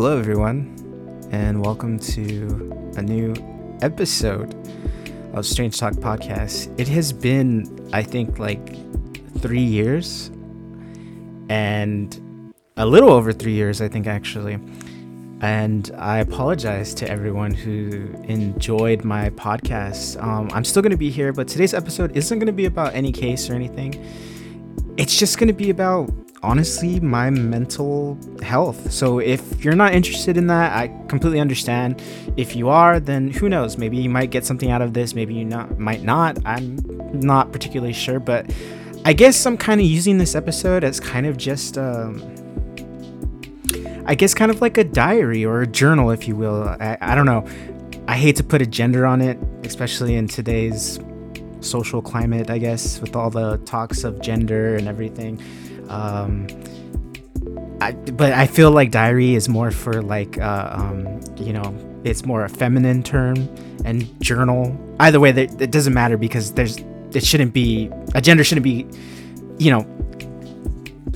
Hello, 0.00 0.16
everyone, 0.16 1.28
and 1.32 1.60
welcome 1.60 1.98
to 1.98 2.92
a 2.96 3.02
new 3.02 3.34
episode 3.82 4.54
of 5.32 5.44
Strange 5.44 5.76
Talk 5.76 5.94
Podcast. 5.94 6.72
It 6.78 6.86
has 6.86 7.12
been, 7.12 7.90
I 7.92 8.04
think, 8.04 8.38
like 8.38 8.76
three 9.40 9.64
years, 9.64 10.30
and 11.48 12.54
a 12.76 12.86
little 12.86 13.10
over 13.10 13.32
three 13.32 13.54
years, 13.54 13.80
I 13.80 13.88
think, 13.88 14.06
actually. 14.06 14.60
And 15.40 15.90
I 15.98 16.18
apologize 16.18 16.94
to 16.94 17.10
everyone 17.10 17.52
who 17.52 18.08
enjoyed 18.22 19.02
my 19.02 19.30
podcast. 19.30 20.22
Um, 20.22 20.48
I'm 20.52 20.64
still 20.64 20.80
going 20.80 20.92
to 20.92 20.96
be 20.96 21.10
here, 21.10 21.32
but 21.32 21.48
today's 21.48 21.74
episode 21.74 22.16
isn't 22.16 22.38
going 22.38 22.46
to 22.46 22.52
be 22.52 22.66
about 22.66 22.94
any 22.94 23.10
case 23.10 23.50
or 23.50 23.54
anything. 23.54 23.94
It's 24.96 25.18
just 25.18 25.38
going 25.38 25.48
to 25.48 25.52
be 25.54 25.70
about 25.70 26.08
honestly 26.42 27.00
my 27.00 27.30
mental 27.30 28.18
health. 28.42 28.92
So 28.92 29.18
if 29.18 29.64
you're 29.64 29.74
not 29.74 29.94
interested 29.94 30.36
in 30.36 30.46
that, 30.48 30.72
I 30.72 30.88
completely 31.08 31.40
understand. 31.40 32.02
If 32.36 32.54
you 32.54 32.68
are, 32.68 33.00
then 33.00 33.30
who 33.30 33.48
knows? 33.48 33.78
Maybe 33.78 33.96
you 33.96 34.10
might 34.10 34.30
get 34.30 34.44
something 34.44 34.70
out 34.70 34.82
of 34.82 34.94
this. 34.94 35.14
Maybe 35.14 35.34
you 35.34 35.44
not 35.44 35.78
might 35.78 36.02
not. 36.02 36.38
I'm 36.44 36.78
not 37.12 37.52
particularly 37.52 37.92
sure, 37.92 38.20
but 38.20 38.50
I 39.04 39.12
guess 39.12 39.46
I'm 39.46 39.56
kind 39.56 39.80
of 39.80 39.86
using 39.86 40.18
this 40.18 40.34
episode 40.34 40.84
as 40.84 41.00
kind 41.00 41.26
of 41.26 41.36
just 41.36 41.78
um, 41.78 42.22
I 44.06 44.14
guess 44.14 44.34
kind 44.34 44.50
of 44.50 44.60
like 44.60 44.78
a 44.78 44.84
diary 44.84 45.44
or 45.44 45.62
a 45.62 45.66
journal, 45.66 46.10
if 46.10 46.26
you 46.26 46.36
will. 46.36 46.68
I, 46.80 46.96
I 47.00 47.14
don't 47.14 47.26
know. 47.26 47.46
I 48.08 48.16
hate 48.16 48.36
to 48.36 48.44
put 48.44 48.62
a 48.62 48.66
gender 48.66 49.06
on 49.06 49.20
it, 49.20 49.38
especially 49.64 50.14
in 50.14 50.28
today's 50.28 50.98
social 51.60 52.00
climate, 52.00 52.48
I 52.48 52.58
guess, 52.58 53.00
with 53.00 53.14
all 53.14 53.28
the 53.28 53.58
talks 53.58 54.04
of 54.04 54.20
gender 54.22 54.76
and 54.76 54.88
everything. 54.88 55.42
Um, 55.88 56.46
I, 57.80 57.92
but 57.92 58.32
I 58.32 58.46
feel 58.46 58.70
like 58.70 58.90
diary 58.90 59.34
is 59.34 59.48
more 59.48 59.70
for 59.70 60.02
like, 60.02 60.38
uh, 60.38 60.70
um, 60.72 61.20
you 61.36 61.52
know, 61.52 61.74
it's 62.04 62.24
more 62.24 62.44
a 62.44 62.48
feminine 62.48 63.02
term, 63.02 63.48
and 63.84 64.20
journal. 64.22 64.76
Either 65.00 65.20
way, 65.20 65.30
it 65.30 65.70
doesn't 65.70 65.94
matter 65.94 66.16
because 66.16 66.52
there's 66.52 66.78
it 67.14 67.24
shouldn't 67.24 67.54
be 67.54 67.90
a 68.14 68.20
gender 68.20 68.44
shouldn't 68.44 68.64
be, 68.64 68.86
you 69.58 69.70
know, 69.70 69.86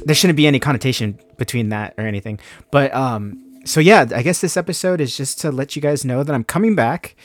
there 0.04 0.14
shouldn't 0.14 0.36
be 0.36 0.46
any 0.46 0.58
connotation 0.58 1.18
between 1.36 1.68
that 1.70 1.94
or 1.98 2.06
anything. 2.06 2.38
But 2.70 2.94
um, 2.94 3.60
so 3.64 3.80
yeah, 3.80 4.06
I 4.14 4.22
guess 4.22 4.40
this 4.40 4.56
episode 4.56 5.00
is 5.00 5.16
just 5.16 5.40
to 5.40 5.52
let 5.52 5.76
you 5.76 5.82
guys 5.82 6.04
know 6.04 6.22
that 6.22 6.32
I'm 6.32 6.44
coming 6.44 6.74
back. 6.74 7.16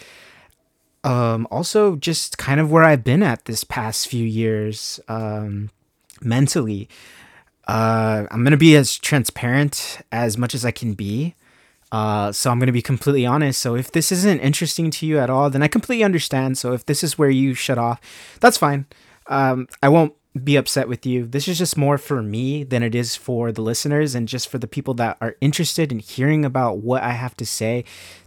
Um, 1.04 1.48
also 1.52 1.95
just 1.95 2.38
kind 2.38 2.59
of 2.59 2.72
where 2.72 2.84
I've 2.84 3.04
been 3.04 3.23
at 3.23 3.45
this 3.45 3.64
past 3.64 4.08
few 4.08 4.26
years, 4.26 5.00
um, 5.08 5.70
mentally. 6.22 6.89
Uh, 7.68 8.26
I'm 8.32 8.44
gonna 8.44 8.58
be 8.58 8.76
as 8.76 8.98
transparent 8.98 10.00
as 10.12 10.38
much 10.38 10.56
as 10.56 10.64
I 10.64 10.72
can 10.72 10.94
be. 10.94 11.36
Uh, 11.92 12.32
so 12.32 12.50
I'm 12.50 12.60
gonna 12.60 12.72
be 12.72 12.82
completely 12.82 13.26
honest. 13.26 13.60
So 13.60 13.76
if 13.76 13.92
this 13.92 14.12
isn't 14.12 14.40
interesting 14.40 14.90
to 14.92 15.06
you 15.06 15.20
at 15.20 15.30
all, 15.30 15.50
then 15.50 15.62
I 15.62 15.68
completely 15.68 16.04
understand. 16.04 16.58
So 16.58 16.73
if 16.73 16.86
this 16.86 17.04
is 17.04 17.18
where 17.18 17.30
you 17.30 17.54
shut 17.54 17.78
off, 17.78 18.00
that's 18.40 18.58
fine. 18.58 18.86
Um, 19.28 19.68
I 19.84 19.90
won't 19.90 20.14
be 20.44 20.56
upset 20.56 20.88
with 20.88 21.06
you. 21.06 21.26
This 21.26 21.48
is 21.48 21.58
just 21.58 21.78
more 21.78 21.98
for 21.98 22.22
me 22.22 22.64
than 22.64 22.84
it 22.84 22.95
is 22.95 23.16
for 23.16 23.52
the 23.52 23.62
listeners 23.62 24.16
and 24.16 24.28
just 24.28 24.48
for 24.50 24.58
the 24.58 24.68
people 24.68 24.94
that 24.95 25.18
are 25.20 25.36
interested 25.42 25.92
in 25.92 26.00
hearing 26.00 26.45
about 26.45 26.80
what 26.80 27.04
I 27.04 27.12
have 27.12 27.36
to 27.38 27.45
say. 27.45 27.84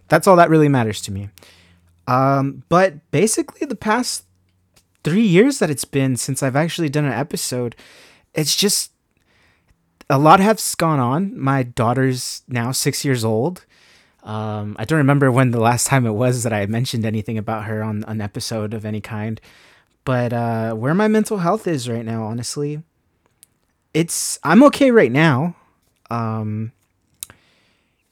That's 0.07 0.27
all 0.27 0.35
that 0.35 0.49
really 0.49 0.69
matters 0.69 1.01
to 1.03 1.11
me. 1.11 1.29
Um, 2.07 2.63
but 2.69 3.09
basically, 3.11 3.65
the 3.65 3.75
past 3.75 4.25
three 5.03 5.25
years 5.25 5.59
that 5.59 5.69
it's 5.69 5.85
been 5.85 6.17
since 6.17 6.43
I've 6.43 6.55
actually 6.55 6.89
done 6.89 7.05
an 7.05 7.13
episode, 7.13 7.75
it's 8.33 8.55
just 8.55 8.91
a 10.11 10.17
lot 10.17 10.41
has 10.41 10.75
gone 10.75 10.99
on. 10.99 11.39
My 11.39 11.63
daughter's 11.63 12.43
now 12.47 12.73
six 12.73 13.05
years 13.05 13.23
old. 13.23 13.65
Um, 14.23 14.75
I 14.77 14.83
don't 14.83 14.97
remember 14.97 15.31
when 15.31 15.51
the 15.51 15.59
last 15.61 15.87
time 15.87 16.05
it 16.05 16.11
was 16.11 16.43
that 16.43 16.51
I 16.51 16.65
mentioned 16.65 17.05
anything 17.05 17.37
about 17.37 17.63
her 17.63 17.81
on 17.81 18.03
an 18.03 18.19
episode 18.19 18.73
of 18.73 18.83
any 18.85 18.99
kind. 18.99 19.39
But 20.03 20.33
uh, 20.33 20.73
where 20.73 20.93
my 20.93 21.07
mental 21.07 21.37
health 21.37 21.65
is 21.65 21.87
right 21.87 22.03
now, 22.03 22.23
honestly, 22.23 22.83
it's 23.93 24.37
I'm 24.43 24.63
okay 24.63 24.91
right 24.91 25.11
now. 25.11 25.55
Um, 26.09 26.73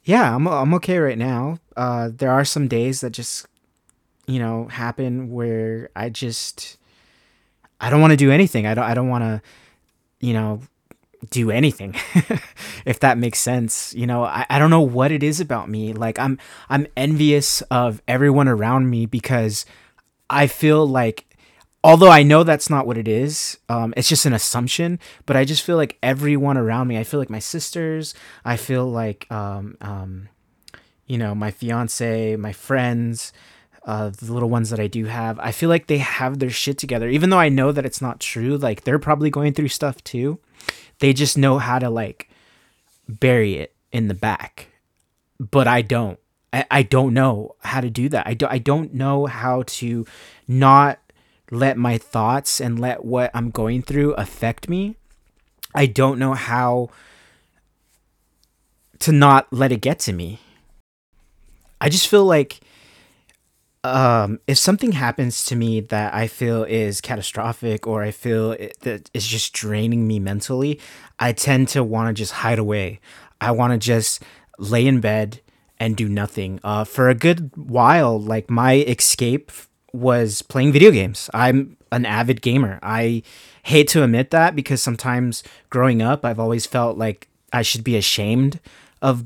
yeah, 0.05 0.33
I'm 0.35 0.47
I'm 0.47 0.73
okay 0.75 0.99
right 0.99 1.17
now. 1.17 1.59
Uh, 1.75 2.09
there 2.15 2.31
are 2.31 2.45
some 2.45 2.69
days 2.69 3.01
that 3.01 3.09
just 3.11 3.45
you 4.25 4.39
know 4.39 4.67
happen 4.69 5.31
where 5.31 5.89
I 5.97 6.09
just 6.09 6.77
I 7.81 7.89
don't 7.89 8.01
want 8.01 8.11
to 8.11 8.17
do 8.17 8.31
anything. 8.31 8.65
I 8.65 8.73
don't 8.73 8.85
I 8.85 8.93
don't 8.93 9.09
want 9.09 9.23
to 9.25 9.41
you 10.21 10.33
know 10.33 10.61
do 11.29 11.51
anything 11.51 11.93
if 12.85 12.99
that 12.99 13.17
makes 13.17 13.39
sense 13.39 13.93
you 13.93 14.07
know 14.07 14.23
I, 14.23 14.45
I 14.49 14.59
don't 14.59 14.69
know 14.69 14.81
what 14.81 15.11
it 15.11 15.21
is 15.21 15.39
about 15.39 15.69
me 15.69 15.93
like 15.93 16.17
i'm 16.17 16.37
i'm 16.69 16.87
envious 16.95 17.61
of 17.63 18.01
everyone 18.07 18.47
around 18.47 18.89
me 18.89 19.05
because 19.05 19.65
i 20.29 20.47
feel 20.47 20.85
like 20.87 21.25
although 21.83 22.09
I 22.09 22.23
know 22.23 22.43
that's 22.43 22.69
not 22.69 22.85
what 22.85 22.97
it 22.97 23.07
is, 23.07 23.57
um, 23.69 23.93
it's 23.95 24.09
just 24.09 24.25
an 24.25 24.33
assumption. 24.33 24.99
But 25.25 25.35
I 25.37 25.45
just 25.45 25.63
feel 25.63 25.77
like 25.77 25.97
everyone 26.03 26.57
around 26.57 26.87
me, 26.87 26.97
I 26.97 27.03
feel 27.03 27.19
like 27.19 27.29
my 27.29 27.39
sisters, 27.39 28.13
I 28.43 28.57
feel 28.57 28.85
like, 28.89 29.25
um, 29.31 29.77
um, 29.81 30.29
you 31.07 31.17
know, 31.17 31.33
my 31.33 31.51
fiance, 31.51 32.35
my 32.35 32.53
friends, 32.53 33.33
uh, 33.85 34.09
the 34.09 34.31
little 34.31 34.49
ones 34.49 34.69
that 34.69 34.79
I 34.79 34.87
do 34.87 35.05
have, 35.05 35.39
I 35.39 35.51
feel 35.51 35.69
like 35.69 35.87
they 35.87 35.97
have 35.99 36.39
their 36.39 36.49
shit 36.49 36.77
together. 36.77 37.09
Even 37.09 37.29
though 37.29 37.39
I 37.39 37.49
know 37.49 37.71
that 37.71 37.85
it's 37.85 38.01
not 38.01 38.19
true, 38.19 38.57
like 38.57 38.83
they're 38.83 38.99
probably 38.99 39.29
going 39.29 39.53
through 39.53 39.69
stuff 39.69 40.03
too. 40.03 40.39
They 40.99 41.13
just 41.13 41.37
know 41.37 41.59
how 41.59 41.79
to 41.79 41.89
like 41.89 42.29
bury 43.07 43.55
it 43.55 43.73
in 43.91 44.07
the 44.07 44.13
back, 44.13 44.67
but 45.39 45.67
I 45.67 45.81
don't. 45.81 46.19
I, 46.51 46.65
I 46.69 46.83
don't 46.83 47.13
know 47.13 47.55
how 47.61 47.81
to 47.81 47.89
do 47.89 48.09
that. 48.09 48.27
I 48.27 48.33
don't. 48.33 48.51
I 48.51 48.57
don't 48.57 48.93
know 48.93 49.25
how 49.25 49.63
to 49.67 50.05
not 50.47 50.99
let 51.51 51.77
my 51.77 51.97
thoughts 51.97 52.61
and 52.61 52.79
let 52.79 53.03
what 53.03 53.31
I'm 53.33 53.49
going 53.49 53.81
through 53.81 54.13
affect 54.13 54.69
me. 54.69 54.95
I 55.73 55.85
don't 55.85 56.19
know 56.19 56.33
how 56.33 56.89
to 58.99 59.11
not 59.11 59.51
let 59.51 59.71
it 59.71 59.81
get 59.81 59.99
to 59.99 60.13
me. 60.13 60.39
I 61.81 61.89
just 61.89 62.07
feel 62.07 62.25
like 62.25 62.59
um, 63.83 64.39
if 64.47 64.57
something 64.57 64.91
happens 64.91 65.45
to 65.45 65.55
me 65.55 65.79
that 65.79 66.13
I 66.13 66.27
feel 66.27 66.63
is 66.63 67.01
catastrophic 67.01 67.87
or 67.87 68.03
I 68.03 68.11
feel 68.11 68.51
it, 68.51 68.79
that 68.81 69.09
is 69.13 69.25
just 69.25 69.53
draining 69.53 70.07
me 70.07 70.19
mentally, 70.19 70.79
I 71.17 71.31
tend 71.31 71.69
to 71.69 71.83
want 71.83 72.07
to 72.07 72.13
just 72.19 72.33
hide 72.33 72.59
away. 72.59 72.99
I 73.39 73.51
want 73.51 73.71
to 73.73 73.79
just 73.79 74.21
lay 74.57 74.85
in 74.85 74.99
bed 74.99 75.39
and 75.79 75.95
do 75.95 76.09
nothing. 76.09 76.59
Uh, 76.63 76.83
for 76.83 77.07
a 77.07 77.15
good 77.15 77.51
while, 77.55 78.19
like 78.19 78.49
my 78.49 78.75
escape 78.75 79.51
was 79.93 80.41
playing 80.41 80.73
video 80.73 80.91
games. 80.91 81.29
I'm 81.33 81.77
an 81.91 82.05
avid 82.05 82.41
gamer. 82.41 82.79
I 82.83 83.23
hate 83.63 83.87
to 83.89 84.03
admit 84.03 84.31
that 84.31 84.55
because 84.55 84.81
sometimes 84.81 85.41
growing 85.69 86.01
up, 86.01 86.25
I've 86.25 86.39
always 86.39 86.65
felt 86.65 86.97
like 86.97 87.29
I 87.53 87.61
should 87.61 87.83
be 87.83 87.95
ashamed 87.95 88.59
of 89.01 89.25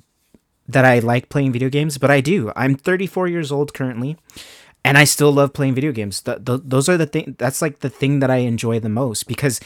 that 0.67 0.85
I 0.85 0.99
like 0.99 1.29
playing 1.29 1.51
video 1.51 1.69
games, 1.69 1.97
but 1.97 2.11
I 2.11 2.21
do. 2.21 2.51
I'm 2.55 2.75
34 2.75 3.27
years 3.27 3.51
old 3.51 3.73
currently, 3.73 4.17
and 4.83 4.97
I 4.97 5.03
still 5.03 5.31
love 5.31 5.53
playing 5.53 5.75
video 5.75 5.91
games. 5.91 6.21
The, 6.21 6.39
the, 6.39 6.57
those 6.63 6.89
are 6.89 6.97
the 6.97 7.05
thing. 7.05 7.35
That's 7.37 7.61
like 7.61 7.79
the 7.79 7.89
thing 7.89 8.19
that 8.19 8.31
I 8.31 8.37
enjoy 8.37 8.79
the 8.79 8.89
most 8.89 9.27
because 9.27 9.59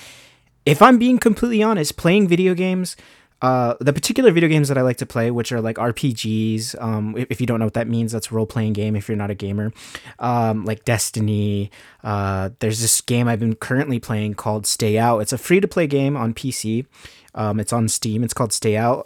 if 0.65 0.81
I'm 0.81 0.97
being 0.97 1.17
completely 1.17 1.63
honest, 1.63 1.97
playing 1.97 2.27
video 2.27 2.53
games 2.53 2.95
uh, 3.41 3.75
the 3.79 3.93
particular 3.93 4.31
video 4.31 4.49
games 4.49 4.67
that 4.67 4.77
I 4.77 4.81
like 4.81 4.97
to 4.97 5.05
play, 5.05 5.29
which 5.29 5.51
are 5.51 5.61
like 5.61 5.75
RPGs. 5.75 6.81
Um, 6.81 7.15
if, 7.15 7.27
if, 7.29 7.41
you 7.41 7.45
don't 7.45 7.59
know 7.59 7.65
what 7.65 7.75
that 7.75 7.87
means, 7.87 8.11
that's 8.11 8.31
role 8.31 8.47
playing 8.47 8.73
game. 8.73 8.95
If 8.95 9.07
you're 9.07 9.17
not 9.17 9.29
a 9.29 9.35
gamer, 9.35 9.71
um, 10.19 10.65
like 10.65 10.85
Destiny. 10.85 11.69
Uh, 12.03 12.49
there's 12.59 12.81
this 12.81 12.99
game 13.01 13.27
I've 13.27 13.39
been 13.39 13.55
currently 13.55 13.99
playing 13.99 14.35
called 14.35 14.65
Stay 14.65 14.97
Out. 14.97 15.19
It's 15.19 15.33
a 15.33 15.37
free 15.37 15.59
to 15.59 15.67
play 15.67 15.85
game 15.85 16.17
on 16.17 16.33
PC. 16.33 16.87
Um, 17.35 17.59
it's 17.59 17.71
on 17.71 17.87
Steam. 17.87 18.23
It's 18.23 18.33
called 18.33 18.53
Stay 18.53 18.75
Out. 18.75 19.05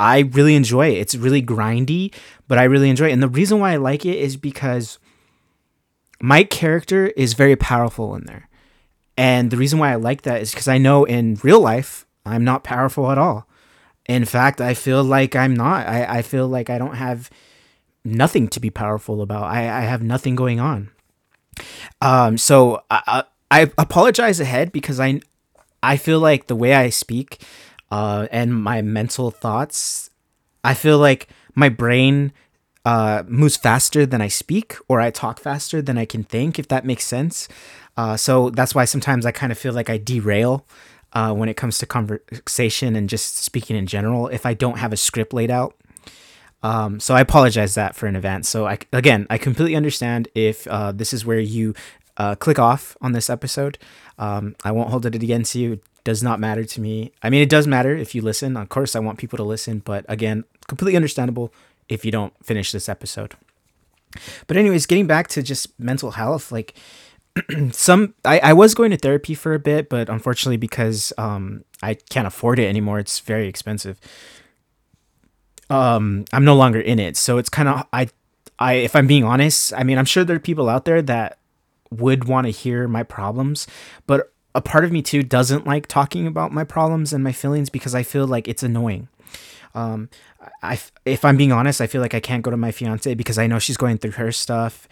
I 0.00 0.20
really 0.20 0.54
enjoy 0.54 0.88
it. 0.88 0.98
It's 0.98 1.14
really 1.14 1.42
grindy, 1.42 2.14
but 2.48 2.56
I 2.56 2.64
really 2.64 2.88
enjoy 2.88 3.08
it. 3.08 3.12
And 3.12 3.22
the 3.22 3.28
reason 3.28 3.60
why 3.60 3.72
I 3.72 3.76
like 3.76 4.06
it 4.06 4.16
is 4.16 4.38
because 4.38 4.98
my 6.22 6.42
character 6.42 7.08
is 7.08 7.34
very 7.34 7.54
powerful 7.54 8.14
in 8.14 8.24
there. 8.24 8.48
And 9.18 9.50
the 9.50 9.58
reason 9.58 9.78
why 9.78 9.92
I 9.92 9.96
like 9.96 10.22
that 10.22 10.40
is 10.40 10.52
because 10.52 10.68
I 10.68 10.78
know 10.78 11.04
in 11.04 11.38
real 11.42 11.60
life 11.60 12.06
I'm 12.24 12.44
not 12.44 12.64
powerful 12.64 13.10
at 13.10 13.18
all. 13.18 13.46
In 14.06 14.24
fact, 14.24 14.60
I 14.62 14.72
feel 14.72 15.04
like 15.04 15.36
I'm 15.36 15.54
not. 15.54 15.86
I, 15.86 16.18
I 16.18 16.22
feel 16.22 16.48
like 16.48 16.70
I 16.70 16.78
don't 16.78 16.96
have 16.96 17.28
nothing 18.02 18.48
to 18.48 18.60
be 18.60 18.70
powerful 18.70 19.20
about. 19.20 19.44
I, 19.44 19.60
I 19.60 19.82
have 19.82 20.02
nothing 20.02 20.34
going 20.34 20.60
on. 20.60 20.88
Um, 22.00 22.38
so 22.38 22.82
I, 22.90 23.24
I 23.50 23.70
apologize 23.76 24.40
ahead 24.40 24.72
because 24.72 24.98
I 24.98 25.20
I 25.82 25.96
feel 25.96 26.20
like 26.20 26.46
the 26.46 26.56
way 26.56 26.74
I 26.74 26.88
speak 26.88 27.42
uh, 27.90 28.28
and 28.30 28.54
my 28.54 28.82
mental 28.82 29.30
thoughts, 29.30 30.10
I 30.62 30.74
feel 30.74 30.98
like 30.98 31.28
my 31.54 31.68
brain 31.68 32.32
uh, 32.84 33.24
moves 33.26 33.56
faster 33.56 34.06
than 34.06 34.20
I 34.20 34.28
speak, 34.28 34.76
or 34.88 35.00
I 35.00 35.10
talk 35.10 35.40
faster 35.40 35.82
than 35.82 35.98
I 35.98 36.04
can 36.04 36.24
think, 36.24 36.58
if 36.58 36.68
that 36.68 36.84
makes 36.84 37.06
sense. 37.06 37.48
Uh, 37.96 38.16
so 38.16 38.50
that's 38.50 38.74
why 38.74 38.84
sometimes 38.84 39.26
I 39.26 39.32
kind 39.32 39.52
of 39.52 39.58
feel 39.58 39.72
like 39.72 39.90
I 39.90 39.98
derail 39.98 40.66
uh, 41.12 41.34
when 41.34 41.48
it 41.48 41.56
comes 41.56 41.78
to 41.78 41.86
conversation 41.86 42.96
and 42.96 43.08
just 43.08 43.36
speaking 43.38 43.76
in 43.76 43.86
general 43.86 44.28
if 44.28 44.46
I 44.46 44.54
don't 44.54 44.78
have 44.78 44.92
a 44.92 44.96
script 44.96 45.32
laid 45.32 45.50
out. 45.50 45.74
Um, 46.62 47.00
so 47.00 47.14
I 47.14 47.20
apologize 47.20 47.74
that 47.74 47.96
for 47.96 48.06
an 48.06 48.16
event. 48.16 48.46
So 48.46 48.66
I 48.66 48.78
again, 48.92 49.26
I 49.30 49.38
completely 49.38 49.76
understand 49.76 50.28
if 50.34 50.66
uh, 50.66 50.92
this 50.92 51.12
is 51.12 51.24
where 51.24 51.38
you 51.38 51.74
uh, 52.16 52.34
click 52.34 52.58
off 52.58 52.96
on 53.00 53.12
this 53.12 53.30
episode. 53.30 53.78
Um, 54.18 54.54
I 54.62 54.72
won't 54.72 54.90
hold 54.90 55.06
it 55.06 55.14
against 55.14 55.54
you. 55.54 55.80
Does 56.10 56.24
not 56.24 56.40
matter 56.40 56.64
to 56.64 56.80
me. 56.80 57.12
I 57.22 57.30
mean, 57.30 57.40
it 57.40 57.48
does 57.48 57.68
matter 57.68 57.96
if 57.96 58.16
you 58.16 58.20
listen. 58.20 58.56
Of 58.56 58.68
course, 58.68 58.96
I 58.96 58.98
want 58.98 59.16
people 59.16 59.36
to 59.36 59.44
listen, 59.44 59.78
but 59.78 60.04
again, 60.08 60.42
completely 60.66 60.96
understandable 60.96 61.54
if 61.88 62.04
you 62.04 62.10
don't 62.10 62.32
finish 62.44 62.72
this 62.72 62.88
episode. 62.88 63.36
But 64.48 64.56
anyways, 64.56 64.86
getting 64.86 65.06
back 65.06 65.28
to 65.28 65.40
just 65.40 65.78
mental 65.78 66.10
health, 66.10 66.50
like 66.50 66.74
some 67.70 68.14
I, 68.24 68.40
I 68.40 68.52
was 68.54 68.74
going 68.74 68.90
to 68.90 68.96
therapy 68.96 69.34
for 69.34 69.54
a 69.54 69.60
bit, 69.60 69.88
but 69.88 70.08
unfortunately 70.08 70.56
because 70.56 71.12
um 71.16 71.62
I 71.80 71.94
can't 71.94 72.26
afford 72.26 72.58
it 72.58 72.66
anymore, 72.66 72.98
it's 72.98 73.20
very 73.20 73.46
expensive. 73.46 74.00
Um 75.70 76.24
I'm 76.32 76.44
no 76.44 76.56
longer 76.56 76.80
in 76.80 76.98
it. 76.98 77.16
So 77.16 77.38
it's 77.38 77.48
kind 77.48 77.68
of 77.68 77.86
I 77.92 78.08
I 78.58 78.72
if 78.72 78.96
I'm 78.96 79.06
being 79.06 79.22
honest, 79.22 79.72
I 79.74 79.84
mean, 79.84 79.96
I'm 79.96 80.06
sure 80.06 80.24
there 80.24 80.34
are 80.34 80.40
people 80.40 80.68
out 80.68 80.86
there 80.86 81.02
that 81.02 81.38
would 81.92 82.24
want 82.24 82.48
to 82.48 82.50
hear 82.50 82.88
my 82.88 83.04
problems, 83.04 83.68
but 84.08 84.32
a 84.54 84.60
part 84.60 84.84
of 84.84 84.92
me 84.92 85.02
too 85.02 85.22
doesn't 85.22 85.66
like 85.66 85.86
talking 85.86 86.26
about 86.26 86.52
my 86.52 86.64
problems 86.64 87.12
and 87.12 87.22
my 87.22 87.32
feelings 87.32 87.70
because 87.70 87.94
I 87.94 88.02
feel 88.02 88.26
like 88.26 88.48
it's 88.48 88.62
annoying. 88.62 89.08
Um, 89.74 90.08
I, 90.62 90.78
if 91.04 91.24
I'm 91.24 91.36
being 91.36 91.52
honest, 91.52 91.80
I 91.80 91.86
feel 91.86 92.00
like 92.00 92.14
I 92.14 92.20
can't 92.20 92.42
go 92.42 92.50
to 92.50 92.56
my 92.56 92.72
fiance 92.72 93.14
because 93.14 93.38
I 93.38 93.46
know 93.46 93.58
she's 93.58 93.76
going 93.76 93.98
through 93.98 94.12
her 94.12 94.32
stuff, 94.32 94.88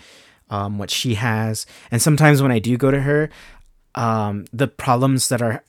um, 0.51 0.79
what 0.79 0.91
she 0.91 1.15
has, 1.15 1.67
and 1.91 2.01
sometimes 2.01 2.43
when 2.43 2.53
I 2.53 2.59
do 2.59 2.77
go 2.77 2.91
to 2.91 3.01
her, 3.01 3.31
um, 3.95 4.45
the 4.53 4.69
problems 4.69 5.29
that 5.31 5.43
are 5.43 5.65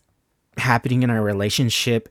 happening 0.57 1.01
in 1.03 1.09
our 1.09 1.21
relationship, 1.21 2.09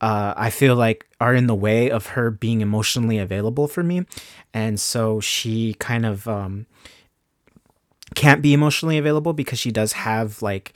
uh, 0.00 0.34
I 0.36 0.50
feel 0.50 0.76
like 0.76 1.06
are 1.20 1.34
in 1.34 1.46
the 1.46 1.54
way 1.54 1.90
of 1.90 2.08
her 2.08 2.30
being 2.30 2.60
emotionally 2.60 3.18
available 3.18 3.66
for 3.66 3.82
me, 3.82 4.06
and 4.54 4.78
so 4.78 5.20
she 5.20 5.74
kind 5.74 6.06
of 6.06 6.28
um, 6.28 6.66
can't 8.14 8.42
be 8.42 8.54
emotionally 8.54 8.98
available 8.98 9.32
because 9.32 9.58
she 9.58 9.72
does 9.72 9.92
have 9.94 10.42
like 10.42 10.74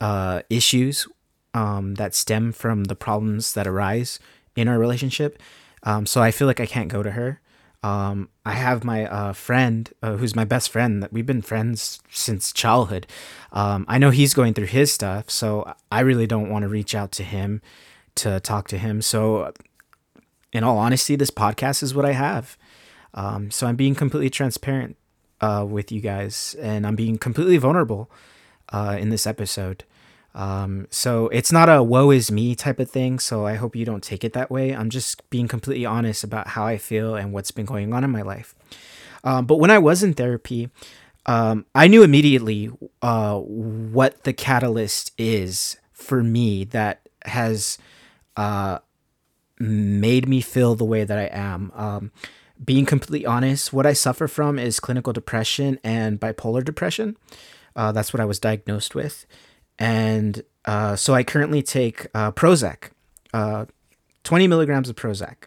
uh, 0.00 0.42
issues 0.48 1.06
um, 1.54 1.94
that 1.96 2.14
stem 2.14 2.52
from 2.52 2.84
the 2.84 2.96
problems 2.96 3.54
that 3.54 3.66
arise 3.66 4.18
in 4.56 4.68
our 4.68 4.78
relationship. 4.78 5.40
Um, 5.82 6.06
so 6.06 6.22
I 6.22 6.30
feel 6.30 6.46
like 6.46 6.60
I 6.60 6.66
can't 6.66 6.88
go 6.88 7.02
to 7.02 7.12
her. 7.12 7.40
Um, 7.82 8.28
I 8.44 8.52
have 8.52 8.84
my 8.84 9.06
uh, 9.06 9.32
friend 9.32 9.90
uh, 10.02 10.16
who's 10.16 10.36
my 10.36 10.44
best 10.44 10.70
friend 10.70 11.02
that 11.02 11.12
we've 11.12 11.24
been 11.24 11.40
friends 11.40 12.00
since 12.10 12.52
childhood. 12.52 13.06
Um, 13.52 13.86
I 13.88 13.96
know 13.96 14.10
he's 14.10 14.34
going 14.34 14.52
through 14.52 14.66
his 14.66 14.92
stuff, 14.92 15.30
so 15.30 15.74
I 15.90 16.00
really 16.00 16.26
don't 16.26 16.50
want 16.50 16.62
to 16.64 16.68
reach 16.68 16.94
out 16.94 17.10
to 17.12 17.22
him 17.22 17.62
to 18.16 18.38
talk 18.40 18.68
to 18.68 18.78
him. 18.78 19.00
So, 19.00 19.54
in 20.52 20.62
all 20.62 20.76
honesty, 20.76 21.16
this 21.16 21.30
podcast 21.30 21.82
is 21.82 21.94
what 21.94 22.04
I 22.04 22.12
have. 22.12 22.58
Um, 23.14 23.50
so 23.50 23.66
I'm 23.66 23.76
being 23.76 23.94
completely 23.94 24.30
transparent 24.30 24.96
uh, 25.40 25.64
with 25.68 25.90
you 25.90 26.00
guys, 26.00 26.54
and 26.60 26.86
I'm 26.86 26.96
being 26.96 27.18
completely 27.18 27.56
vulnerable 27.56 28.10
uh, 28.70 28.96
in 29.00 29.08
this 29.08 29.26
episode. 29.26 29.84
Um, 30.34 30.86
so 30.90 31.28
it's 31.28 31.50
not 31.50 31.68
a 31.68 31.82
woe 31.82 32.10
is 32.10 32.30
me 32.30 32.54
type 32.54 32.78
of 32.78 32.90
thing. 32.90 33.18
So 33.18 33.46
I 33.46 33.54
hope 33.54 33.74
you 33.74 33.84
don't 33.84 34.02
take 34.02 34.24
it 34.24 34.32
that 34.34 34.50
way. 34.50 34.74
I'm 34.74 34.90
just 34.90 35.28
being 35.30 35.48
completely 35.48 35.84
honest 35.84 36.22
about 36.24 36.48
how 36.48 36.64
I 36.64 36.78
feel 36.78 37.14
and 37.14 37.32
what's 37.32 37.50
been 37.50 37.66
going 37.66 37.92
on 37.92 38.04
in 38.04 38.10
my 38.10 38.22
life. 38.22 38.54
Um, 39.24 39.46
but 39.46 39.56
when 39.56 39.70
I 39.70 39.78
was 39.78 40.02
in 40.02 40.14
therapy, 40.14 40.70
um, 41.26 41.66
I 41.74 41.88
knew 41.88 42.02
immediately 42.02 42.70
uh, 43.02 43.38
what 43.38 44.24
the 44.24 44.32
catalyst 44.32 45.12
is 45.18 45.76
for 45.92 46.22
me 46.22 46.64
that 46.64 47.08
has 47.26 47.76
uh, 48.36 48.78
made 49.58 50.28
me 50.28 50.40
feel 50.40 50.74
the 50.74 50.84
way 50.84 51.04
that 51.04 51.18
I 51.18 51.28
am. 51.32 51.72
Um, 51.74 52.12
being 52.64 52.86
completely 52.86 53.26
honest, 53.26 53.72
what 53.72 53.86
I 53.86 53.92
suffer 53.92 54.28
from 54.28 54.58
is 54.58 54.80
clinical 54.80 55.12
depression 55.12 55.78
and 55.82 56.20
bipolar 56.20 56.64
depression. 56.64 57.16
Uh, 57.76 57.92
that's 57.92 58.12
what 58.12 58.20
I 58.20 58.24
was 58.24 58.38
diagnosed 58.38 58.94
with 58.94 59.26
and 59.80 60.42
uh, 60.66 60.94
so 60.94 61.14
I 61.14 61.24
currently 61.24 61.62
take 61.62 62.06
uh, 62.14 62.30
Prozac, 62.30 62.90
uh, 63.32 63.64
20 64.22 64.46
milligrams 64.46 64.90
of 64.90 64.96
Prozac. 64.96 65.46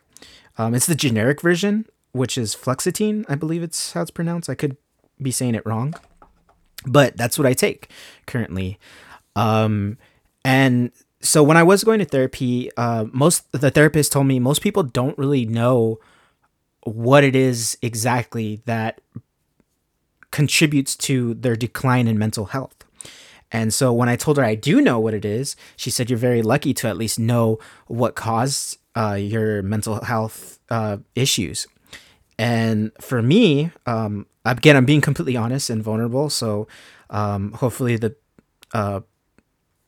Um, 0.58 0.74
it's 0.74 0.88
the 0.88 0.96
generic 0.96 1.42
version, 1.42 1.86
which 2.12 2.38
is 2.38 2.56
fluoxetine, 2.56 3.26
I 3.30 3.36
believe 3.36 3.64
it's 3.64 3.94
how 3.94 4.02
it's 4.02 4.12
pronounced. 4.12 4.50
I 4.50 4.56
could 4.56 4.76
be 5.22 5.32
saying 5.32 5.56
it 5.56 5.66
wrong, 5.66 5.94
but 6.86 7.16
that's 7.16 7.38
what 7.38 7.46
I 7.46 7.54
take 7.54 7.90
currently. 8.26 8.80
Um, 9.36 9.98
and 10.44 10.92
so 11.22 11.44
when 11.44 11.56
I 11.56 11.64
was 11.64 11.84
going 11.84 12.00
to 12.00 12.06
therapy, 12.06 12.70
uh, 12.76 13.06
most 13.12 13.52
the 13.52 13.72
therapist 13.72 14.12
told 14.12 14.28
me 14.28 14.40
most 14.40 14.62
people 14.62 14.84
don't 14.84 15.18
really 15.18 15.46
know 15.46 16.00
what 16.84 17.24
it 17.24 17.36
is 17.36 17.78
exactly 17.82 18.62
that 18.66 19.00
contributes 20.32 20.96
to 20.96 21.36
their 21.36 21.56
decline 21.56 22.08
in 22.08 22.18
mental 22.18 22.46
health. 22.46 22.83
And 23.54 23.72
so 23.72 23.94
when 23.94 24.10
I 24.10 24.16
told 24.16 24.38
her 24.38 24.44
I 24.44 24.56
do 24.56 24.82
know 24.82 25.00
what 25.00 25.14
it 25.14 25.24
is, 25.24 25.56
she 25.78 25.92
said, 25.92 26.10
You're 26.10 26.18
very 26.18 26.42
lucky 26.42 26.74
to 26.74 26.88
at 26.88 26.98
least 26.98 27.20
know 27.20 27.60
what 27.88 28.16
caused 28.16 28.80
uh, 28.96 29.14
your 29.14 29.62
mental 29.62 30.04
health 30.04 30.60
uh, 30.70 30.98
issues. 31.16 31.68
And 32.40 32.92
for 33.00 33.22
me, 33.22 33.72
um, 33.86 34.26
again, 34.44 34.76
I'm 34.76 34.86
being 34.86 35.02
completely 35.02 35.38
honest 35.38 35.70
and 35.70 35.84
vulnerable. 35.84 36.32
So 36.32 36.68
um, 37.12 37.54
hopefully, 37.54 37.96
the 37.96 38.16
uh, 38.74 39.02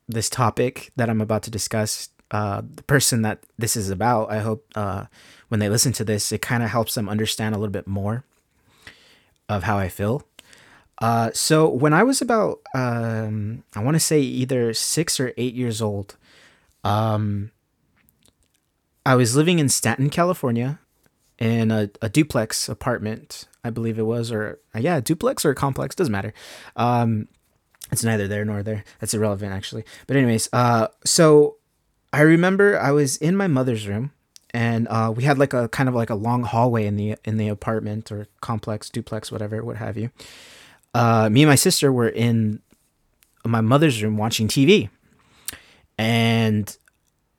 this 0.08 0.30
topic 0.30 0.92
that 0.96 1.10
I'm 1.10 1.22
about 1.22 1.42
to 1.44 1.52
discuss, 1.52 2.10
uh, 2.30 2.62
the 2.64 2.84
person 2.84 3.24
that 3.24 3.44
this 3.58 3.76
is 3.76 3.90
about, 3.90 4.32
I 4.32 4.40
hope 4.40 4.68
uh, 4.76 5.06
when 5.48 5.60
they 5.60 5.70
listen 5.70 5.92
to 5.94 6.04
this, 6.04 6.32
it 6.32 6.44
kind 6.44 6.62
of 6.62 6.70
helps 6.70 6.94
them 6.94 7.10
understand 7.10 7.56
a 7.56 7.58
little 7.58 7.72
bit 7.72 7.88
more 7.88 8.24
of 9.50 9.64
how 9.64 9.80
I 9.80 9.90
feel. 9.90 10.24
Uh, 11.00 11.32
so 11.34 11.68
when 11.68 11.94
I 11.94 12.04
was 12.04 12.22
about, 12.22 12.62
um, 12.74 13.64
I 13.76 13.84
want 13.84 13.96
to 13.96 14.00
say 14.00 14.20
either 14.22 14.74
six 14.74 15.20
or 15.20 15.34
eight 15.38 15.54
years 15.54 15.82
old, 15.82 16.16
um, 16.84 17.52
I 19.06 19.16
was 19.16 19.36
living 19.36 19.60
in 19.60 19.70
Stanton, 19.70 20.10
California, 20.10 20.80
in 21.38 21.70
a, 21.70 21.90
a 22.02 22.08
duplex 22.08 22.70
apartment, 22.70 23.46
I 23.64 23.70
believe 23.70 24.00
it 24.00 24.04
was, 24.04 24.32
or 24.32 24.60
uh, 24.74 24.80
yeah, 24.80 25.00
duplex 25.02 25.44
or 25.44 25.54
complex 25.54 25.96
doesn't 25.96 26.12
matter. 26.12 26.34
Um, 26.76 27.28
it's 27.92 28.04
neither 28.04 28.28
there 28.28 28.46
nor 28.46 28.64
there. 28.64 28.84
That's 29.00 29.14
irrelevant 29.14 29.52
actually. 29.52 29.84
But 30.08 30.18
anyways, 30.18 30.50
uh, 30.54 30.88
so 31.04 31.58
I 32.14 32.22
remember 32.22 32.80
I 32.80 32.92
was 32.92 33.18
in 33.18 33.36
my 33.36 33.48
mother's 33.48 33.88
room, 33.88 34.12
and 34.54 34.88
uh, 34.88 35.14
we 35.16 35.24
had 35.24 35.38
like 35.38 35.54
a 35.54 35.68
kind 35.68 35.90
of 35.90 35.96
like 35.96 36.10
a 36.10 36.16
long 36.16 36.44
hallway 36.44 36.86
in 36.86 36.96
the 36.96 37.18
in 37.26 37.36
the 37.38 37.50
apartment 37.50 38.12
or 38.12 38.28
complex, 38.40 38.90
duplex, 38.90 39.32
whatever, 39.32 39.64
what 39.64 39.76
have 39.76 39.98
you 39.98 40.12
uh, 40.96 41.30
me 41.30 41.44
and 41.44 41.50
my 41.50 41.56
sister 41.56 41.92
were 41.92 42.08
in 42.08 42.62
my 43.46 43.60
mother's 43.60 44.02
room 44.02 44.16
watching 44.16 44.48
TV. 44.48 44.90
And 45.98 46.76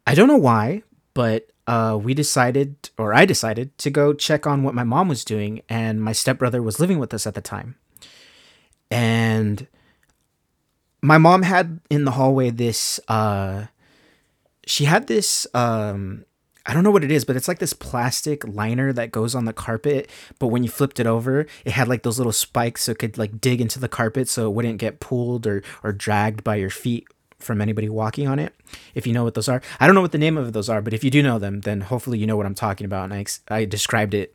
I 0.06 0.14
don't 0.14 0.28
know 0.28 0.36
why, 0.36 0.82
but 1.14 1.48
uh, 1.66 1.98
we 2.00 2.12
decided, 2.12 2.90
or 2.98 3.14
I 3.14 3.24
decided, 3.24 3.76
to 3.78 3.88
go 3.88 4.12
check 4.12 4.46
on 4.46 4.62
what 4.62 4.74
my 4.74 4.84
mom 4.84 5.08
was 5.08 5.24
doing. 5.24 5.62
And 5.70 6.02
my 6.02 6.12
stepbrother 6.12 6.62
was 6.62 6.78
living 6.78 6.98
with 6.98 7.14
us 7.14 7.26
at 7.26 7.34
the 7.34 7.40
time. 7.40 7.76
And 8.90 9.66
my 11.00 11.16
mom 11.16 11.42
had 11.42 11.80
in 11.88 12.04
the 12.04 12.12
hallway 12.12 12.50
this, 12.50 13.00
uh, 13.08 13.66
she 14.66 14.84
had 14.84 15.06
this 15.06 15.46
um, 15.54 16.26
I 16.66 16.74
don't 16.74 16.82
know 16.82 16.90
what 16.90 17.04
it 17.04 17.12
is, 17.12 17.24
but 17.24 17.36
it's 17.36 17.46
like 17.46 17.60
this 17.60 17.72
plastic 17.72 18.46
liner 18.46 18.92
that 18.92 19.12
goes 19.12 19.34
on 19.34 19.44
the 19.44 19.52
carpet. 19.52 20.10
But 20.38 20.48
when 20.48 20.64
you 20.64 20.68
flipped 20.68 20.98
it 20.98 21.06
over, 21.06 21.46
it 21.64 21.72
had 21.72 21.86
like 21.88 22.02
those 22.02 22.18
little 22.18 22.32
spikes 22.32 22.82
so 22.82 22.92
it 22.92 22.98
could 22.98 23.16
like 23.16 23.40
dig 23.40 23.60
into 23.60 23.78
the 23.78 23.88
carpet 23.88 24.28
so 24.28 24.46
it 24.46 24.54
wouldn't 24.54 24.78
get 24.78 24.98
pulled 24.98 25.46
or, 25.46 25.62
or 25.84 25.92
dragged 25.92 26.42
by 26.42 26.56
your 26.56 26.70
feet 26.70 27.06
from 27.38 27.60
anybody 27.60 27.88
walking 27.88 28.26
on 28.26 28.38
it. 28.38 28.52
If 28.94 29.06
you 29.06 29.12
know 29.12 29.22
what 29.22 29.34
those 29.34 29.48
are, 29.48 29.62
I 29.78 29.86
don't 29.86 29.94
know 29.94 30.00
what 30.00 30.12
the 30.12 30.18
name 30.18 30.36
of 30.36 30.52
those 30.52 30.68
are, 30.68 30.82
but 30.82 30.92
if 30.92 31.04
you 31.04 31.10
do 31.10 31.22
know 31.22 31.38
them, 31.38 31.60
then 31.60 31.82
hopefully 31.82 32.18
you 32.18 32.26
know 32.26 32.36
what 32.36 32.46
I'm 32.46 32.54
talking 32.54 32.84
about. 32.84 33.10
And 33.10 33.14
I, 33.14 33.26
I 33.54 33.64
described 33.64 34.14
it 34.14 34.34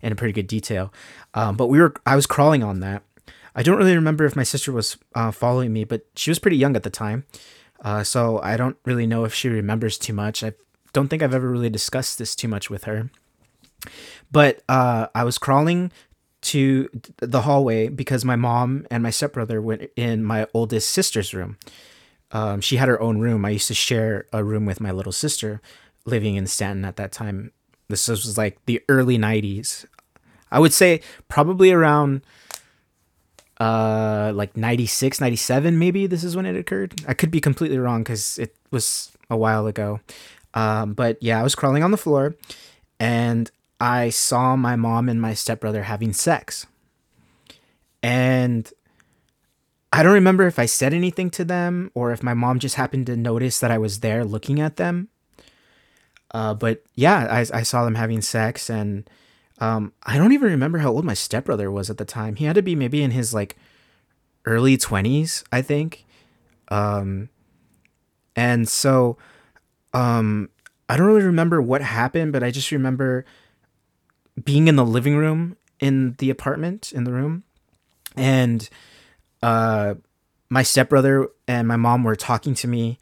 in 0.00 0.12
a 0.12 0.16
pretty 0.16 0.32
good 0.32 0.46
detail. 0.46 0.92
Um, 1.34 1.56
but 1.56 1.66
we 1.66 1.80
were, 1.80 1.94
I 2.06 2.14
was 2.14 2.26
crawling 2.26 2.62
on 2.62 2.80
that. 2.80 3.02
I 3.54 3.62
don't 3.62 3.76
really 3.76 3.94
remember 3.94 4.24
if 4.24 4.36
my 4.36 4.44
sister 4.44 4.72
was 4.72 4.96
uh, 5.14 5.30
following 5.30 5.72
me, 5.72 5.84
but 5.84 6.06
she 6.14 6.30
was 6.30 6.38
pretty 6.38 6.56
young 6.56 6.76
at 6.76 6.84
the 6.84 6.90
time. 6.90 7.24
Uh, 7.84 8.04
so 8.04 8.40
I 8.40 8.56
don't 8.56 8.76
really 8.84 9.06
know 9.06 9.24
if 9.24 9.34
she 9.34 9.48
remembers 9.48 9.98
too 9.98 10.12
much. 10.12 10.44
I 10.44 10.52
don't 10.92 11.08
think 11.08 11.22
I've 11.22 11.34
ever 11.34 11.50
really 11.50 11.70
discussed 11.70 12.18
this 12.18 12.34
too 12.34 12.48
much 12.48 12.70
with 12.70 12.84
her. 12.84 13.10
But 14.30 14.62
uh, 14.68 15.08
I 15.14 15.24
was 15.24 15.38
crawling 15.38 15.92
to 16.42 16.88
the 17.18 17.42
hallway 17.42 17.88
because 17.88 18.24
my 18.24 18.36
mom 18.36 18.86
and 18.90 19.02
my 19.02 19.10
stepbrother 19.10 19.62
went 19.62 19.90
in 19.96 20.24
my 20.24 20.46
oldest 20.52 20.90
sister's 20.90 21.32
room. 21.32 21.56
Um, 22.32 22.60
she 22.60 22.76
had 22.76 22.88
her 22.88 23.00
own 23.00 23.18
room. 23.18 23.44
I 23.44 23.50
used 23.50 23.68
to 23.68 23.74
share 23.74 24.26
a 24.32 24.42
room 24.42 24.66
with 24.66 24.80
my 24.80 24.90
little 24.90 25.12
sister 25.12 25.60
living 26.04 26.34
in 26.34 26.46
Stanton 26.46 26.84
at 26.84 26.96
that 26.96 27.12
time. 27.12 27.52
This 27.88 28.08
was 28.08 28.38
like 28.38 28.58
the 28.66 28.82
early 28.88 29.18
90s. 29.18 29.84
I 30.50 30.58
would 30.58 30.72
say 30.72 31.00
probably 31.28 31.70
around 31.72 32.22
uh 33.60 34.32
like 34.34 34.56
96 34.56 35.20
97 35.20 35.78
maybe 35.78 36.06
this 36.06 36.24
is 36.24 36.34
when 36.34 36.46
it 36.46 36.56
occurred 36.56 37.00
i 37.06 37.12
could 37.12 37.30
be 37.30 37.40
completely 37.40 37.78
wrong 37.78 38.02
because 38.02 38.38
it 38.38 38.56
was 38.70 39.12
a 39.28 39.36
while 39.36 39.66
ago 39.66 40.00
um, 40.54 40.94
but 40.94 41.22
yeah, 41.22 41.40
I 41.40 41.42
was 41.42 41.54
crawling 41.54 41.82
on 41.82 41.90
the 41.90 41.96
floor 41.96 42.36
and 43.00 43.50
I 43.80 44.10
saw 44.10 44.54
my 44.56 44.76
mom 44.76 45.08
and 45.08 45.20
my 45.20 45.34
stepbrother 45.34 45.82
having 45.84 46.12
sex. 46.12 46.66
And 48.02 48.70
I 49.92 50.02
don't 50.02 50.12
remember 50.12 50.46
if 50.46 50.58
I 50.58 50.66
said 50.66 50.94
anything 50.94 51.30
to 51.30 51.44
them 51.44 51.90
or 51.94 52.12
if 52.12 52.22
my 52.22 52.34
mom 52.34 52.58
just 52.58 52.76
happened 52.76 53.06
to 53.06 53.16
notice 53.16 53.60
that 53.60 53.70
I 53.70 53.78
was 53.78 54.00
there 54.00 54.24
looking 54.24 54.60
at 54.60 54.76
them. 54.76 55.08
Uh, 56.32 56.54
but 56.54 56.82
yeah, 56.94 57.26
I, 57.30 57.58
I 57.58 57.62
saw 57.62 57.84
them 57.84 57.96
having 57.96 58.22
sex, 58.22 58.70
and 58.70 59.08
um, 59.58 59.92
I 60.02 60.16
don't 60.16 60.32
even 60.32 60.48
remember 60.48 60.78
how 60.78 60.90
old 60.90 61.04
my 61.04 61.12
stepbrother 61.12 61.70
was 61.70 61.90
at 61.90 61.98
the 61.98 62.06
time. 62.06 62.36
He 62.36 62.46
had 62.46 62.54
to 62.54 62.62
be 62.62 62.74
maybe 62.74 63.02
in 63.02 63.10
his 63.10 63.34
like 63.34 63.56
early 64.46 64.78
20s, 64.78 65.44
I 65.52 65.60
think. 65.60 66.06
Um, 66.68 67.28
and 68.34 68.66
so 68.66 69.18
um, 69.92 70.48
I 70.88 70.96
don't 70.96 71.06
really 71.06 71.22
remember 71.22 71.60
what 71.62 71.82
happened, 71.82 72.32
but 72.32 72.42
I 72.42 72.50
just 72.50 72.70
remember 72.70 73.24
being 74.42 74.68
in 74.68 74.76
the 74.76 74.84
living 74.84 75.16
room 75.16 75.56
in 75.80 76.14
the 76.18 76.30
apartment 76.30 76.92
in 76.92 77.04
the 77.04 77.12
room 77.12 77.42
and 78.16 78.68
uh 79.42 79.94
my 80.48 80.62
stepbrother 80.62 81.28
and 81.48 81.66
my 81.66 81.76
mom 81.76 82.04
were 82.04 82.16
talking 82.16 82.54
to 82.54 82.68
me 82.68 82.98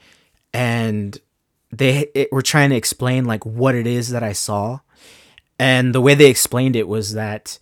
and 0.54 1.18
they 1.70 2.08
it, 2.14 2.32
were 2.32 2.42
trying 2.42 2.70
to 2.70 2.76
explain 2.76 3.24
like 3.24 3.44
what 3.44 3.74
it 3.74 3.86
is 3.86 4.10
that 4.10 4.22
I 4.22 4.32
saw 4.32 4.80
and 5.58 5.94
the 5.94 6.00
way 6.00 6.14
they 6.14 6.30
explained 6.30 6.74
it 6.74 6.88
was 6.88 7.12
that 7.12 7.58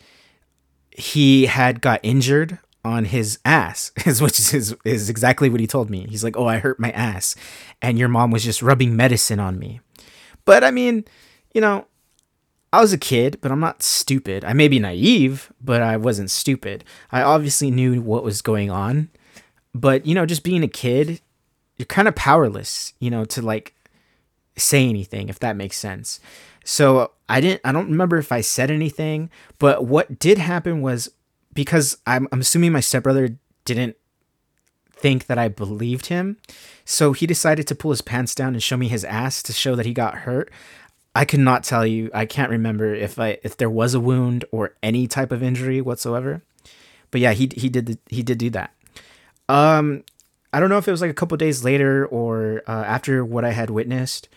he 0.90 1.46
had 1.46 1.80
got 1.80 2.00
injured 2.02 2.58
on 2.84 3.04
his 3.04 3.38
ass 3.44 3.92
which 4.20 4.38
is, 4.54 4.74
is 4.84 5.10
exactly 5.10 5.48
what 5.48 5.60
he 5.60 5.66
told 5.66 5.90
me 5.90 6.06
he's 6.08 6.24
like 6.24 6.36
oh 6.36 6.46
i 6.46 6.58
hurt 6.58 6.78
my 6.78 6.90
ass 6.92 7.34
and 7.82 7.98
your 7.98 8.08
mom 8.08 8.30
was 8.30 8.44
just 8.44 8.62
rubbing 8.62 8.96
medicine 8.96 9.40
on 9.40 9.58
me 9.58 9.80
but 10.44 10.62
i 10.62 10.70
mean 10.70 11.04
you 11.52 11.60
know 11.60 11.86
I 12.72 12.80
was 12.80 12.92
a 12.92 12.98
kid, 12.98 13.38
but 13.40 13.50
I'm 13.50 13.60
not 13.60 13.82
stupid. 13.82 14.44
I 14.44 14.52
may 14.52 14.68
be 14.68 14.78
naive, 14.78 15.50
but 15.60 15.80
I 15.80 15.96
wasn't 15.96 16.30
stupid. 16.30 16.84
I 17.10 17.22
obviously 17.22 17.70
knew 17.70 18.02
what 18.02 18.24
was 18.24 18.42
going 18.42 18.70
on. 18.70 19.08
But, 19.74 20.04
you 20.04 20.14
know, 20.14 20.26
just 20.26 20.42
being 20.42 20.62
a 20.62 20.68
kid, 20.68 21.20
you're 21.76 21.86
kind 21.86 22.08
of 22.08 22.14
powerless, 22.14 22.92
you 22.98 23.10
know, 23.10 23.24
to 23.26 23.40
like 23.40 23.74
say 24.56 24.86
anything, 24.86 25.28
if 25.28 25.38
that 25.38 25.56
makes 25.56 25.78
sense. 25.78 26.20
So 26.64 27.12
I 27.28 27.40
didn't, 27.40 27.62
I 27.64 27.72
don't 27.72 27.90
remember 27.90 28.18
if 28.18 28.32
I 28.32 28.42
said 28.42 28.70
anything, 28.70 29.30
but 29.58 29.86
what 29.86 30.18
did 30.18 30.36
happen 30.36 30.82
was 30.82 31.10
because 31.54 31.98
I'm, 32.06 32.28
I'm 32.32 32.40
assuming 32.40 32.72
my 32.72 32.80
stepbrother 32.80 33.36
didn't 33.64 33.96
think 34.92 35.26
that 35.26 35.38
I 35.38 35.48
believed 35.48 36.06
him. 36.06 36.36
So 36.84 37.12
he 37.12 37.26
decided 37.26 37.66
to 37.68 37.74
pull 37.74 37.90
his 37.90 38.00
pants 38.02 38.34
down 38.34 38.54
and 38.54 38.62
show 38.62 38.76
me 38.76 38.88
his 38.88 39.04
ass 39.04 39.42
to 39.44 39.52
show 39.52 39.74
that 39.76 39.86
he 39.86 39.92
got 39.92 40.18
hurt. 40.18 40.50
I 41.14 41.24
cannot 41.24 41.64
tell 41.64 41.86
you. 41.86 42.10
I 42.14 42.26
can't 42.26 42.50
remember 42.50 42.94
if 42.94 43.18
I 43.18 43.38
if 43.42 43.56
there 43.56 43.70
was 43.70 43.94
a 43.94 44.00
wound 44.00 44.44
or 44.52 44.74
any 44.82 45.06
type 45.06 45.32
of 45.32 45.42
injury 45.42 45.80
whatsoever. 45.80 46.42
But 47.10 47.20
yeah, 47.20 47.32
he 47.32 47.50
he 47.56 47.68
did 47.68 47.86
the, 47.86 47.98
he 48.08 48.22
did 48.22 48.38
do 48.38 48.50
that. 48.50 48.72
Um, 49.48 50.04
I 50.52 50.60
don't 50.60 50.68
know 50.68 50.78
if 50.78 50.86
it 50.86 50.90
was 50.90 51.00
like 51.00 51.10
a 51.10 51.14
couple 51.14 51.36
days 51.36 51.64
later 51.64 52.06
or 52.06 52.62
uh, 52.66 52.84
after 52.86 53.24
what 53.24 53.44
I 53.44 53.50
had 53.50 53.70
witnessed. 53.70 54.28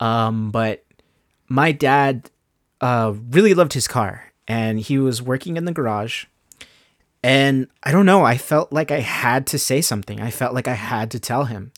Um, 0.00 0.50
but 0.50 0.84
my 1.48 1.72
dad 1.72 2.30
uh, 2.80 3.14
really 3.30 3.54
loved 3.54 3.72
his 3.72 3.88
car, 3.88 4.32
and 4.46 4.80
he 4.80 4.98
was 4.98 5.22
working 5.22 5.56
in 5.56 5.64
the 5.64 5.72
garage. 5.72 6.26
And 7.24 7.68
I 7.82 7.90
don't 7.90 8.04
know. 8.04 8.22
I 8.22 8.36
felt 8.36 8.70
like 8.70 8.90
I 8.90 9.00
had 9.00 9.46
to 9.46 9.58
say 9.58 9.80
something. 9.80 10.20
I 10.20 10.30
felt 10.30 10.52
like 10.52 10.68
I 10.68 10.74
had 10.74 11.10
to 11.12 11.18
tell 11.18 11.46
him. 11.46 11.72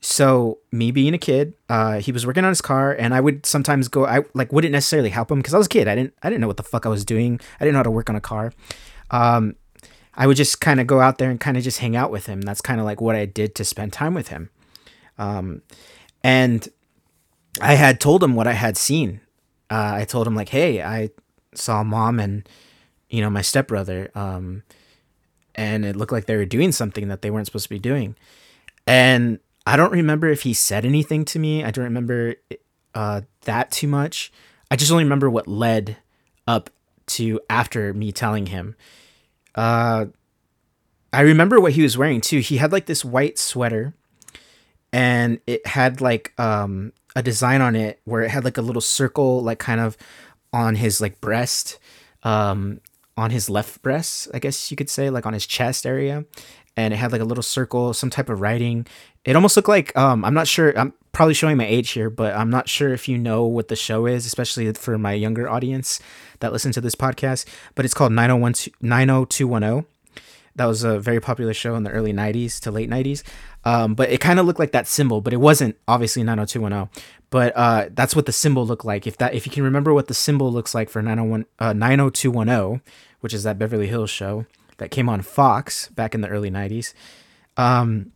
So 0.00 0.58
me 0.72 0.90
being 0.90 1.14
a 1.14 1.18
kid, 1.18 1.54
uh, 1.68 2.00
he 2.00 2.10
was 2.10 2.26
working 2.26 2.42
on 2.42 2.48
his 2.48 2.60
car, 2.60 2.92
and 2.92 3.14
I 3.14 3.20
would 3.20 3.46
sometimes 3.46 3.86
go. 3.86 4.06
I 4.06 4.24
like 4.34 4.52
wouldn't 4.52 4.72
necessarily 4.72 5.10
help 5.10 5.30
him 5.30 5.38
because 5.38 5.54
I 5.54 5.58
was 5.58 5.68
a 5.68 5.70
kid. 5.70 5.86
I 5.86 5.94
didn't 5.94 6.14
I 6.20 6.30
didn't 6.30 6.40
know 6.40 6.48
what 6.48 6.56
the 6.56 6.64
fuck 6.64 6.84
I 6.84 6.88
was 6.88 7.04
doing. 7.04 7.38
I 7.60 7.64
didn't 7.64 7.74
know 7.74 7.78
how 7.78 7.84
to 7.84 7.92
work 7.92 8.10
on 8.10 8.16
a 8.16 8.20
car. 8.20 8.52
Um, 9.12 9.54
I 10.14 10.26
would 10.26 10.36
just 10.36 10.60
kind 10.60 10.80
of 10.80 10.88
go 10.88 11.00
out 11.00 11.18
there 11.18 11.30
and 11.30 11.38
kind 11.38 11.56
of 11.56 11.62
just 11.62 11.78
hang 11.78 11.94
out 11.94 12.10
with 12.10 12.26
him. 12.26 12.40
That's 12.40 12.60
kind 12.60 12.80
of 12.80 12.86
like 12.86 13.00
what 13.00 13.14
I 13.14 13.24
did 13.24 13.54
to 13.54 13.64
spend 13.64 13.92
time 13.92 14.14
with 14.14 14.28
him. 14.28 14.50
Um, 15.16 15.62
and 16.24 16.68
I 17.60 17.74
had 17.74 18.00
told 18.00 18.20
him 18.20 18.34
what 18.34 18.48
I 18.48 18.54
had 18.54 18.76
seen. 18.76 19.20
Uh, 19.70 19.92
I 19.94 20.04
told 20.06 20.26
him 20.26 20.34
like, 20.34 20.48
hey, 20.48 20.82
I 20.82 21.10
saw 21.54 21.84
mom 21.84 22.18
and 22.18 22.48
you 23.10 23.20
know 23.20 23.30
my 23.30 23.42
stepbrother, 23.42 24.10
um, 24.14 24.62
and 25.54 25.84
it 25.84 25.96
looked 25.96 26.12
like 26.12 26.26
they 26.26 26.36
were 26.36 26.44
doing 26.44 26.72
something 26.72 27.08
that 27.08 27.22
they 27.22 27.30
weren't 27.30 27.46
supposed 27.46 27.64
to 27.64 27.70
be 27.70 27.78
doing. 27.78 28.16
And 28.86 29.40
I 29.66 29.76
don't 29.76 29.92
remember 29.92 30.28
if 30.28 30.42
he 30.42 30.54
said 30.54 30.84
anything 30.84 31.24
to 31.26 31.38
me. 31.38 31.64
I 31.64 31.70
don't 31.70 31.84
remember 31.84 32.36
uh, 32.94 33.22
that 33.42 33.70
too 33.70 33.88
much. 33.88 34.32
I 34.70 34.76
just 34.76 34.92
only 34.92 35.04
remember 35.04 35.28
what 35.28 35.48
led 35.48 35.96
up 36.46 36.70
to 37.06 37.40
after 37.50 37.92
me 37.92 38.12
telling 38.12 38.46
him. 38.46 38.76
Uh, 39.54 40.06
I 41.12 41.20
remember 41.20 41.60
what 41.60 41.72
he 41.72 41.82
was 41.82 41.96
wearing 41.96 42.20
too. 42.20 42.40
He 42.40 42.58
had 42.58 42.72
like 42.72 42.86
this 42.86 43.04
white 43.04 43.38
sweater, 43.38 43.94
and 44.92 45.40
it 45.46 45.66
had 45.66 46.00
like 46.00 46.38
um, 46.38 46.92
a 47.14 47.22
design 47.22 47.60
on 47.60 47.74
it 47.74 48.00
where 48.04 48.22
it 48.22 48.30
had 48.30 48.44
like 48.44 48.58
a 48.58 48.62
little 48.62 48.82
circle, 48.82 49.42
like 49.42 49.58
kind 49.58 49.80
of 49.80 49.96
on 50.52 50.74
his 50.74 51.00
like 51.00 51.20
breast, 51.20 51.78
um, 52.22 52.80
on 53.16 53.30
his 53.30 53.48
left 53.48 53.82
breast, 53.82 54.28
I 54.34 54.38
guess 54.38 54.70
you 54.70 54.76
could 54.76 54.90
say, 54.90 55.10
like 55.10 55.26
on 55.26 55.32
his 55.32 55.46
chest 55.46 55.86
area, 55.86 56.24
and 56.76 56.92
it 56.92 56.98
had 56.98 57.12
like 57.12 57.20
a 57.20 57.24
little 57.24 57.42
circle, 57.42 57.94
some 57.94 58.10
type 58.10 58.28
of 58.28 58.40
writing. 58.40 58.86
It 59.24 59.34
almost 59.34 59.56
looked 59.56 59.68
like 59.68 59.96
um, 59.96 60.24
I'm 60.24 60.34
not 60.34 60.46
sure. 60.46 60.78
I'm 60.78 60.92
probably 61.12 61.34
showing 61.34 61.56
my 61.56 61.66
age 61.66 61.90
here, 61.90 62.10
but 62.10 62.34
I'm 62.34 62.50
not 62.50 62.68
sure 62.68 62.92
if 62.92 63.08
you 63.08 63.16
know 63.16 63.44
what 63.44 63.68
the 63.68 63.76
show 63.76 64.06
is, 64.06 64.26
especially 64.26 64.70
for 64.74 64.98
my 64.98 65.14
younger 65.14 65.48
audience 65.48 65.98
that 66.40 66.52
listen 66.52 66.72
to 66.72 66.80
this 66.80 66.94
podcast. 66.94 67.46
But 67.74 67.84
it's 67.84 67.94
called 67.94 68.12
901 68.12 68.54
90210. 68.82 69.86
That 70.56 70.66
was 70.66 70.84
a 70.84 70.98
very 70.98 71.20
popular 71.20 71.52
show 71.52 71.74
in 71.74 71.82
the 71.82 71.90
early 71.90 72.14
90s 72.14 72.60
to 72.60 72.70
late 72.70 72.88
90s. 72.88 73.22
Um, 73.64 73.94
but 73.94 74.08
it 74.10 74.20
kind 74.20 74.40
of 74.40 74.46
looked 74.46 74.58
like 74.58 74.72
that 74.72 74.86
symbol, 74.86 75.20
but 75.20 75.34
it 75.34 75.38
wasn't 75.38 75.76
obviously 75.86 76.22
90210. 76.22 76.88
But 77.28 77.52
uh, 77.56 77.88
that's 77.92 78.16
what 78.16 78.26
the 78.26 78.32
symbol 78.32 78.66
looked 78.66 78.84
like. 78.84 79.06
If 79.06 79.18
that, 79.18 79.34
if 79.34 79.44
you 79.44 79.52
can 79.52 79.64
remember 79.64 79.92
what 79.92 80.06
the 80.06 80.14
symbol 80.14 80.50
looks 80.50 80.74
like 80.74 80.88
for 80.88 81.02
901, 81.02 81.44
uh, 81.58 81.72
90210, 81.74 82.80
which 83.20 83.34
is 83.34 83.42
that 83.42 83.58
Beverly 83.58 83.86
Hills 83.86 84.10
show, 84.10 84.46
that 84.78 84.90
came 84.90 85.08
on 85.08 85.22
Fox 85.22 85.88
back 85.88 86.14
in 86.14 86.20
the 86.20 86.28
early 86.28 86.50
90s. 86.50 86.92
Um, 87.56 88.12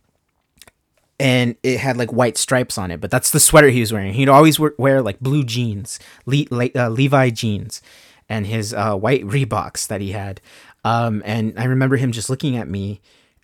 and 1.19 1.55
it 1.61 1.79
had 1.79 1.97
like 1.97 2.11
white 2.11 2.37
stripes 2.37 2.77
on 2.77 2.89
it, 2.89 2.99
but 2.99 3.11
that's 3.11 3.29
the 3.29 3.39
sweater 3.39 3.69
he 3.69 3.79
was 3.79 3.93
wearing. 3.93 4.13
He'd 4.13 4.29
always 4.29 4.59
wear, 4.59 5.01
like 5.03 5.19
blue 5.19 5.43
jeans, 5.43 5.99
Le- 6.25 6.45
Le- 6.49 6.71
uh, 6.75 6.89
Levi 6.89 7.29
jeans, 7.29 7.81
and 8.27 8.47
his 8.47 8.73
uh, 8.73 8.95
white 8.95 9.23
Reeboks 9.23 9.87
that 9.87 10.01
he 10.01 10.13
had. 10.13 10.41
Um, 10.83 11.21
and 11.23 11.53
I 11.59 11.65
remember 11.65 11.97
him 11.97 12.11
just 12.11 12.29
looking 12.29 12.57
at 12.57 12.67
me, 12.67 13.01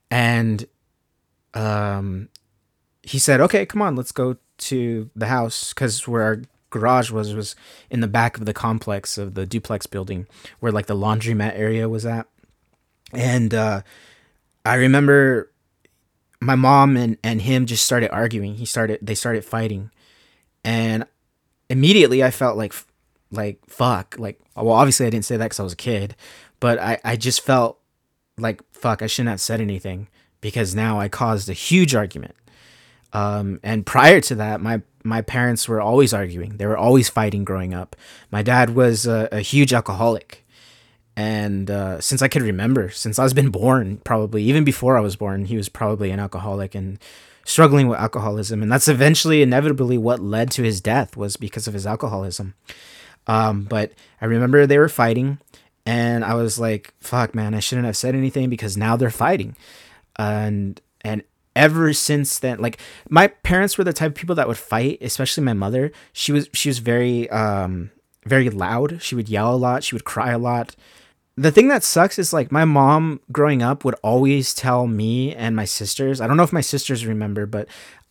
and 0.10 0.66
um, 1.54 2.30
he 3.04 3.20
said, 3.20 3.42
"Okay, 3.42 3.64
come 3.68 3.84
on, 3.84 3.96
let's 3.96 4.12
go 4.12 4.38
to 4.58 5.12
the 5.16 5.28
house 5.28 5.72
because 5.72 6.08
where 6.08 6.24
our 6.24 6.42
garage 6.70 7.12
was 7.12 7.34
was 7.34 7.56
in 7.90 8.02
the 8.02 8.08
back 8.08 8.38
of 8.38 8.46
the 8.46 8.54
complex 8.54 9.18
of 9.18 9.34
the 9.34 9.46
duplex 9.46 9.88
building, 9.88 10.28
where 10.60 10.72
like 10.72 10.88
the 10.88 10.96
laundromat 10.96 11.58
area 11.58 11.88
was 11.90 12.06
at." 12.06 12.28
and 13.14 13.54
uh, 13.54 13.82
I 14.66 14.76
remember 14.76 15.52
my 16.40 16.56
mom 16.56 16.98
and, 16.98 17.18
and 17.24 17.42
him 17.42 17.66
just 17.66 17.86
started 17.86 18.12
arguing. 18.12 18.56
He 18.56 18.66
started 18.66 19.00
they 19.02 19.16
started 19.16 19.46
fighting, 19.46 19.92
and 20.64 21.06
immediately 21.70 22.24
I 22.24 22.32
felt 22.32 22.58
like 22.58 22.74
like 23.32 23.60
fuck 23.68 24.16
like 24.18 24.40
well 24.56 24.72
obviously 24.72 25.06
I 25.06 25.10
didn't 25.10 25.26
say 25.26 25.38
that 25.38 25.46
because 25.46 25.60
I 25.60 25.64
was 25.64 25.74
a 25.74 25.78
kid, 25.78 26.16
but 26.60 26.80
I 26.80 27.00
I 27.04 27.16
just 27.16 27.42
felt 27.42 27.80
like 28.38 28.62
fuck 28.74 29.02
I 29.02 29.08
shouldn't 29.08 29.30
have 29.30 29.42
said 29.42 29.62
anything 29.62 30.08
because 30.42 30.76
now 30.76 31.00
I 31.00 31.10
caused 31.10 31.50
a 31.50 31.54
huge 31.54 31.96
argument. 31.96 32.36
Um, 33.14 33.60
and 33.64 33.86
prior 33.86 34.22
to 34.22 34.36
that, 34.36 34.62
my 34.62 34.82
my 35.04 35.22
parents 35.22 35.70
were 35.70 35.80
always 35.80 36.14
arguing. 36.14 36.58
They 36.58 36.66
were 36.66 36.78
always 36.78 37.08
fighting 37.10 37.46
growing 37.46 37.74
up. 37.74 37.96
My 38.30 38.42
dad 38.42 38.72
was 38.72 39.08
a, 39.08 39.30
a 39.32 39.40
huge 39.40 39.74
alcoholic 39.74 40.44
and 41.18 41.72
uh, 41.72 42.00
since 42.00 42.22
I 42.22 42.28
could 42.28 42.44
remember, 42.44 42.92
since 42.92 43.18
I 43.18 43.24
was 43.24 43.34
been 43.34 43.50
born, 43.50 43.98
probably 44.04 44.44
even 44.44 44.64
before 44.64 44.96
I 44.96 45.02
was 45.02 45.16
born, 45.16 45.46
he 45.46 45.58
was 45.58 45.68
probably 45.68 46.12
an 46.12 46.20
alcoholic 46.20 46.76
and 46.76 47.00
struggling 47.44 47.88
with 47.88 47.98
alcoholism, 47.98 48.62
and 48.62 48.72
that's 48.72 48.88
eventually 48.88 49.42
inevitably 49.42 49.98
what 49.98 50.20
led 50.20 50.52
to 50.52 50.62
his 50.62 50.80
death 50.80 51.18
was 51.18 51.36
because 51.36 51.68
of 51.68 51.74
his 51.74 51.88
alcoholism. 51.88 52.54
Um, 53.26 53.64
but 53.64 53.94
I 54.22 54.26
remember 54.26 54.68
they 54.68 54.78
were 54.78 54.90
fighting, 54.90 55.40
and 55.88 56.24
I 56.24 56.36
was 56.36 56.60
like, 56.60 56.94
"Fuck, 57.00 57.34
man, 57.34 57.56
I 57.56 57.62
shouldn't 57.62 57.88
have 57.88 57.98
said 57.98 58.14
anything 58.14 58.48
because 58.48 58.78
now 58.78 58.96
they're 58.96 59.10
fighting," 59.10 59.56
and 60.18 60.80
and 61.02 61.24
ever 61.58 61.92
since 61.92 62.40
then 62.40 62.60
like 62.60 62.78
my 63.10 63.28
parents 63.28 63.78
were 63.78 63.84
the 63.84 63.92
type 63.92 64.12
of 64.12 64.16
people 64.16 64.36
that 64.36 64.48
would 64.48 64.58
fight 64.58 65.00
especially 65.02 65.44
my 65.44 65.54
mother. 65.54 65.92
She 66.14 66.32
was 66.32 66.48
she 66.54 66.70
was 66.70 66.80
very 66.80 67.30
um 67.32 67.92
very 68.26 68.50
loud. 68.50 69.02
She 69.02 69.16
would 69.16 69.28
yell 69.28 69.54
a 69.54 69.58
lot. 69.58 69.84
She 69.84 69.96
would 69.96 70.06
cry 70.06 70.32
a 70.32 70.38
lot. 70.38 70.76
The 71.40 71.52
thing 71.52 71.68
that 71.68 71.84
sucks 71.84 72.18
is 72.18 72.34
like 72.34 72.52
my 72.52 72.66
mom 72.66 73.22
growing 73.32 73.62
up 73.62 73.86
would 73.86 73.96
always 74.04 74.54
tell 74.54 74.88
me 74.88 75.36
and 75.36 75.56
my 75.56 75.66
sisters 75.66 76.20
i 76.20 76.26
don't 76.26 76.36
know 76.36 76.44
if 76.44 76.52
my 76.52 76.62
sisters 76.62 77.06
remember 77.06 77.46
but 77.46 77.68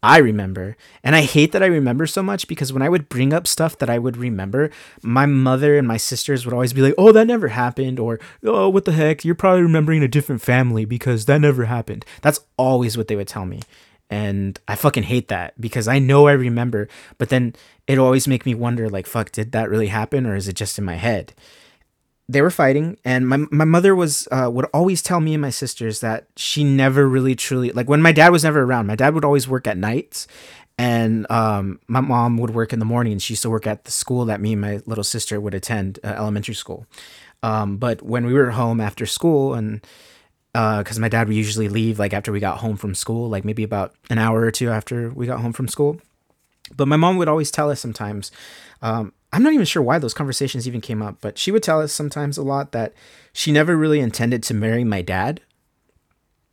I 0.07 0.19
remember. 0.19 0.77
And 1.03 1.17
I 1.17 1.23
hate 1.23 1.51
that 1.51 1.65
I 1.65 1.67
remember 1.67 2.07
so 2.07 2.23
much 2.23 2.47
because 2.47 2.73
when 2.73 2.81
I 2.81 2.89
would 2.89 3.09
bring 3.09 3.33
up 3.33 3.49
stuff 3.49 3.77
that 3.79 3.91
I 3.91 3.99
would 3.99 4.17
remember, 4.17 4.71
my 5.03 5.27
mother 5.27 5.77
and 5.77 5.89
my 5.89 5.97
sisters 5.97 6.45
would 6.45 6.55
always 6.55 6.73
be 6.73 6.81
like, 6.81 6.95
"Oh, 6.97 7.11
that 7.11 7.27
never 7.27 7.49
happened," 7.49 7.99
or 7.99 8.21
"Oh, 8.45 8.69
what 8.69 8.85
the 8.85 8.93
heck? 8.93 9.25
You're 9.25 9.35
probably 9.35 9.63
remembering 9.63 10.05
a 10.05 10.09
different 10.09 10.43
family 10.43 10.85
because 10.85 11.25
that 11.25 11.41
never 11.41 11.65
happened." 11.65 12.05
That's 12.23 12.39
always 12.57 12.97
what 12.97 13.09
they 13.09 13.17
would 13.17 13.27
tell 13.27 13.47
me. 13.47 13.63
And 14.09 14.61
I 14.69 14.77
fucking 14.77 15.03
hate 15.03 15.27
that 15.27 15.61
because 15.61 15.89
I 15.89 15.99
know 15.99 16.29
I 16.29 16.33
remember, 16.33 16.87
but 17.19 17.29
then 17.29 17.57
it 17.89 17.99
always 17.99 18.29
make 18.29 18.47
me 18.47 18.55
wonder 18.55 18.89
like, 18.89 19.09
"Fuck, 19.09 19.33
did 19.33 19.51
that 19.51 19.69
really 19.69 19.89
happen 19.89 20.25
or 20.25 20.37
is 20.37 20.47
it 20.47 20.55
just 20.55 20.79
in 20.79 20.85
my 20.85 20.95
head?" 20.95 21.35
They 22.29 22.43
were 22.43 22.51
fighting 22.51 22.99
and 23.05 23.29
my, 23.29 23.37
my 23.51 23.65
mother 23.65 23.95
was 23.95 24.27
uh, 24.33 24.51
would 24.53 24.65
always 24.67 25.01
tell 25.01 25.21
me 25.21 25.35
and 25.35 25.43
my 25.43 25.51
sisters 25.51 26.01
that 26.01 26.27
she 26.37 26.65
never 26.65 27.09
really 27.09 27.37
truly 27.37 27.71
like 27.71 27.89
when 27.89 28.03
my 28.03 28.13
dad 28.13 28.31
was 28.31 28.43
never 28.43 28.63
around 28.63 28.87
my 28.87 28.97
dad 28.97 29.15
would 29.15 29.25
always 29.25 29.47
work 29.47 29.67
at 29.67 29.77
nights 29.79 30.27
and 30.79 31.31
um, 31.31 31.81
my 31.87 32.01
mom 32.01 32.37
would 32.39 32.51
work 32.51 32.73
in 32.73 32.79
the 32.79 32.85
morning 32.85 33.13
and 33.13 33.23
she 33.23 33.33
used 33.33 33.43
to 33.43 33.51
work 33.51 33.67
at 33.67 33.85
the 33.85 33.91
school 33.91 34.27
that 34.27 34.41
me 34.41 34.53
and 34.53 34.61
my 34.61 34.81
little 34.87 35.05
sister 35.05 35.41
would 35.41 35.55
attend 35.55 35.99
uh, 36.05 36.09
elementary 36.09 36.55
school. 36.55 36.87
Um, 37.43 37.79
but 37.79 38.03
when 38.03 38.27
we 38.27 38.35
were 38.35 38.51
home 38.51 38.81
after 38.81 39.07
school 39.07 39.55
and 39.55 39.81
because 40.53 40.97
uh, 40.97 41.01
my 41.01 41.09
dad 41.09 41.29
would 41.29 41.37
usually 41.37 41.69
leave 41.69 41.99
like 41.99 42.15
after 42.15 42.33
we 42.33 42.41
got 42.41 42.59
home 42.59 42.77
from 42.77 42.95
school 42.95 43.29
like 43.29 43.45
maybe 43.45 43.63
about 43.63 43.95
an 44.09 44.19
hour 44.19 44.41
or 44.41 44.51
two 44.51 44.71
after 44.71 45.11
we 45.11 45.27
got 45.27 45.41
home 45.41 45.53
from 45.53 45.69
school. 45.69 46.01
But 46.77 46.89
my 46.89 46.97
mom 46.97 47.17
would 47.17 47.29
always 47.29 47.51
tell 47.51 47.71
us 47.71 47.81
sometimes 47.81 48.31
um, 48.83 49.13
I'm 49.37 49.43
not 49.43 49.53
even 49.53 49.67
sure 49.67 49.83
why 49.83 49.99
those 49.99 50.15
conversations 50.15 50.67
even 50.67 50.81
came 50.81 51.03
up, 51.03 51.19
but 51.21 51.37
she 51.37 51.53
would 51.53 51.63
tell 51.63 51.83
us 51.83 51.93
sometimes 51.93 52.39
a 52.39 52.43
lot 52.43 52.73
that 52.73 52.95
she 53.35 53.53
never 53.53 53.77
really 53.77 54.01
intended 54.01 54.43
to 54.45 54.55
marry 54.55 54.83
my 54.83 55.03
dad. 55.03 55.43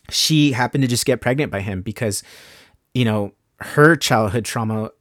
She 0.09 0.51
happened 0.51 0.81
to 0.81 0.89
just 0.89 1.05
get 1.05 1.21
pregnant 1.21 1.49
by 1.49 1.61
him 1.61 1.81
because, 1.81 2.23
you 2.93 3.05
know, 3.05 3.31
her 3.61 3.95
childhood 3.95 4.43
trauma 4.43 4.91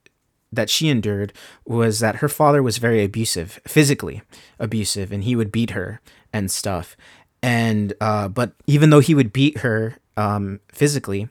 that 0.53 0.71
she 0.71 0.91
endured 0.91 1.33
was 1.67 1.99
that 1.99 2.17
her 2.17 2.29
father 2.29 2.63
was 2.63 2.79
very 2.79 3.03
abusive, 3.03 3.59
physically 3.67 4.23
abusive, 4.61 5.11
and 5.11 5.25
he 5.25 5.35
would 5.35 5.51
beat 5.51 5.71
her 5.71 6.01
and 6.33 6.53
stuff. 6.53 6.97
And, 7.43 7.95
uh, 8.01 8.29
but 8.29 8.53
even 8.69 8.91
though 8.91 9.01
he 9.01 9.17
would 9.17 9.33
beat 9.33 9.59
her 9.59 9.97
um, 10.17 10.61
physically, 10.71 11.29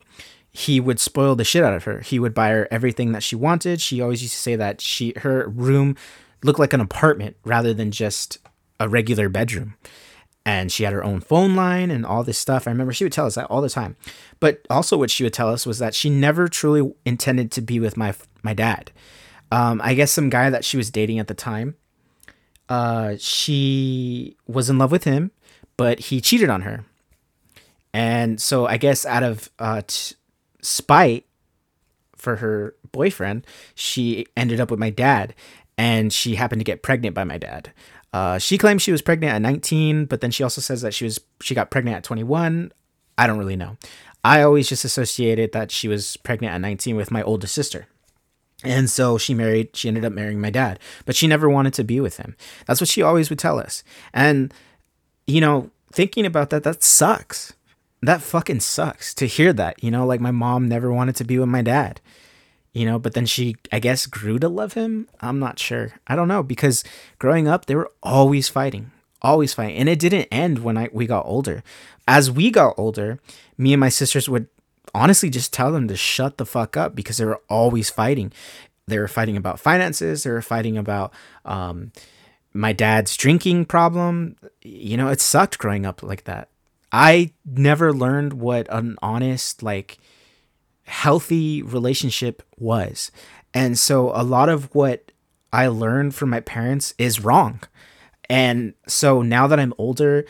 he 0.51 0.81
would 0.81 0.99
spoil 0.99 1.37
the 1.37 1.45
shit 1.45 1.63
out 1.63 1.75
of 1.75 1.85
her. 1.85 2.01
He 2.01 2.19
would 2.19 2.33
buy 2.33 2.49
her 2.49 2.67
everything 2.69 3.13
that 3.13 3.23
she 3.23 3.37
wanted. 3.37 3.79
She 3.79 4.01
always 4.01 4.21
used 4.21 4.33
to 4.33 4.41
say 4.41 4.57
that 4.57 4.81
she 4.81 5.13
her 5.15 5.47
room 5.47 5.95
looked 6.43 6.59
like 6.59 6.73
an 6.73 6.81
apartment 6.81 7.35
rather 7.43 7.73
than 7.73 7.91
just 7.91 8.37
a 8.79 8.89
regular 8.89 9.29
bedroom. 9.29 9.75
And 10.43 10.71
she 10.71 10.83
had 10.83 10.93
her 10.93 11.03
own 11.03 11.21
phone 11.21 11.55
line 11.55 11.91
and 11.91 12.03
all 12.03 12.23
this 12.23 12.39
stuff. 12.39 12.67
I 12.67 12.71
remember 12.71 12.93
she 12.93 13.03
would 13.05 13.13
tell 13.13 13.27
us 13.27 13.35
that 13.35 13.45
all 13.45 13.61
the 13.61 13.69
time. 13.69 13.95
But 14.39 14.65
also, 14.71 14.97
what 14.97 15.11
she 15.11 15.23
would 15.23 15.33
tell 15.33 15.49
us 15.49 15.67
was 15.67 15.77
that 15.77 15.93
she 15.93 16.09
never 16.09 16.47
truly 16.47 16.91
intended 17.05 17.51
to 17.51 17.61
be 17.61 17.79
with 17.79 17.95
my 17.95 18.15
my 18.41 18.55
dad. 18.55 18.91
Um, 19.51 19.81
I 19.83 19.93
guess 19.93 20.11
some 20.11 20.29
guy 20.29 20.49
that 20.49 20.65
she 20.65 20.77
was 20.77 20.89
dating 20.89 21.19
at 21.19 21.27
the 21.27 21.35
time. 21.35 21.75
Uh, 22.69 23.15
she 23.19 24.37
was 24.47 24.69
in 24.69 24.77
love 24.77 24.91
with 24.91 25.03
him, 25.03 25.31
but 25.77 25.99
he 25.99 26.21
cheated 26.21 26.49
on 26.49 26.61
her. 26.61 26.85
And 27.93 28.41
so 28.41 28.65
I 28.65 28.77
guess 28.77 29.05
out 29.05 29.23
of 29.23 29.49
uh, 29.59 29.81
t- 29.85 30.15
spite 30.61 31.25
for 32.15 32.37
her 32.37 32.75
boyfriend, 32.91 33.45
she 33.75 34.25
ended 34.37 34.61
up 34.61 34.71
with 34.71 34.79
my 34.79 34.89
dad 34.89 35.35
and 35.81 36.13
she 36.13 36.35
happened 36.35 36.59
to 36.59 36.63
get 36.63 36.83
pregnant 36.83 37.15
by 37.15 37.23
my 37.23 37.39
dad. 37.39 37.73
Uh, 38.13 38.37
she 38.37 38.55
claims 38.55 38.83
she 38.83 38.91
was 38.91 39.01
pregnant 39.01 39.33
at 39.33 39.41
19, 39.41 40.05
but 40.05 40.21
then 40.21 40.29
she 40.29 40.43
also 40.43 40.61
says 40.61 40.83
that 40.83 40.93
she 40.93 41.05
was 41.05 41.19
she 41.41 41.55
got 41.55 41.71
pregnant 41.71 41.97
at 41.97 42.03
21. 42.03 42.71
I 43.17 43.25
don't 43.25 43.39
really 43.39 43.55
know. 43.55 43.77
I 44.23 44.43
always 44.43 44.69
just 44.69 44.85
associated 44.85 45.53
that 45.53 45.71
she 45.71 45.87
was 45.87 46.17
pregnant 46.17 46.53
at 46.53 46.61
19 46.61 46.95
with 46.95 47.09
my 47.09 47.23
oldest 47.23 47.55
sister. 47.55 47.87
And 48.63 48.91
so 48.91 49.17
she 49.17 49.33
married, 49.33 49.75
she 49.75 49.87
ended 49.87 50.05
up 50.05 50.13
marrying 50.13 50.39
my 50.39 50.51
dad, 50.51 50.77
but 51.07 51.15
she 51.15 51.25
never 51.25 51.49
wanted 51.49 51.73
to 51.73 51.83
be 51.83 51.99
with 51.99 52.17
him. 52.17 52.35
That's 52.67 52.79
what 52.79 52.87
she 52.87 53.01
always 53.01 53.31
would 53.31 53.39
tell 53.39 53.57
us. 53.57 53.83
And, 54.13 54.53
you 55.25 55.41
know, 55.41 55.71
thinking 55.91 56.27
about 56.27 56.51
that, 56.51 56.61
that 56.61 56.83
sucks. 56.83 57.53
That 58.03 58.21
fucking 58.21 58.59
sucks 58.59 59.15
to 59.15 59.25
hear 59.25 59.51
that, 59.53 59.83
you 59.83 59.89
know, 59.89 60.05
like 60.05 60.21
my 60.21 60.29
mom 60.29 60.67
never 60.67 60.93
wanted 60.93 61.15
to 61.15 61.23
be 61.23 61.39
with 61.39 61.49
my 61.49 61.63
dad 61.63 62.01
you 62.73 62.85
know 62.85 62.97
but 62.97 63.13
then 63.13 63.25
she 63.25 63.55
i 63.71 63.79
guess 63.79 64.05
grew 64.05 64.39
to 64.39 64.49
love 64.49 64.73
him? 64.73 65.07
I'm 65.19 65.39
not 65.39 65.59
sure. 65.59 65.93
I 66.07 66.15
don't 66.15 66.27
know 66.27 66.43
because 66.43 66.83
growing 67.19 67.47
up 67.47 67.65
they 67.65 67.75
were 67.75 67.91
always 68.01 68.49
fighting 68.49 68.91
always 69.21 69.53
fighting 69.53 69.77
and 69.77 69.87
it 69.87 69.99
didn't 69.99 70.27
end 70.31 70.59
when 70.59 70.77
i 70.77 70.89
we 70.91 71.05
got 71.05 71.25
older. 71.25 71.63
As 72.07 72.31
we 72.31 72.49
got 72.51 72.73
older 72.77 73.19
me 73.57 73.73
and 73.73 73.79
my 73.79 73.89
sisters 73.89 74.27
would 74.27 74.47
honestly 74.93 75.29
just 75.29 75.53
tell 75.53 75.71
them 75.71 75.87
to 75.87 75.95
shut 75.95 76.37
the 76.37 76.45
fuck 76.45 76.75
up 76.75 76.95
because 76.95 77.17
they 77.17 77.25
were 77.25 77.41
always 77.49 77.89
fighting. 77.89 78.31
They 78.87 78.97
were 78.97 79.07
fighting 79.07 79.37
about 79.37 79.59
finances 79.59 80.23
they 80.23 80.31
were 80.31 80.41
fighting 80.41 80.77
about 80.77 81.13
um, 81.45 81.91
my 82.53 82.73
dad's 82.73 83.15
drinking 83.15 83.65
problem. 83.65 84.35
You 84.61 84.97
know 84.97 85.09
it 85.09 85.21
sucked 85.21 85.57
growing 85.57 85.85
up 85.85 86.01
like 86.03 86.23
that. 86.25 86.49
I 86.91 87.31
never 87.45 87.93
learned 87.93 88.33
what 88.33 88.67
an 88.69 88.97
honest 89.01 89.63
like 89.63 89.97
healthy 90.91 91.61
relationship 91.61 92.43
was. 92.57 93.11
And 93.53 93.79
so 93.79 94.11
a 94.13 94.23
lot 94.23 94.49
of 94.49 94.75
what 94.75 95.13
I 95.53 95.67
learned 95.67 96.13
from 96.13 96.29
my 96.29 96.41
parents 96.41 96.93
is 96.97 97.23
wrong. 97.23 97.61
And 98.29 98.73
so 98.87 99.21
now 99.21 99.47
that 99.47 99.59
I'm 99.59 99.73
older, 99.77 100.25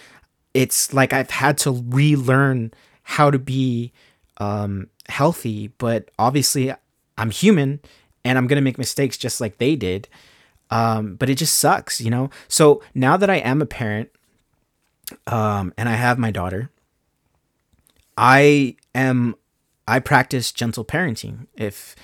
it's 0.54 0.94
like 0.94 1.14
I've 1.14 1.32
had 1.32 1.58
to 1.60 1.84
relearn 1.90 2.74
how 3.04 3.32
to 3.32 3.40
be 3.40 3.92
um, 4.38 4.88
healthy. 5.10 5.70
But 5.80 6.12
obviously, 6.20 6.72
I'm 7.18 7.32
human 7.32 7.80
and 8.24 8.38
I'm 8.38 8.46
going 8.46 8.58
to 8.58 8.64
make 8.64 8.78
mistakes 8.78 9.18
just 9.18 9.42
like 9.42 9.58
they 9.58 9.76
did. 9.76 10.08
Um, 10.70 11.16
but 11.16 11.30
it 11.30 11.36
just 11.36 11.56
sucks, 11.56 12.00
you 12.00 12.12
know? 12.12 12.30
So 12.48 12.84
now 12.94 13.18
that 13.18 13.32
I 13.32 13.38
am 13.38 13.64
a 13.64 13.66
parent 13.66 14.10
um, 15.26 15.74
and 15.76 15.90
I 15.90 15.94
have 15.94 16.20
my 16.20 16.30
daughter, 16.30 16.70
I 18.16 18.76
am 18.94 19.36
I 19.88 20.00
practice 20.00 20.52
gentle 20.52 20.86
parenting. 20.86 21.48
If 21.56 21.96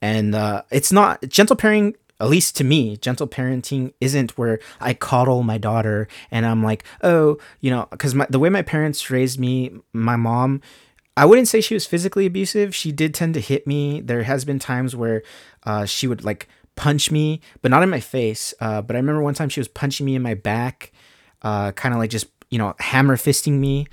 and 0.00 0.34
uh, 0.34 0.62
it's 0.70 0.92
not 0.92 1.28
gentle 1.28 1.56
parenting 1.56 1.94
at 2.20 2.28
least 2.28 2.56
to 2.56 2.64
me, 2.64 2.96
gentle 2.96 3.28
parenting 3.28 3.92
isn't 4.00 4.36
where 4.36 4.58
I 4.80 4.94
coddle 4.94 5.42
my 5.44 5.56
daughter 5.56 6.08
and 6.30 6.44
I'm 6.44 6.64
like, 6.64 6.84
oh, 7.02 7.38
you 7.60 7.70
know, 7.70 7.86
because 7.90 8.14
the 8.28 8.40
way 8.40 8.48
my 8.48 8.62
parents 8.62 9.08
raised 9.08 9.38
me, 9.38 9.70
my 9.92 10.16
mom, 10.16 10.60
I 11.16 11.24
wouldn't 11.24 11.48
say 11.48 11.60
she 11.60 11.74
was 11.74 11.86
physically 11.86 12.26
abusive. 12.26 12.74
She 12.74 12.90
did 12.90 13.14
tend 13.14 13.34
to 13.34 13.40
hit 13.40 13.66
me. 13.66 14.00
There 14.00 14.24
has 14.24 14.44
been 14.44 14.58
times 14.58 14.96
where 14.96 15.22
uh, 15.64 15.84
she 15.84 16.08
would 16.08 16.24
like 16.24 16.48
punch 16.74 17.10
me, 17.10 17.40
but 17.62 17.70
not 17.70 17.82
in 17.82 17.90
my 17.90 18.00
face. 18.00 18.52
Uh, 18.60 18.82
but 18.82 18.96
I 18.96 18.98
remember 18.98 19.22
one 19.22 19.34
time 19.34 19.48
she 19.48 19.60
was 19.60 19.68
punching 19.68 20.04
me 20.04 20.16
in 20.16 20.22
my 20.22 20.34
back, 20.34 20.92
uh, 21.42 21.70
kind 21.72 21.94
of 21.94 22.00
like 22.00 22.10
just 22.10 22.26
you 22.50 22.58
know 22.58 22.74
hammer 22.78 23.16
fisting 23.16 23.58
me 23.58 23.86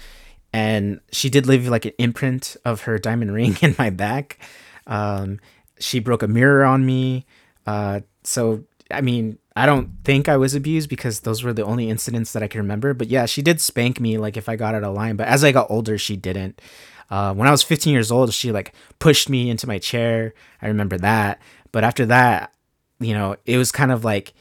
and 0.55 1.01
she 1.11 1.29
did 1.29 1.47
leave 1.47 1.67
like 1.67 1.83
an 1.83 1.91
imprint 1.97 2.55
of 2.63 2.83
her 2.83 2.97
diamond 2.97 3.33
ring 3.33 3.57
in 3.61 3.75
my 3.77 3.89
back. 3.89 4.39
Um, 4.87 5.41
she 5.79 5.99
broke 5.99 6.23
a 6.23 6.29
mirror 6.29 6.63
on 6.63 6.85
me. 6.85 7.25
Uh, 7.67 7.99
so 8.23 8.63
I 8.89 9.01
mean, 9.01 9.37
I 9.57 9.65
don't 9.65 9.89
think 10.05 10.29
I 10.29 10.37
was 10.37 10.55
abused 10.55 10.87
because 10.89 11.21
those 11.21 11.43
were 11.43 11.51
the 11.51 11.65
only 11.65 11.89
incidents 11.89 12.31
that 12.31 12.41
I 12.41 12.47
can 12.47 12.61
remember. 12.61 12.93
But 12.93 13.09
yeah, 13.09 13.25
she 13.25 13.41
did 13.41 13.59
spank 13.59 13.99
me 13.99 14.17
like 14.17 14.37
if 14.37 14.47
I 14.47 14.55
got 14.55 14.73
out 14.73 14.85
of 14.85 14.95
line. 14.95 15.17
But 15.17 15.27
as 15.27 15.43
I 15.43 15.51
got 15.51 15.69
older, 15.69 15.97
she 15.97 16.15
didn't. 16.15 16.61
Uh, 17.09 17.33
when 17.33 17.49
I 17.49 17.51
was 17.51 17.61
15 17.61 17.91
years 17.91 18.09
old, 18.09 18.33
she 18.33 18.53
like 18.53 18.73
pushed 18.99 19.27
me 19.27 19.49
into 19.49 19.67
my 19.67 19.77
chair. 19.77 20.33
I 20.61 20.67
remember 20.67 20.97
that. 20.99 21.41
But 21.73 21.83
after 21.83 22.05
that, 22.05 22.53
you 23.01 23.13
know, 23.13 23.35
it 23.45 23.57
was 23.57 23.73
kind 23.73 23.91
of 23.91 24.05
like 24.05 24.33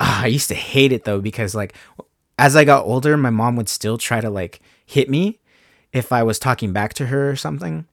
uh, 0.00 0.22
I 0.22 0.26
used 0.26 0.48
to 0.48 0.56
hate 0.56 0.90
it 0.90 1.04
though 1.04 1.20
because 1.20 1.54
like 1.54 1.74
as 2.40 2.56
I 2.56 2.64
got 2.64 2.86
older, 2.86 3.16
my 3.16 3.30
mom 3.30 3.54
would 3.54 3.68
still 3.68 3.98
try 3.98 4.20
to 4.20 4.30
like 4.30 4.60
hit 4.84 5.08
me 5.08 5.38
if 5.94 6.12
I 6.12 6.22
was 6.22 6.38
talking 6.38 6.72
back 6.72 6.92
to 6.94 7.06
her 7.06 7.30
or 7.30 7.36
something. 7.36 7.86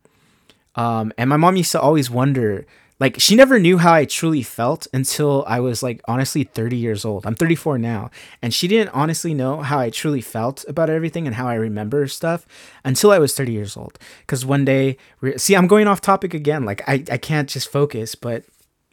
Um, 0.76 1.14
and 1.18 1.30
my 1.30 1.38
mom 1.38 1.56
used 1.56 1.72
to 1.74 1.80
always 1.80 2.10
wonder, 2.10 2.66
like, 3.00 3.20
she 3.20 3.36
never 3.36 3.60
knew 3.60 3.78
how 3.78 3.94
I 3.94 4.06
truly 4.06 4.42
felt 4.42 4.88
until 4.94 5.46
I 5.48 5.60
was 5.60 5.84
like 5.84 6.02
honestly 6.08 6.44
30 6.44 6.78
years 6.78 7.06
old. 7.06 7.26
I'm 7.26 7.36
34 7.36 7.78
now, 7.78 8.10
and 8.42 8.54
she 8.54 8.68
didn't 8.68 8.94
honestly 8.94 9.34
know 9.34 9.62
how 9.62 9.80
I 9.80 9.92
truly 9.92 10.22
felt 10.22 10.66
about 10.68 10.90
everything 10.90 11.28
and 11.28 11.36
how 11.36 11.48
I 11.48 11.54
remember 11.54 12.08
stuff 12.08 12.48
until 12.84 13.12
I 13.12 13.20
was 13.20 13.36
30 13.36 13.52
years 13.52 13.78
old. 13.78 14.00
Because 14.22 14.46
one 14.46 14.66
day, 14.66 14.98
see, 15.38 15.56
I'm 15.56 15.68
going 15.68 15.88
off 15.88 16.02
topic 16.02 16.34
again. 16.34 16.66
Like, 16.66 16.82
I, 16.88 17.04
I 17.12 17.18
can't 17.18 17.50
just 17.50 17.72
focus, 17.72 18.16
but 18.16 18.46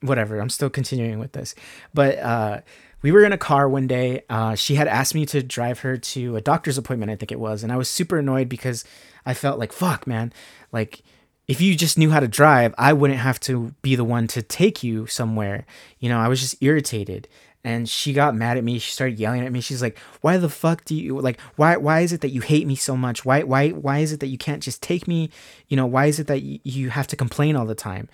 whatever. 0.02 0.38
I'm 0.38 0.50
still 0.50 0.70
continuing 0.70 1.18
with 1.18 1.32
this. 1.32 1.54
But, 1.94 2.18
uh, 2.18 2.60
we 3.02 3.12
were 3.12 3.24
in 3.24 3.32
a 3.32 3.38
car 3.38 3.68
one 3.68 3.86
day. 3.86 4.22
Uh, 4.28 4.54
she 4.54 4.74
had 4.74 4.88
asked 4.88 5.14
me 5.14 5.24
to 5.26 5.42
drive 5.42 5.80
her 5.80 5.96
to 5.96 6.36
a 6.36 6.40
doctor's 6.40 6.78
appointment, 6.78 7.10
I 7.10 7.16
think 7.16 7.32
it 7.32 7.40
was. 7.40 7.62
And 7.62 7.72
I 7.72 7.76
was 7.76 7.88
super 7.88 8.18
annoyed 8.18 8.48
because 8.48 8.84
I 9.24 9.34
felt 9.34 9.58
like, 9.58 9.72
fuck, 9.72 10.06
man. 10.06 10.32
Like, 10.72 11.02
if 11.46 11.60
you 11.60 11.74
just 11.76 11.96
knew 11.96 12.10
how 12.10 12.20
to 12.20 12.28
drive, 12.28 12.74
I 12.76 12.92
wouldn't 12.92 13.20
have 13.20 13.40
to 13.40 13.74
be 13.82 13.94
the 13.94 14.04
one 14.04 14.26
to 14.28 14.42
take 14.42 14.82
you 14.82 15.06
somewhere. 15.06 15.64
You 15.98 16.08
know, 16.08 16.18
I 16.18 16.28
was 16.28 16.40
just 16.40 16.56
irritated. 16.60 17.28
And 17.64 17.88
she 17.88 18.12
got 18.12 18.36
mad 18.36 18.56
at 18.56 18.64
me. 18.64 18.78
She 18.78 18.92
started 18.92 19.18
yelling 19.18 19.44
at 19.44 19.50
me. 19.50 19.60
She's 19.60 19.82
like, 19.82 19.98
"Why 20.20 20.36
the 20.36 20.48
fuck 20.48 20.84
do 20.84 20.94
you 20.94 21.20
like? 21.20 21.40
Why 21.56 21.76
why 21.76 22.00
is 22.00 22.12
it 22.12 22.20
that 22.20 22.30
you 22.30 22.40
hate 22.40 22.68
me 22.68 22.76
so 22.76 22.96
much? 22.96 23.24
Why 23.24 23.42
why 23.42 23.70
why 23.70 23.98
is 23.98 24.12
it 24.12 24.20
that 24.20 24.28
you 24.28 24.38
can't 24.38 24.62
just 24.62 24.80
take 24.80 25.08
me? 25.08 25.28
You 25.66 25.76
know, 25.76 25.84
why 25.84 26.06
is 26.06 26.20
it 26.20 26.28
that 26.28 26.40
y- 26.40 26.60
you 26.62 26.90
have 26.90 27.08
to 27.08 27.16
complain 27.16 27.56
all 27.56 27.66
the 27.66 27.74
time? 27.74 28.08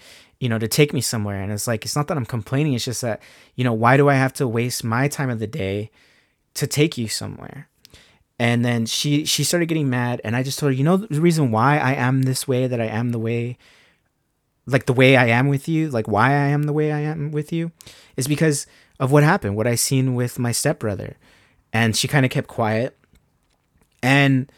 You 0.44 0.50
know, 0.50 0.58
to 0.58 0.68
take 0.68 0.92
me 0.92 1.00
somewhere. 1.00 1.40
And 1.40 1.50
it's 1.50 1.66
like, 1.66 1.86
it's 1.86 1.96
not 1.96 2.06
that 2.08 2.18
I'm 2.18 2.26
complaining. 2.26 2.74
It's 2.74 2.84
just 2.84 3.00
that, 3.00 3.22
you 3.54 3.64
know, 3.64 3.72
why 3.72 3.96
do 3.96 4.10
I 4.10 4.14
have 4.14 4.34
to 4.34 4.46
waste 4.46 4.84
my 4.84 5.08
time 5.08 5.30
of 5.30 5.38
the 5.38 5.46
day 5.46 5.90
to 6.52 6.66
take 6.66 6.98
you 6.98 7.08
somewhere? 7.08 7.70
And 8.38 8.62
then 8.62 8.84
she 8.84 9.24
she 9.24 9.42
started 9.42 9.66
getting 9.66 9.88
mad, 9.88 10.20
and 10.22 10.36
I 10.36 10.42
just 10.42 10.58
told 10.58 10.72
her, 10.72 10.76
you 10.76 10.84
know, 10.84 10.98
the 10.98 11.20
reason 11.22 11.50
why 11.50 11.78
I 11.78 11.94
am 11.94 12.22
this 12.22 12.46
way, 12.46 12.66
that 12.66 12.80
I 12.80 12.88
am 12.88 13.10
the 13.10 13.18
way, 13.18 13.56
like 14.66 14.84
the 14.84 14.92
way 14.92 15.16
I 15.16 15.28
am 15.28 15.48
with 15.48 15.66
you, 15.66 15.88
like 15.88 16.08
why 16.08 16.30
I 16.32 16.48
am 16.48 16.64
the 16.64 16.72
way 16.74 16.92
I 16.92 17.00
am 17.00 17.30
with 17.30 17.50
you, 17.50 17.72
is 18.16 18.28
because 18.28 18.66
of 19.00 19.10
what 19.10 19.22
happened, 19.22 19.56
what 19.56 19.66
I 19.66 19.76
seen 19.76 20.14
with 20.14 20.38
my 20.38 20.52
stepbrother. 20.52 21.16
And 21.72 21.96
she 21.96 22.06
kind 22.06 22.26
of 22.26 22.30
kept 22.30 22.48
quiet. 22.48 22.98
And 24.02 24.52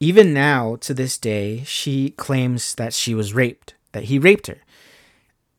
even 0.00 0.34
now, 0.34 0.76
to 0.76 0.92
this 0.92 1.16
day, 1.16 1.62
she 1.64 2.10
claims 2.10 2.74
that 2.74 2.92
she 2.92 3.14
was 3.14 3.32
raped, 3.32 3.74
that 3.92 4.04
he 4.04 4.18
raped 4.18 4.48
her. 4.48 4.58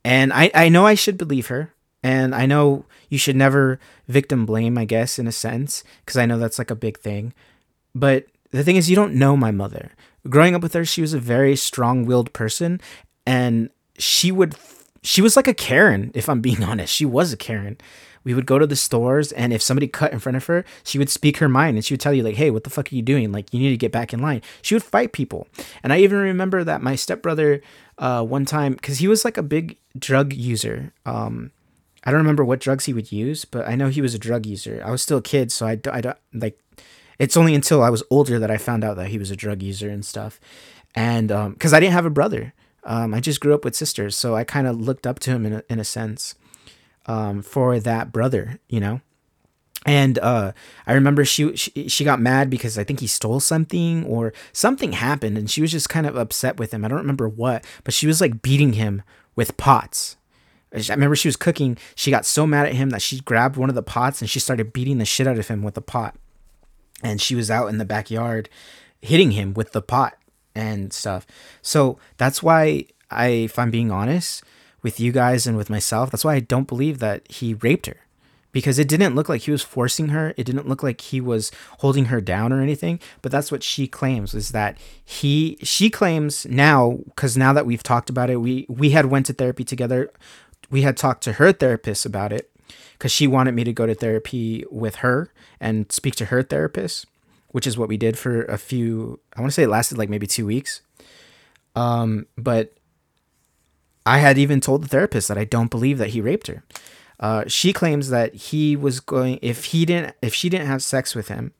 And 0.05 0.31
I, 0.31 0.51
I 0.53 0.69
know 0.69 0.85
I 0.85 0.93
should 0.93 1.17
believe 1.17 1.47
her. 1.47 1.73
And 2.03 2.35
I 2.35 2.45
know 2.45 2.85
you 3.09 3.17
should 3.17 3.35
never 3.35 3.79
victim 4.07 4.45
blame, 4.45 4.77
I 4.77 4.85
guess, 4.85 5.17
in 5.17 5.25
a 5.25 5.31
sense, 5.31 5.83
because 6.01 6.15
I 6.15 6.27
know 6.27 6.37
that's 6.37 6.59
like 6.59 6.69
a 6.69 6.75
big 6.75 6.99
thing. 6.99 7.33
But 7.95 8.27
the 8.51 8.63
thing 8.63 8.75
is, 8.75 8.87
you 8.87 8.95
don't 8.95 9.15
know 9.15 9.35
my 9.35 9.49
mother. 9.49 9.93
Growing 10.29 10.53
up 10.53 10.61
with 10.61 10.73
her, 10.73 10.85
she 10.85 11.01
was 11.01 11.15
a 11.15 11.19
very 11.19 11.55
strong 11.55 12.05
willed 12.05 12.31
person. 12.33 12.79
And 13.25 13.71
she 13.97 14.31
would, 14.31 14.55
she 15.01 15.23
was 15.23 15.35
like 15.35 15.47
a 15.47 15.55
Karen, 15.55 16.11
if 16.13 16.29
I'm 16.29 16.39
being 16.39 16.63
honest. 16.63 16.93
She 16.93 17.05
was 17.05 17.33
a 17.33 17.37
Karen 17.37 17.77
we 18.25 18.33
would 18.33 18.47
go 18.47 18.59
to 18.59 18.67
the 18.67 18.75
stores 18.75 19.31
and 19.31 19.53
if 19.53 19.61
somebody 19.61 19.87
cut 19.87 20.11
in 20.11 20.19
front 20.19 20.35
of 20.35 20.45
her 20.47 20.65
she 20.83 20.97
would 20.97 21.09
speak 21.09 21.37
her 21.37 21.47
mind 21.47 21.77
and 21.77 21.85
she 21.85 21.93
would 21.93 22.01
tell 22.01 22.13
you 22.13 22.23
like 22.23 22.35
hey 22.35 22.51
what 22.51 22.65
the 22.65 22.69
fuck 22.69 22.91
are 22.91 22.95
you 22.95 23.01
doing 23.01 23.31
like 23.31 23.53
you 23.53 23.59
need 23.59 23.69
to 23.69 23.77
get 23.77 23.91
back 23.91 24.11
in 24.11 24.19
line 24.19 24.41
she 24.61 24.75
would 24.75 24.83
fight 24.83 25.13
people 25.13 25.47
and 25.83 25.93
i 25.93 25.99
even 25.99 26.17
remember 26.17 26.63
that 26.63 26.81
my 26.81 26.95
stepbrother 26.95 27.61
uh, 27.97 28.23
one 28.23 28.45
time 28.45 28.73
because 28.73 28.99
he 28.99 29.07
was 29.07 29.25
like 29.25 29.37
a 29.37 29.43
big 29.43 29.77
drug 29.97 30.33
user. 30.33 30.93
Um, 31.05 31.51
i 32.07 32.11
don't 32.11 32.19
remember 32.19 32.45
what 32.45 32.59
drugs 32.59 32.85
he 32.85 32.93
would 32.93 33.11
use 33.11 33.45
but 33.45 33.67
i 33.67 33.73
know 33.75 33.89
he 33.89 34.01
was 34.01 34.13
a 34.13 34.19
drug 34.19 34.45
user. 34.45 34.81
I 34.85 34.91
was 34.91 35.01
still 35.01 35.17
a 35.17 35.23
kid 35.23 35.51
so 35.51 35.65
i, 35.65 35.71
I 35.91 36.01
don't 36.01 36.17
like 36.33 36.59
it's 37.17 37.35
only 37.35 37.55
until 37.55 37.81
i 37.81 37.89
was 37.89 38.03
older 38.09 38.37
that 38.39 38.51
i 38.51 38.57
found 38.57 38.83
out 38.83 38.95
that 38.97 39.07
he 39.07 39.17
was 39.17 39.31
a 39.31 39.35
drug 39.35 39.63
user 39.63 39.89
and 39.89 40.05
stuff. 40.05 40.39
And 40.93 41.29
because 41.29 41.73
um, 41.73 41.77
i 41.77 41.79
didn't 41.79 41.93
have 41.93 42.05
a 42.05 42.11
brother. 42.11 42.53
Um, 42.83 43.13
i 43.13 43.19
just 43.19 43.39
grew 43.39 43.55
up 43.55 43.65
with 43.65 43.75
sisters 43.75 44.15
so 44.15 44.35
i 44.35 44.43
kind 44.43 44.67
of 44.67 44.79
looked 44.79 45.07
up 45.07 45.19
to 45.19 45.31
him 45.31 45.45
in 45.45 45.53
a, 45.53 45.63
in 45.67 45.79
a 45.79 45.83
sense 45.83 46.35
um, 47.07 47.41
for 47.41 47.79
that 47.79 48.11
brother, 48.11 48.59
you 48.67 48.79
know. 48.79 49.01
And 49.85 50.17
uh, 50.19 50.53
I 50.87 50.93
remember 50.93 51.23
she, 51.25 51.55
she 51.55 51.87
she 51.87 52.03
got 52.03 52.19
mad 52.19 52.49
because 52.49 52.77
I 52.77 52.83
think 52.83 53.01
he 53.01 53.07
stole 53.07 53.39
something 53.39 54.03
or 54.05 54.33
something 54.51 54.93
happened, 54.93 55.37
and 55.37 55.49
she 55.49 55.61
was 55.61 55.71
just 55.71 55.89
kind 55.89 56.07
of 56.07 56.15
upset 56.15 56.57
with 56.57 56.73
him. 56.73 56.83
I 56.83 56.87
don't 56.87 56.97
remember 56.97 57.29
what, 57.29 57.63
but 57.83 57.93
she 57.93 58.07
was 58.07 58.19
like 58.19 58.41
beating 58.41 58.73
him 58.73 59.03
with 59.35 59.57
pots. 59.57 60.17
I 60.73 60.81
remember 60.89 61.15
she 61.15 61.27
was 61.27 61.37
cooking. 61.37 61.77
She 61.93 62.11
got 62.11 62.25
so 62.25 62.47
mad 62.47 62.65
at 62.65 62.73
him 62.73 62.89
that 62.89 63.01
she 63.01 63.21
grabbed 63.21 63.55
one 63.55 63.69
of 63.69 63.75
the 63.75 63.83
pots 63.83 64.19
and 64.21 64.29
she 64.29 64.39
started 64.39 64.73
beating 64.73 64.97
the 64.97 65.05
shit 65.05 65.27
out 65.27 65.37
of 65.37 65.47
him 65.47 65.63
with 65.63 65.75
the 65.75 65.81
pot. 65.81 66.15
And 67.01 67.21
she 67.21 67.33
was 67.33 67.49
out 67.49 67.67
in 67.67 67.77
the 67.77 67.85
backyard 67.85 68.49
hitting 69.01 69.31
him 69.31 69.53
with 69.53 69.71
the 69.71 69.81
pot 69.81 70.17
and 70.53 70.91
stuff. 70.91 71.25
So 71.61 71.97
that's 72.17 72.43
why 72.43 72.87
I, 73.09 73.27
if 73.27 73.57
I'm 73.57 73.71
being 73.71 73.89
honest, 73.89 74.43
with 74.81 74.99
you 74.99 75.11
guys 75.11 75.47
and 75.47 75.57
with 75.57 75.69
myself. 75.69 76.11
That's 76.11 76.23
why 76.23 76.35
I 76.35 76.39
don't 76.39 76.67
believe 76.67 76.99
that 76.99 77.29
he 77.31 77.55
raped 77.55 77.87
her 77.87 78.04
because 78.55 78.79
it 78.79 78.87
didn't 78.87 79.15
look 79.15 79.27
like 79.27 79.41
he 79.41 79.51
was 79.51 79.61
forcing 79.61 80.07
her. 80.07 80.33
It 80.37 80.45
didn't 80.45 80.65
look 80.65 80.81
like 80.81 81.01
he 81.01 81.19
was 81.19 81.51
holding 81.79 82.05
her 82.05 82.21
down 82.21 82.53
or 82.53 82.61
anything. 82.61 83.01
But 83.21 83.29
that's 83.29 83.51
what 83.51 83.63
she 83.63 83.85
claims 83.85 84.33
is 84.33 84.51
that 84.51 84.77
he 85.03 85.57
she 85.61 85.89
claims 85.89 86.45
now 86.45 86.99
because 87.03 87.35
now 87.35 87.51
that 87.51 87.65
we've 87.65 87.83
talked 87.83 88.09
about 88.09 88.29
it, 88.29 88.37
we 88.37 88.65
we 88.69 88.91
had 88.91 89.07
went 89.07 89.25
to 89.25 89.33
therapy 89.33 89.65
together. 89.65 90.09
We 90.69 90.83
had 90.83 90.95
talked 90.95 91.21
to 91.25 91.33
her 91.33 91.51
therapist 91.51 92.05
about 92.05 92.31
it 92.31 92.49
because 92.93 93.11
she 93.11 93.27
wanted 93.27 93.55
me 93.55 93.65
to 93.65 93.73
go 93.73 93.85
to 93.85 93.93
therapy 93.93 94.63
with 94.71 94.95
her 94.97 95.33
and 95.59 95.91
speak 95.91 96.15
to 96.15 96.25
her 96.27 96.41
therapist, 96.41 97.07
which 97.49 97.67
is 97.67 97.77
what 97.77 97.89
we 97.89 97.97
did 97.97 98.17
for 98.17 98.43
a 98.45 98.57
few. 98.57 99.19
I 99.35 99.41
want 99.41 99.51
to 99.51 99.53
say 99.53 99.63
it 99.63 99.69
lasted 99.69 99.97
like 99.97 100.07
maybe 100.07 100.27
two 100.27 100.45
weeks. 100.45 100.79
Um, 101.75 102.27
but 102.37 102.73
I 104.05 104.19
had 104.19 104.37
even 104.37 104.61
told 104.61 104.81
the 104.81 104.87
therapist 104.87 105.27
that 105.27 105.37
I 105.37 105.43
don't 105.43 105.69
believe 105.69 105.97
that 105.97 106.11
he 106.11 106.21
raped 106.21 106.47
her. 106.47 106.63
Uh, 107.19 107.45
she 107.47 107.71
claims 107.73 108.09
that 108.09 108.33
he 108.35 108.75
was 108.75 108.99
going 108.99 109.39
if 109.41 109.65
he 109.65 109.85
didn't 109.85 110.15
if 110.21 110.33
she 110.33 110.49
didn't 110.49 110.67
have 110.67 110.83
sex 110.83 111.15
with 111.15 111.29
him, 111.29 111.53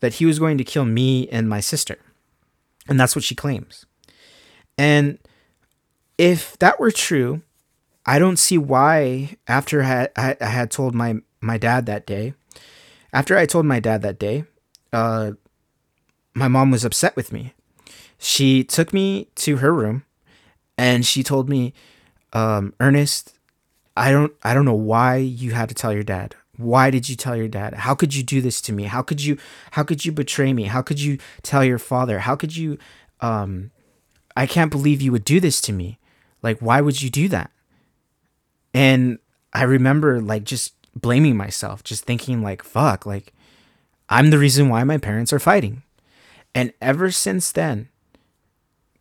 that 0.00 0.14
he 0.14 0.26
was 0.26 0.38
going 0.38 0.58
to 0.58 0.64
kill 0.64 0.84
me 0.84 1.28
and 1.28 1.48
my 1.48 1.60
sister, 1.60 1.98
and 2.88 2.98
that's 2.98 3.16
what 3.16 3.24
she 3.24 3.34
claims. 3.34 3.86
And 4.76 5.18
if 6.18 6.58
that 6.58 6.78
were 6.78 6.90
true, 6.90 7.42
I 8.04 8.18
don't 8.18 8.38
see 8.38 8.58
why. 8.58 9.36
After 9.48 9.82
I, 9.82 10.08
I, 10.16 10.36
I 10.40 10.46
had 10.46 10.70
told 10.70 10.94
my 10.94 11.16
my 11.40 11.58
dad 11.58 11.86
that 11.86 12.06
day, 12.06 12.34
after 13.12 13.36
I 13.36 13.46
told 13.46 13.66
my 13.66 13.80
dad 13.80 14.02
that 14.02 14.18
day, 14.18 14.44
uh, 14.92 15.32
my 16.34 16.48
mom 16.48 16.70
was 16.70 16.84
upset 16.84 17.16
with 17.16 17.32
me. 17.32 17.54
She 18.18 18.64
took 18.64 18.92
me 18.92 19.28
to 19.36 19.58
her 19.58 19.72
room 19.72 20.04
and 20.76 21.04
she 21.04 21.22
told 21.22 21.48
me, 21.48 21.74
um, 22.32 22.74
Ernest, 22.80 23.34
I 23.96 24.10
don't 24.10 24.32
I 24.42 24.54
don't 24.54 24.64
know 24.64 24.74
why 24.74 25.16
you 25.16 25.52
had 25.52 25.68
to 25.68 25.74
tell 25.74 25.92
your 25.92 26.02
dad. 26.02 26.34
Why 26.56 26.90
did 26.90 27.08
you 27.08 27.16
tell 27.16 27.36
your 27.36 27.48
dad? 27.48 27.74
How 27.74 27.94
could 27.94 28.14
you 28.14 28.22
do 28.22 28.40
this 28.40 28.60
to 28.62 28.72
me? 28.72 28.84
How 28.84 29.02
could 29.02 29.22
you 29.22 29.38
how 29.72 29.82
could 29.82 30.04
you 30.04 30.12
betray 30.12 30.52
me? 30.52 30.64
How 30.64 30.82
could 30.82 31.00
you 31.00 31.18
tell 31.42 31.64
your 31.64 31.78
father? 31.78 32.20
How 32.20 32.36
could 32.36 32.56
you 32.56 32.78
um 33.20 33.70
I 34.36 34.46
can't 34.46 34.70
believe 34.70 35.00
you 35.00 35.12
would 35.12 35.24
do 35.24 35.40
this 35.40 35.60
to 35.62 35.72
me. 35.72 35.98
Like 36.42 36.58
why 36.60 36.80
would 36.80 37.02
you 37.02 37.10
do 37.10 37.28
that? 37.28 37.50
And 38.72 39.18
I 39.52 39.62
remember 39.62 40.20
like 40.20 40.44
just 40.44 40.74
blaming 40.96 41.36
myself, 41.36 41.82
just 41.84 42.04
thinking 42.04 42.42
like 42.42 42.62
fuck, 42.62 43.06
like 43.06 43.32
I'm 44.08 44.30
the 44.30 44.38
reason 44.38 44.68
why 44.68 44.84
my 44.84 44.98
parents 44.98 45.32
are 45.32 45.38
fighting. 45.38 45.82
And 46.54 46.72
ever 46.80 47.10
since 47.10 47.50
then, 47.50 47.88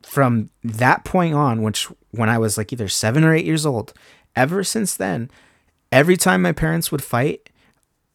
from 0.02 0.50
that 0.64 1.06
point 1.06 1.34
on, 1.34 1.62
which 1.62 1.88
when 2.12 2.30
I 2.30 2.38
was 2.38 2.58
like 2.58 2.74
either 2.74 2.88
seven 2.88 3.24
or 3.24 3.34
eight 3.34 3.46
years 3.46 3.66
old, 3.66 3.94
ever 4.36 4.64
since 4.64 4.96
then, 4.96 5.30
every 5.92 6.18
time 6.18 6.42
my 6.42 6.52
parents 6.52 6.92
would 6.92 7.04
fight 7.04 7.50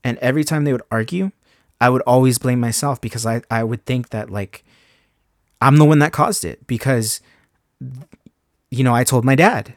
and 0.04 0.18
every 0.18 0.44
time 0.44 0.64
they 0.64 0.72
would 0.72 0.82
argue, 0.90 1.32
I 1.80 1.90
would 1.90 2.02
always 2.02 2.38
blame 2.38 2.60
myself 2.60 3.00
because 3.00 3.24
I, 3.24 3.42
I 3.50 3.64
would 3.64 3.84
think 3.84 4.10
that 4.10 4.30
like 4.30 4.64
I'm 5.60 5.76
the 5.76 5.84
one 5.84 5.98
that 6.00 6.12
caused 6.12 6.44
it 6.44 6.66
because 6.66 7.20
you 8.70 8.84
know, 8.84 8.94
I 8.94 9.04
told 9.04 9.24
my 9.24 9.34
dad 9.34 9.74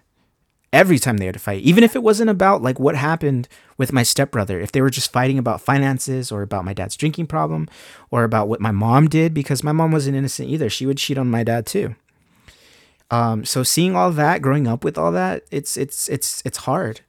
every 0.74 1.00
time 1.00 1.18
they 1.18 1.26
had 1.26 1.34
to 1.34 1.40
fight, 1.40 1.62
even 1.64 1.84
if 1.84 1.96
it 1.96 2.04
wasn't 2.04 2.30
about 2.30 2.62
like 2.62 2.80
what 2.80 2.96
happened 2.96 3.48
with 3.78 3.92
my 3.92 4.04
stepbrother, 4.04 4.60
if 4.60 4.72
they 4.72 4.82
were 4.82 4.90
just 4.90 5.12
fighting 5.12 5.38
about 5.38 5.62
finances 5.62 6.32
or 6.32 6.42
about 6.42 6.66
my 6.66 6.74
dad's 6.74 6.96
drinking 6.96 7.28
problem 7.28 7.68
or 8.10 8.24
about 8.24 8.48
what 8.48 8.62
my 8.62 8.72
mom 8.72 9.08
did, 9.08 9.34
because 9.34 9.64
my 9.64 9.72
mom 9.72 9.92
wasn't 9.92 10.16
innocent 10.16 10.50
either. 10.50 10.70
She 10.70 10.86
would 10.86 10.98
cheat 10.98 11.18
on 11.18 11.30
my 11.30 11.44
dad 11.44 11.66
too. 11.66 11.96
Um, 13.12 13.44
so 13.44 13.62
seeing 13.62 13.96
all 13.96 14.12
that, 14.12 14.42
growing 14.42 14.68
up 14.68 14.84
with 14.84 14.98
all 14.98 15.12
that, 15.12 15.44
it's 15.52 15.76
it's 15.78 16.08
it's 16.08 16.42
it's 16.46 16.60
hard 16.60 17.02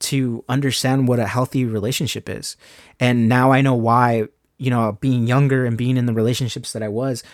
to 0.00 0.44
understand 0.48 1.08
what 1.08 1.18
a 1.18 1.26
healthy 1.26 1.64
relationship 1.64 2.28
is. 2.28 2.56
And 3.00 3.28
now 3.28 3.50
I 3.50 3.62
know 3.62 3.74
why, 3.74 4.28
you 4.58 4.70
know, 4.70 4.96
being 5.00 5.26
younger 5.26 5.64
and 5.64 5.76
being 5.76 5.96
in 5.96 6.06
the 6.06 6.12
relationships 6.12 6.72
that 6.72 6.82
I 6.82 6.88
was, 6.88 7.24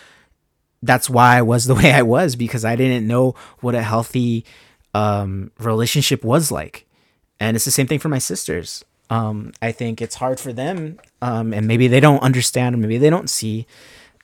that's 0.81 1.09
why 1.09 1.37
I 1.37 1.41
was 1.41 1.65
the 1.67 1.75
way 1.75 1.91
I 1.91 2.01
was 2.01 2.35
because 2.35 2.65
I 2.65 2.75
didn't 2.75 3.05
know 3.05 3.35
what 3.59 3.75
a 3.75 3.83
healthy 3.83 4.45
um, 4.93 5.51
relationship 5.59 6.23
was 6.23 6.51
like. 6.51 6.87
And 7.39 7.55
it's 7.55 7.65
the 7.65 7.71
same 7.71 7.85
thing 7.85 7.99
for 7.99 8.09
my 8.09 8.17
sisters. 8.17 8.85
Um, 9.09 9.51
I 9.61 9.71
think 9.71 10.01
it's 10.01 10.15
hard 10.15 10.39
for 10.39 10.51
them, 10.51 10.99
um, 11.21 11.53
and 11.53 11.67
maybe 11.67 11.87
they 11.87 11.99
don't 11.99 12.23
understand, 12.23 12.73
or 12.73 12.79
maybe 12.79 12.97
they 12.97 13.11
don't 13.11 13.29
see 13.29 13.67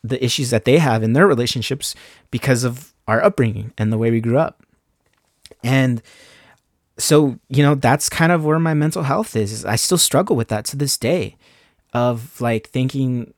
the 0.04 0.24
issues 0.26 0.50
that 0.50 0.66
they 0.66 0.80
have 0.80 1.04
in 1.04 1.14
their 1.14 1.28
relationships 1.28 1.94
because 2.32 2.64
of 2.64 2.92
our 3.12 3.24
upbringing 3.24 3.74
and 3.78 3.92
the 3.92 3.98
way 3.98 4.10
we 4.10 4.22
grew 4.22 4.38
up. 4.38 4.64
And 5.64 6.02
so, 6.98 7.38
you 7.50 7.62
know, 7.62 7.76
that's 7.76 8.10
kind 8.10 8.32
of 8.32 8.46
where 8.46 8.60
my 8.60 8.74
mental 8.74 9.04
health 9.04 9.36
is. 9.36 9.66
I 9.66 9.76
still 9.76 9.98
struggle 9.98 10.36
with 10.36 10.48
that 10.48 10.66
to 10.66 10.78
this 10.78 10.98
day 10.98 11.36
of 11.94 12.40
like 12.40 12.70
thinking 12.70 13.34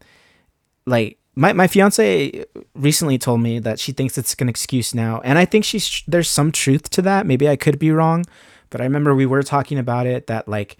like 0.86 1.18
my, 1.36 1.54
my 1.54 1.68
fiance 1.68 2.46
recently 2.76 3.18
told 3.18 3.42
me 3.42 3.58
that 3.60 3.80
she 3.80 3.92
thinks 3.92 4.16
it's 4.18 4.36
an 4.36 4.48
excuse 4.48 4.94
now 4.94 5.20
and 5.24 5.40
i 5.40 5.46
think 5.46 5.66
she's 5.66 6.04
there's 6.08 6.30
some 6.30 6.52
truth 6.52 6.90
to 6.92 7.02
that 7.02 7.26
maybe 7.26 7.50
i 7.50 7.56
could 7.56 7.80
be 7.80 7.92
wrong 7.92 8.24
but 8.70 8.80
i 8.80 8.84
remember 8.84 9.16
we 9.16 9.26
were 9.26 9.42
talking 9.42 9.80
about 9.80 10.06
it 10.06 10.28
that 10.28 10.48
like 10.48 10.78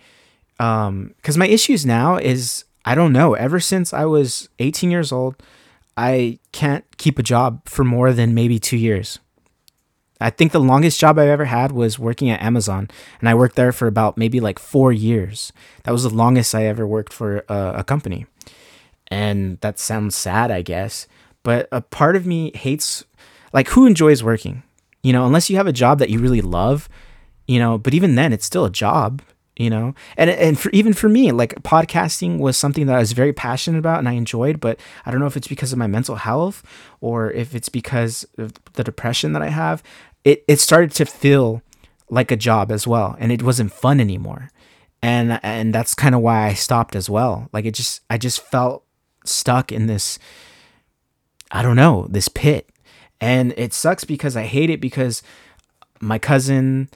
um 0.60 1.14
because 1.18 1.38
my 1.38 1.48
issues 1.48 1.84
now 1.84 2.18
is 2.18 2.66
i 2.86 2.94
don't 2.94 3.14
know 3.14 3.34
ever 3.34 3.60
since 3.60 3.92
i 3.94 4.06
was 4.06 4.50
18 4.60 4.92
years 4.92 5.12
old 5.12 5.42
I 5.96 6.40
can't 6.52 6.86
keep 6.98 7.20
a 7.20 7.24
job 7.24 7.68
for 7.68 7.84
more 7.84 8.14
than 8.14 8.34
maybe 8.34 8.60
two 8.60 8.78
years. 8.78 9.20
I 10.20 10.30
think 10.30 10.52
the 10.52 10.60
longest 10.60 11.00
job 11.00 11.20
I've 11.20 11.28
ever 11.28 11.46
had 11.46 11.72
was 11.74 12.00
working 12.00 12.30
at 12.30 12.42
Amazon, 12.42 12.90
and 13.20 13.28
I 13.28 13.36
worked 13.36 13.56
there 13.56 13.74
for 13.74 13.88
about 13.88 14.18
maybe 14.18 14.40
like 14.40 14.58
four 14.58 14.92
years. 14.94 15.52
That 15.84 15.92
was 15.92 16.04
the 16.04 16.10
longest 16.10 16.56
I 16.56 16.66
ever 16.66 16.88
worked 16.88 17.12
for 17.12 17.44
a, 17.50 17.74
a 17.78 17.84
company. 17.84 18.26
And 19.10 19.60
that 19.62 19.80
sounds 19.80 20.16
sad, 20.16 20.50
I 20.50 20.62
guess, 20.62 21.08
but 21.44 21.68
a 21.72 21.82
part 21.82 22.16
of 22.16 22.26
me 22.26 22.52
hates, 22.56 23.04
like, 23.52 23.68
who 23.70 23.86
enjoys 23.86 24.24
working? 24.24 24.64
You 25.04 25.12
know, 25.12 25.26
unless 25.26 25.50
you 25.50 25.58
have 25.58 25.68
a 25.68 25.74
job 25.74 26.00
that 26.00 26.10
you 26.10 26.20
really 26.20 26.42
love, 26.42 26.88
you 27.46 27.60
know, 27.60 27.78
but 27.78 27.94
even 27.94 28.16
then 28.16 28.32
it's 28.32 28.46
still 28.46 28.64
a 28.64 28.72
job, 28.72 29.22
you 29.56 29.70
know. 29.70 29.94
And 30.18 30.30
and 30.30 30.60
for 30.60 30.70
even 30.72 30.94
for 30.94 31.10
me, 31.10 31.32
like 31.32 31.56
podcasting 31.64 32.40
was 32.40 32.58
something 32.58 32.86
that 32.88 32.96
I 32.96 33.00
was 33.00 33.12
very 33.12 33.34
passionate 33.34 33.80
about 33.80 34.00
and 34.00 34.10
I 34.10 34.14
enjoyed, 34.14 34.60
but 34.60 34.80
I 35.06 35.12
don't 35.12 35.20
know 35.20 35.28
if 35.28 35.38
it's 35.38 35.48
because 35.48 35.72
of 35.72 35.80
my 35.80 35.88
mental 35.88 36.16
health 36.16 36.64
or 37.02 37.32
if 37.32 37.54
it's 37.54 37.70
because 37.70 38.26
of 38.38 38.54
the 38.74 38.84
depression 38.84 39.34
that 39.34 39.42
I 39.42 39.50
have. 39.50 39.84
It 40.24 40.44
it 40.48 40.60
started 40.60 40.92
to 40.92 41.06
feel 41.06 41.62
like 42.10 42.32
a 42.32 42.36
job 42.36 42.72
as 42.72 42.86
well 42.86 43.16
and 43.20 43.32
it 43.32 43.44
wasn't 43.44 43.74
fun 43.74 44.00
anymore. 44.00 44.50
And 45.02 45.40
and 45.44 45.74
that's 45.74 45.94
kind 45.94 46.16
of 46.16 46.22
why 46.22 46.48
I 46.48 46.54
stopped 46.54 46.96
as 46.96 47.10
well. 47.10 47.50
Like 47.54 47.66
it 47.66 47.74
just 47.74 48.02
I 48.10 48.18
just 48.18 48.40
felt 48.40 48.86
stuck 49.26 49.72
in 49.72 49.88
this 49.88 50.18
I 51.52 51.62
don't 51.62 51.76
know, 51.76 52.08
this 52.10 52.28
pit. 52.28 52.70
And 53.22 53.54
it 53.56 53.74
sucks 53.74 54.04
because 54.04 54.36
I 54.36 54.44
hate 54.44 54.70
it 54.70 54.82
because 54.82 55.22
my 56.02 56.18
cousin 56.18 56.90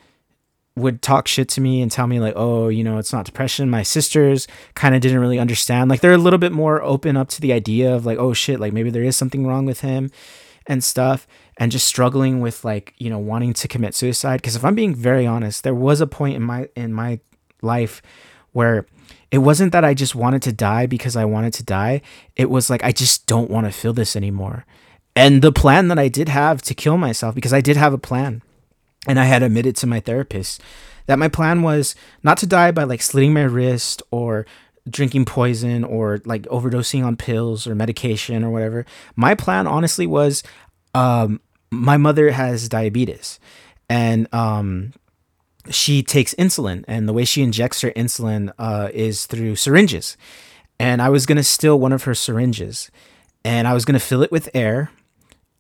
would 0.78 1.02
talk 1.02 1.28
shit 1.28 1.50
to 1.50 1.62
me 1.62 1.82
and 1.82 1.92
tell 1.92 2.08
me 2.08 2.20
like, 2.20 2.34
"Oh, 2.36 2.70
you 2.70 2.84
know, 2.84 2.98
it's 2.98 3.12
not 3.12 3.26
depression." 3.26 3.70
My 3.70 3.84
sisters 3.84 4.48
kind 4.76 4.96
of 4.96 5.02
didn't 5.02 5.20
really 5.20 5.40
understand. 5.40 5.90
Like 5.90 6.02
they're 6.02 6.14
a 6.14 6.18
little 6.18 6.40
bit 6.40 6.52
more 6.52 6.82
open 6.82 7.18
up 7.18 7.30
to 7.30 7.42
the 7.42 7.52
idea 7.52 7.94
of 7.94 8.06
like, 8.06 8.18
"Oh 8.18 8.34
shit, 8.34 8.60
like 8.60 8.74
maybe 8.74 8.90
there 8.90 9.04
is 9.04 9.16
something 9.16 9.46
wrong 9.46 9.66
with 9.66 9.82
him." 9.82 10.12
and 10.68 10.84
stuff 10.84 11.28
and 11.58 11.72
just 11.72 11.88
struggling 11.88 12.42
with 12.42 12.64
like, 12.64 12.94
you 12.98 13.10
know, 13.10 13.18
wanting 13.18 13.54
to 13.54 13.68
commit 13.68 13.96
suicide 13.96 14.42
because 14.42 14.56
if 14.56 14.64
I'm 14.64 14.76
being 14.76 14.94
very 14.94 15.26
honest, 15.26 15.64
there 15.64 15.74
was 15.74 16.02
a 16.02 16.08
point 16.08 16.36
in 16.36 16.44
my 16.44 16.68
in 16.76 16.94
my 16.94 17.20
life 17.62 18.02
where 18.52 18.86
it 19.32 19.40
wasn't 19.40 19.72
that 19.72 19.86
I 19.86 19.94
just 19.94 20.14
wanted 20.14 20.42
to 20.44 20.52
die 20.52 20.86
because 20.86 21.16
I 21.16 21.26
wanted 21.26 21.54
to 21.54 21.64
die. 21.64 22.02
It 22.36 22.50
was 22.50 22.70
like 22.70 22.84
I 22.84 22.92
just 22.92 23.26
don't 23.26 23.50
want 23.50 23.66
to 23.66 23.72
feel 23.72 23.94
this 23.94 24.16
anymore. 24.16 24.66
And 25.16 25.42
the 25.42 25.52
plan 25.52 25.88
that 25.88 25.98
I 25.98 26.10
did 26.10 26.30
have 26.30 26.62
to 26.64 26.76
kill 26.76 26.98
myself 26.98 27.34
because 27.34 27.54
I 27.54 27.62
did 27.62 27.78
have 27.78 27.94
a 27.94 27.98
plan 27.98 28.44
and 29.08 29.20
I 29.20 29.26
had 29.26 29.42
admitted 29.42 29.76
to 29.78 29.88
my 29.88 30.00
therapist 30.00 30.62
that 31.08 31.18
my 31.18 31.28
plan 31.30 31.62
was 31.62 31.96
not 32.22 32.38
to 32.40 32.48
die 32.48 32.72
by 32.72 32.84
like 32.84 33.02
slitting 33.02 33.34
my 33.34 33.44
wrist 33.44 34.04
or 34.12 34.46
drinking 34.90 35.26
poison 35.26 35.84
or 35.84 36.22
like 36.26 36.44
overdosing 36.44 37.06
on 37.06 37.16
pills 37.16 37.66
or 37.66 37.76
medication 37.76 38.44
or 38.44 38.52
whatever. 38.52 38.86
My 39.16 39.34
plan 39.36 39.66
honestly 39.68 40.06
was 40.06 40.44
um 40.94 41.42
my 41.72 41.98
mother 41.98 42.32
has 42.32 42.70
diabetes 42.70 43.40
and 43.90 44.32
um 44.34 44.94
she 45.70 46.04
takes 46.04 46.34
insulin, 46.36 46.84
and 46.88 47.08
the 47.08 47.14
way 47.14 47.26
she 47.26 47.44
injects 47.44 47.82
her 47.82 47.92
insulin 47.92 48.52
uh, 48.58 48.90
is 48.94 49.26
through 49.26 49.56
syringes. 49.56 50.18
And 50.80 51.02
I 51.02 51.10
was 51.10 51.26
gonna 51.26 51.44
steal 51.44 51.80
one 51.80 51.94
of 51.94 52.04
her 52.04 52.16
syringes, 52.16 52.92
and 53.44 53.68
I 53.68 53.74
was 53.74 53.86
gonna 53.86 54.00
fill 54.00 54.24
it 54.24 54.32
with 54.32 54.50
air, 54.54 54.92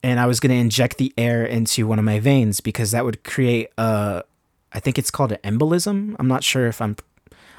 and 0.07 0.21
I 0.21 0.25
was 0.25 0.39
gonna 0.39 0.53
inject 0.53 0.99
the 0.99 1.13
air 1.17 1.45
into 1.45 1.85
one 1.85 1.99
of 1.99 2.05
my 2.05 2.21
veins 2.21 2.61
because 2.61 2.91
that 2.91 3.03
would 3.03 3.25
create 3.25 3.67
a, 3.77 4.23
I 4.71 4.79
think 4.79 4.97
it's 4.97 5.11
called 5.11 5.33
an 5.33 5.39
embolism. 5.43 6.15
I'm 6.17 6.29
not 6.29 6.45
sure 6.45 6.67
if 6.67 6.81
I'm, 6.81 6.95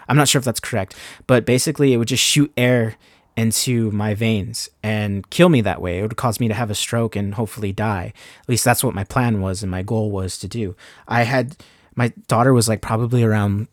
I'm 0.08 0.16
not 0.16 0.28
sure 0.28 0.38
if 0.38 0.46
that's 0.46 0.58
correct, 0.58 0.96
but 1.26 1.44
basically 1.44 1.92
it 1.92 1.98
would 1.98 2.08
just 2.08 2.24
shoot 2.24 2.50
air 2.56 2.96
into 3.36 3.90
my 3.90 4.14
veins 4.14 4.70
and 4.82 5.28
kill 5.28 5.50
me 5.50 5.60
that 5.60 5.82
way. 5.82 5.98
It 5.98 6.02
would 6.02 6.16
cause 6.16 6.40
me 6.40 6.48
to 6.48 6.54
have 6.54 6.70
a 6.70 6.74
stroke 6.74 7.16
and 7.16 7.34
hopefully 7.34 7.70
die. 7.70 8.14
At 8.40 8.48
least 8.48 8.64
that's 8.64 8.82
what 8.82 8.94
my 8.94 9.04
plan 9.04 9.42
was 9.42 9.62
and 9.62 9.70
my 9.70 9.82
goal 9.82 10.10
was 10.10 10.38
to 10.38 10.48
do. 10.48 10.74
I 11.06 11.24
had 11.24 11.54
my 11.96 12.14
daughter 12.28 12.54
was 12.54 12.66
like 12.66 12.80
probably 12.80 13.22
around 13.22 13.68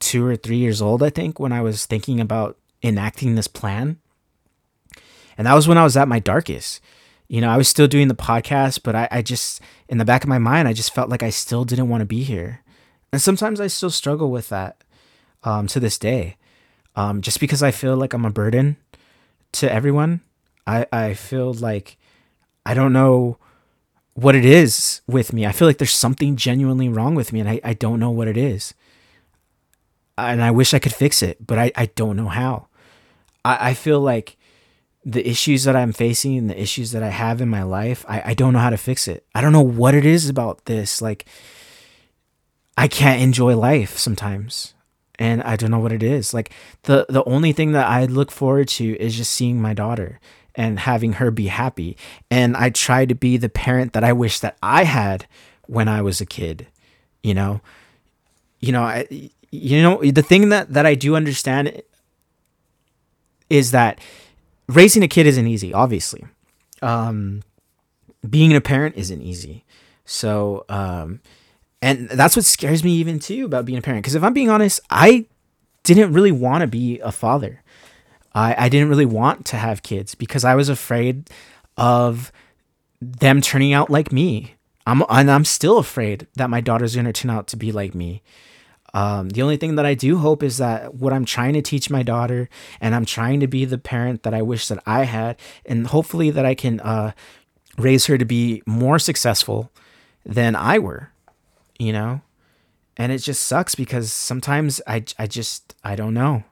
two 0.00 0.26
or 0.26 0.34
three 0.34 0.56
years 0.56 0.82
old, 0.82 1.00
I 1.00 1.10
think, 1.10 1.38
when 1.38 1.52
I 1.52 1.60
was 1.60 1.86
thinking 1.86 2.18
about 2.18 2.58
enacting 2.82 3.36
this 3.36 3.46
plan. 3.46 3.98
And 5.38 5.46
that 5.46 5.54
was 5.54 5.68
when 5.68 5.78
I 5.78 5.84
was 5.84 5.96
at 5.96 6.08
my 6.08 6.18
darkest. 6.18 6.80
You 7.28 7.40
know, 7.40 7.48
I 7.48 7.56
was 7.56 7.68
still 7.68 7.88
doing 7.88 8.08
the 8.08 8.14
podcast, 8.14 8.80
but 8.82 8.94
I, 8.94 9.08
I 9.10 9.22
just, 9.22 9.60
in 9.88 9.98
the 9.98 10.04
back 10.04 10.22
of 10.22 10.28
my 10.28 10.38
mind, 10.38 10.68
I 10.68 10.72
just 10.72 10.94
felt 10.94 11.08
like 11.08 11.22
I 11.22 11.30
still 11.30 11.64
didn't 11.64 11.88
want 11.88 12.02
to 12.02 12.06
be 12.06 12.22
here. 12.24 12.60
And 13.12 13.20
sometimes 13.20 13.60
I 13.60 13.66
still 13.66 13.90
struggle 13.90 14.30
with 14.30 14.48
that 14.50 14.82
um, 15.44 15.66
to 15.68 15.80
this 15.80 15.98
day. 15.98 16.36
Um, 16.94 17.22
just 17.22 17.40
because 17.40 17.62
I 17.62 17.70
feel 17.70 17.96
like 17.96 18.12
I'm 18.12 18.24
a 18.24 18.30
burden 18.30 18.76
to 19.52 19.72
everyone. 19.72 20.20
I, 20.66 20.86
I 20.92 21.14
feel 21.14 21.54
like 21.54 21.96
I 22.66 22.74
don't 22.74 22.92
know 22.92 23.38
what 24.14 24.34
it 24.34 24.44
is 24.44 25.00
with 25.06 25.32
me. 25.32 25.46
I 25.46 25.52
feel 25.52 25.66
like 25.66 25.78
there's 25.78 25.94
something 25.94 26.36
genuinely 26.36 26.88
wrong 26.88 27.14
with 27.14 27.32
me 27.32 27.40
and 27.40 27.48
I, 27.48 27.60
I 27.64 27.72
don't 27.72 27.98
know 27.98 28.10
what 28.10 28.28
it 28.28 28.36
is. 28.36 28.74
And 30.18 30.42
I 30.42 30.50
wish 30.50 30.74
I 30.74 30.78
could 30.78 30.92
fix 30.92 31.22
it, 31.22 31.46
but 31.46 31.58
I, 31.58 31.72
I 31.74 31.86
don't 31.86 32.16
know 32.16 32.28
how. 32.28 32.68
I, 33.44 33.70
I 33.70 33.74
feel 33.74 34.00
like 34.00 34.36
the 35.04 35.28
issues 35.28 35.64
that 35.64 35.74
I'm 35.74 35.92
facing 35.92 36.38
and 36.38 36.48
the 36.48 36.60
issues 36.60 36.92
that 36.92 37.02
I 37.02 37.08
have 37.08 37.40
in 37.40 37.48
my 37.48 37.62
life, 37.62 38.04
I, 38.08 38.22
I 38.26 38.34
don't 38.34 38.52
know 38.52 38.60
how 38.60 38.70
to 38.70 38.76
fix 38.76 39.08
it. 39.08 39.24
I 39.34 39.40
don't 39.40 39.52
know 39.52 39.60
what 39.60 39.94
it 39.94 40.06
is 40.06 40.28
about 40.28 40.64
this. 40.66 41.02
Like, 41.02 41.26
I 42.76 42.88
can't 42.88 43.20
enjoy 43.20 43.56
life 43.56 43.98
sometimes. 43.98 44.74
And 45.18 45.42
I 45.42 45.56
don't 45.56 45.70
know 45.70 45.78
what 45.78 45.92
it 45.92 46.02
is. 46.02 46.34
Like 46.34 46.50
the 46.84 47.06
the 47.08 47.22
only 47.24 47.52
thing 47.52 47.72
that 47.72 47.86
I 47.86 48.06
look 48.06 48.32
forward 48.32 48.66
to 48.68 48.96
is 48.98 49.16
just 49.16 49.32
seeing 49.32 49.60
my 49.60 49.74
daughter 49.74 50.18
and 50.54 50.80
having 50.80 51.14
her 51.14 51.30
be 51.30 51.46
happy. 51.46 51.96
And 52.30 52.56
I 52.56 52.70
try 52.70 53.04
to 53.04 53.14
be 53.14 53.36
the 53.36 53.48
parent 53.48 53.92
that 53.92 54.04
I 54.04 54.12
wish 54.12 54.40
that 54.40 54.56
I 54.62 54.84
had 54.84 55.26
when 55.66 55.86
I 55.86 56.02
was 56.02 56.20
a 56.20 56.26
kid, 56.26 56.66
you 57.22 57.34
know. 57.34 57.60
You 58.58 58.72
know, 58.72 58.82
I 58.82 59.30
you 59.50 59.82
know, 59.82 60.02
the 60.02 60.22
thing 60.22 60.48
that 60.48 60.72
that 60.72 60.86
I 60.86 60.94
do 60.94 61.14
understand 61.14 61.82
is 63.50 63.70
that 63.70 64.00
raising 64.76 65.02
a 65.02 65.08
kid 65.08 65.26
isn't 65.26 65.46
easy, 65.46 65.72
obviously. 65.72 66.24
Um 66.80 67.42
being 68.28 68.54
a 68.54 68.60
parent 68.60 68.96
isn't 68.96 69.20
easy. 69.20 69.64
So, 70.04 70.64
um 70.68 71.20
and 71.80 72.08
that's 72.10 72.36
what 72.36 72.44
scares 72.44 72.84
me 72.84 72.92
even 72.92 73.18
too 73.18 73.44
about 73.44 73.64
being 73.64 73.78
a 73.78 73.82
parent 73.82 74.02
because 74.02 74.14
if 74.14 74.22
I'm 74.22 74.32
being 74.32 74.50
honest, 74.50 74.80
I 74.88 75.26
didn't 75.82 76.12
really 76.12 76.32
want 76.32 76.60
to 76.60 76.66
be 76.66 77.00
a 77.00 77.10
father. 77.10 77.62
I, 78.34 78.54
I 78.56 78.68
didn't 78.68 78.88
really 78.88 79.06
want 79.06 79.44
to 79.46 79.56
have 79.56 79.82
kids 79.82 80.14
because 80.14 80.44
I 80.44 80.54
was 80.54 80.68
afraid 80.68 81.28
of 81.76 82.32
them 83.00 83.40
turning 83.40 83.72
out 83.72 83.90
like 83.90 84.12
me. 84.12 84.54
I'm 84.86 85.02
and 85.08 85.30
I'm 85.30 85.44
still 85.44 85.78
afraid 85.78 86.26
that 86.34 86.50
my 86.50 86.60
daughter's 86.60 86.96
gonna 86.96 87.12
turn 87.12 87.30
out 87.30 87.46
to 87.48 87.56
be 87.56 87.72
like 87.72 87.94
me. 87.94 88.22
Um, 88.94 89.30
the 89.30 89.42
only 89.42 89.56
thing 89.56 89.76
that 89.76 89.86
I 89.86 89.94
do 89.94 90.18
hope 90.18 90.42
is 90.42 90.58
that 90.58 90.94
what 90.94 91.12
I'm 91.12 91.24
trying 91.24 91.54
to 91.54 91.62
teach 91.62 91.88
my 91.88 92.02
daughter, 92.02 92.48
and 92.80 92.94
I'm 92.94 93.04
trying 93.04 93.40
to 93.40 93.46
be 93.46 93.64
the 93.64 93.78
parent 93.78 94.22
that 94.22 94.34
I 94.34 94.42
wish 94.42 94.68
that 94.68 94.82
I 94.86 95.04
had, 95.04 95.36
and 95.64 95.86
hopefully 95.86 96.30
that 96.30 96.44
I 96.44 96.54
can 96.54 96.80
uh, 96.80 97.12
raise 97.78 98.06
her 98.06 98.18
to 98.18 98.24
be 98.24 98.62
more 98.66 98.98
successful 98.98 99.70
than 100.26 100.54
I 100.54 100.78
were, 100.78 101.10
you 101.78 101.92
know. 101.92 102.20
And 102.96 103.10
it 103.10 103.18
just 103.18 103.44
sucks 103.44 103.74
because 103.74 104.12
sometimes 104.12 104.80
I 104.86 105.04
I 105.18 105.26
just 105.26 105.74
I 105.82 105.96
don't 105.96 106.14
know. 106.14 106.44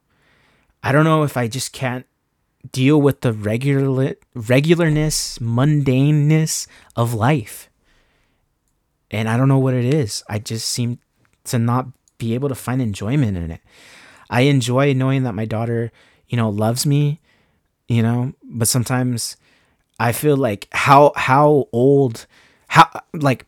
I 0.83 0.93
don't 0.93 1.05
know 1.05 1.23
if 1.23 1.37
I 1.37 1.47
just 1.47 1.73
can't 1.73 2.07
deal 2.73 3.01
with 3.01 3.21
the 3.21 3.33
regular 3.33 4.15
regularness, 4.35 5.39
mundaneness 5.39 6.67
of 6.97 7.13
life. 7.13 7.69
And 9.11 9.29
I 9.29 9.37
don't 9.37 9.49
know 9.49 9.59
what 9.59 9.75
it 9.75 9.85
is. 9.85 10.23
I 10.29 10.39
just 10.39 10.69
seem 10.69 10.99
to 11.45 11.59
not 11.59 11.89
be 12.21 12.35
able 12.35 12.49
to 12.49 12.55
find 12.55 12.81
enjoyment 12.81 13.37
in 13.37 13.51
it. 13.51 13.61
I 14.31 14.43
enjoy 14.43 14.93
knowing 14.93 15.25
that 15.25 15.35
my 15.35 15.45
daughter, 15.45 15.91
you 16.29 16.37
know, 16.37 16.49
loves 16.49 16.87
me, 16.87 17.21
you 17.89 18.03
know, 18.03 18.33
but 18.45 18.69
sometimes 18.69 19.37
I 19.99 20.13
feel 20.13 20.37
like 20.37 20.69
how 20.71 21.13
how 21.17 21.67
old 21.73 22.27
how 22.69 22.89
like 23.13 23.47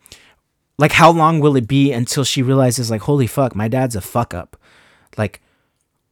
like 0.78 0.90
how 0.90 1.12
long 1.12 1.38
will 1.38 1.54
it 1.54 1.68
be 1.68 1.92
until 1.92 2.24
she 2.24 2.42
realizes 2.42 2.90
like 2.90 3.02
holy 3.02 3.28
fuck, 3.28 3.54
my 3.54 3.68
dad's 3.68 3.94
a 3.94 4.00
fuck 4.00 4.34
up. 4.34 4.56
Like 5.16 5.40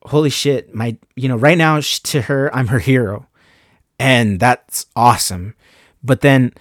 holy 0.05 0.31
shit, 0.31 0.75
my, 0.75 0.97
you 1.17 1.29
know, 1.29 1.37
right 1.37 1.59
now 1.59 1.81
to 1.81 2.23
her, 2.23 2.55
I'm 2.55 2.69
her 2.69 2.79
hero. 2.79 3.27
And 3.99 4.41
that's 4.41 4.87
awesome. 4.97 5.55
But 6.03 6.23
then 6.23 6.53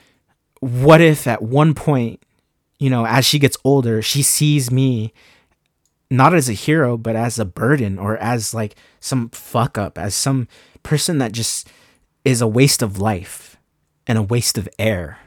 what 0.60 1.00
if 1.02 1.28
at 1.28 1.42
one 1.42 1.74
point, 1.74 2.22
you 2.80 2.90
know, 2.90 3.06
as 3.06 3.26
she 3.26 3.40
gets 3.40 3.58
older, 3.64 4.02
she 4.02 4.24
sees 4.24 4.72
me 4.72 5.14
not 6.10 6.34
as 6.34 6.50
a 6.50 6.54
hero, 6.54 6.98
but 6.98 7.15
as 7.15 7.38
a 7.38 7.45
burden 7.45 8.00
or 8.00 8.17
as 8.17 8.54
like 8.54 8.76
some 9.00 9.30
fuck 9.30 9.78
up, 9.78 9.98
as 9.98 10.15
some 10.15 10.48
person 10.84 11.17
that 11.19 11.32
just 11.32 11.69
is 12.26 12.41
a 12.41 12.48
waste 12.48 12.82
of 12.82 13.00
life 13.00 13.58
and 14.08 14.17
a 14.17 14.24
waste 14.24 14.58
of 14.58 14.67
air, 14.78 15.19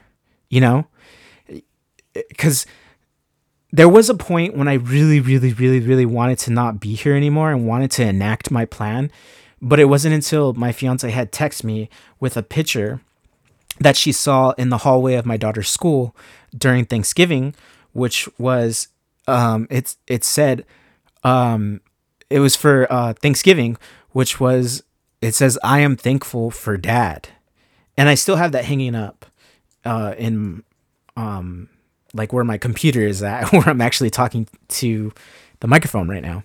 you 0.49 0.59
know? 0.59 0.87
Because 2.13 2.65
there 3.71 3.89
was 3.89 4.09
a 4.09 4.13
point 4.13 4.55
when 4.55 4.67
I 4.67 4.73
really, 4.73 5.19
really, 5.19 5.53
really, 5.53 5.79
really 5.79 6.05
wanted 6.05 6.37
to 6.39 6.51
not 6.51 6.79
be 6.79 6.93
here 6.93 7.15
anymore 7.15 7.51
and 7.51 7.67
wanted 7.67 7.91
to 7.91 8.05
enact 8.05 8.51
my 8.51 8.65
plan. 8.65 9.09
But 9.61 9.79
it 9.79 9.85
wasn't 9.85 10.13
until 10.13 10.53
my 10.53 10.71
fiance 10.71 11.09
had 11.09 11.31
texted 11.31 11.63
me 11.63 11.89
with 12.19 12.35
a 12.35 12.43
picture 12.43 13.01
that 13.79 13.95
she 13.95 14.11
saw 14.11 14.51
in 14.51 14.69
the 14.69 14.79
hallway 14.79 15.15
of 15.15 15.25
my 15.25 15.37
daughter's 15.37 15.69
school 15.69 16.15
during 16.55 16.85
Thanksgiving, 16.85 17.55
which 17.93 18.29
was 18.37 18.89
um, 19.27 19.67
it's 19.69 19.97
it 20.07 20.23
said 20.23 20.65
um, 21.23 21.81
it 22.29 22.39
was 22.39 22.55
for 22.55 22.91
uh, 22.91 23.13
Thanksgiving, 23.13 23.77
which 24.11 24.39
was 24.39 24.83
it 25.21 25.33
says 25.33 25.57
I 25.63 25.79
am 25.79 25.95
thankful 25.95 26.51
for 26.51 26.77
dad, 26.77 27.29
and 27.97 28.09
I 28.09 28.15
still 28.15 28.35
have 28.35 28.51
that 28.51 28.65
hanging 28.65 28.95
up 28.95 29.25
uh, 29.85 30.15
in 30.17 30.63
um, 31.15 31.69
like 32.13 32.33
where 32.33 32.43
my 32.43 32.57
computer 32.57 33.01
is 33.01 33.23
at, 33.23 33.49
where 33.51 33.67
I'm 33.69 33.81
actually 33.81 34.09
talking 34.09 34.47
to 34.69 35.11
the 35.59 35.67
microphone 35.67 36.07
right 36.07 36.21
now. 36.21 36.43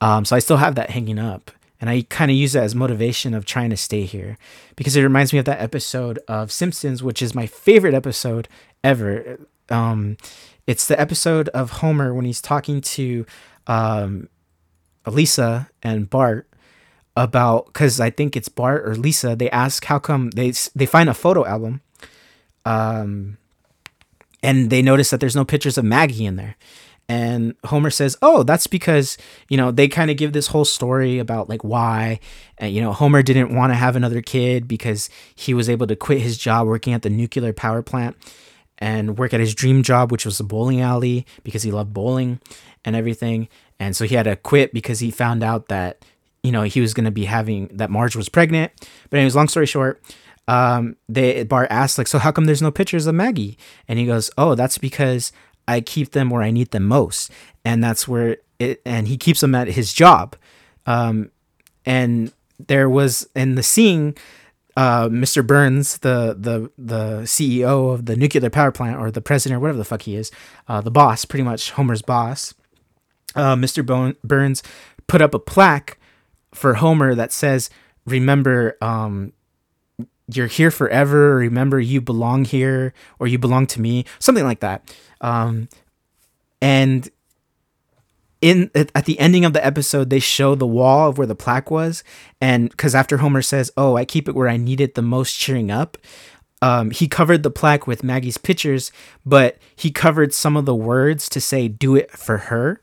Um, 0.00 0.24
so 0.24 0.36
I 0.36 0.40
still 0.40 0.58
have 0.58 0.74
that 0.74 0.90
hanging 0.90 1.18
up. 1.18 1.50
And 1.78 1.90
I 1.90 2.06
kind 2.08 2.30
of 2.30 2.36
use 2.36 2.54
that 2.54 2.62
as 2.62 2.74
motivation 2.74 3.34
of 3.34 3.44
trying 3.44 3.68
to 3.68 3.76
stay 3.76 4.04
here 4.04 4.38
because 4.76 4.96
it 4.96 5.02
reminds 5.02 5.32
me 5.32 5.38
of 5.38 5.44
that 5.44 5.60
episode 5.60 6.18
of 6.26 6.50
Simpsons, 6.50 7.02
which 7.02 7.20
is 7.20 7.34
my 7.34 7.46
favorite 7.46 7.92
episode 7.92 8.48
ever. 8.82 9.38
Um, 9.68 10.16
it's 10.66 10.86
the 10.86 11.00
episode 11.00 11.48
of 11.50 11.70
Homer 11.70 12.12
when 12.12 12.24
he's 12.24 12.42
talking 12.42 12.80
to 12.80 13.24
um, 13.66 14.28
Lisa 15.06 15.70
and 15.82 16.10
Bart 16.10 16.48
about 17.16 17.66
because 17.66 18.00
I 18.00 18.10
think 18.10 18.36
it's 18.36 18.48
Bart 18.48 18.86
or 18.86 18.94
Lisa. 18.94 19.36
They 19.36 19.50
ask 19.50 19.84
how 19.84 19.98
come 19.98 20.30
they 20.30 20.52
they 20.74 20.86
find 20.86 21.08
a 21.08 21.14
photo 21.14 21.46
album, 21.46 21.80
um, 22.64 23.38
and 24.42 24.70
they 24.70 24.82
notice 24.82 25.10
that 25.10 25.20
there's 25.20 25.36
no 25.36 25.44
pictures 25.44 25.78
of 25.78 25.84
Maggie 25.84 26.26
in 26.26 26.36
there, 26.36 26.56
and 27.08 27.54
Homer 27.64 27.90
says, 27.90 28.16
"Oh, 28.20 28.42
that's 28.42 28.66
because 28.66 29.16
you 29.48 29.56
know 29.56 29.70
they 29.70 29.88
kind 29.88 30.10
of 30.10 30.16
give 30.16 30.32
this 30.32 30.48
whole 30.48 30.64
story 30.64 31.18
about 31.18 31.48
like 31.48 31.64
why, 31.64 32.20
and 32.58 32.74
you 32.74 32.82
know 32.82 32.92
Homer 32.92 33.22
didn't 33.22 33.54
want 33.54 33.70
to 33.70 33.76
have 33.76 33.96
another 33.96 34.20
kid 34.20 34.68
because 34.68 35.08
he 35.34 35.54
was 35.54 35.70
able 35.70 35.86
to 35.86 35.96
quit 35.96 36.20
his 36.20 36.36
job 36.36 36.66
working 36.66 36.92
at 36.92 37.02
the 37.02 37.10
nuclear 37.10 37.52
power 37.52 37.82
plant 37.82 38.16
and 38.78 39.18
work 39.18 39.32
at 39.32 39.40
his 39.40 39.54
dream 39.54 39.82
job, 39.82 40.12
which 40.12 40.24
was 40.24 40.38
a 40.40 40.44
bowling 40.44 40.80
alley 40.80 41.26
because 41.42 41.62
he 41.62 41.72
loved 41.72 41.92
bowling 41.92 42.40
and 42.84 42.94
everything, 42.94 43.48
and 43.78 43.96
so 43.96 44.04
he 44.04 44.14
had 44.14 44.24
to 44.24 44.36
quit 44.36 44.72
because 44.72 45.00
he 45.00 45.10
found 45.10 45.42
out 45.42 45.68
that 45.68 46.04
you 46.42 46.52
know 46.52 46.62
he 46.62 46.80
was 46.80 46.94
going 46.94 47.04
to 47.04 47.10
be 47.10 47.24
having 47.24 47.68
that 47.68 47.90
Marge 47.90 48.16
was 48.16 48.28
pregnant. 48.28 48.72
But 49.10 49.18
anyways, 49.18 49.36
long 49.36 49.48
story 49.48 49.66
short." 49.66 50.02
Um, 50.48 50.96
they 51.08 51.42
Bart 51.42 51.68
asked 51.70 51.98
like, 51.98 52.06
so 52.06 52.20
how 52.20 52.30
come 52.30 52.44
there's 52.44 52.62
no 52.62 52.70
pictures 52.70 53.08
of 53.08 53.16
Maggie? 53.16 53.58
And 53.88 53.98
he 53.98 54.06
goes, 54.06 54.30
oh, 54.38 54.54
that's 54.54 54.78
because 54.78 55.32
I 55.66 55.80
keep 55.80 56.12
them 56.12 56.30
where 56.30 56.42
I 56.42 56.52
need 56.52 56.70
them 56.70 56.84
most, 56.84 57.32
and 57.64 57.82
that's 57.82 58.06
where 58.06 58.36
it. 58.58 58.80
And 58.86 59.08
he 59.08 59.16
keeps 59.16 59.40
them 59.40 59.54
at 59.54 59.68
his 59.68 59.92
job. 59.92 60.36
Um, 60.86 61.32
and 61.84 62.32
there 62.64 62.88
was 62.88 63.28
in 63.34 63.54
the 63.54 63.62
scene, 63.62 64.14
uh, 64.76 65.08
Mr. 65.08 65.46
Burns, 65.46 65.98
the 65.98 66.36
the 66.38 66.70
the 66.76 67.22
CEO 67.22 67.92
of 67.92 68.06
the 68.06 68.16
nuclear 68.16 68.50
power 68.50 68.70
plant, 68.70 69.00
or 69.00 69.10
the 69.10 69.22
president, 69.22 69.56
or 69.56 69.60
whatever 69.60 69.78
the 69.78 69.84
fuck 69.84 70.02
he 70.02 70.16
is, 70.16 70.30
uh, 70.68 70.80
the 70.80 70.90
boss, 70.90 71.24
pretty 71.24 71.42
much 71.44 71.70
Homer's 71.72 72.02
boss. 72.02 72.54
Uh, 73.34 73.54
Mr. 73.54 73.84
Bon- 73.84 74.16
Burns 74.22 74.62
put 75.06 75.22
up 75.22 75.34
a 75.34 75.38
plaque 75.38 75.98
for 76.52 76.74
Homer 76.74 77.14
that 77.14 77.32
says, 77.32 77.70
"Remember, 78.04 78.76
um, 78.82 79.32
you're 80.28 80.46
here 80.46 80.70
forever. 80.70 81.36
Remember, 81.36 81.80
you 81.80 82.00
belong 82.00 82.44
here, 82.44 82.92
or 83.18 83.26
you 83.26 83.38
belong 83.38 83.66
to 83.68 83.80
me." 83.80 84.04
Something 84.18 84.44
like 84.44 84.60
that. 84.60 84.94
Um, 85.22 85.68
and 86.60 87.08
in 88.40 88.70
at 88.74 89.06
the 89.06 89.18
ending 89.18 89.44
of 89.44 89.52
the 89.52 89.64
episode, 89.64 90.10
they 90.10 90.20
show 90.20 90.54
the 90.54 90.66
wall 90.66 91.08
of 91.08 91.18
where 91.18 91.26
the 91.26 91.34
plaque 91.34 91.70
was, 91.70 92.04
and 92.40 92.70
because 92.70 92.94
after 92.94 93.18
Homer 93.18 93.42
says, 93.42 93.70
"Oh, 93.76 93.96
I 93.96 94.04
keep 94.04 94.28
it 94.28 94.34
where 94.34 94.48
I 94.48 94.56
need 94.56 94.80
it 94.80 94.94
the 94.94 95.02
most," 95.02 95.38
cheering 95.38 95.70
up. 95.70 95.96
Um, 96.62 96.90
he 96.90 97.08
covered 97.08 97.42
the 97.42 97.50
plaque 97.50 97.86
with 97.86 98.04
Maggie's 98.04 98.38
pictures, 98.38 98.90
but 99.24 99.58
he 99.74 99.90
covered 99.90 100.32
some 100.32 100.56
of 100.56 100.64
the 100.64 100.74
words 100.74 101.28
to 101.30 101.40
say 101.40 101.68
"Do 101.68 101.96
it 101.96 102.10
for 102.10 102.38
her," 102.38 102.80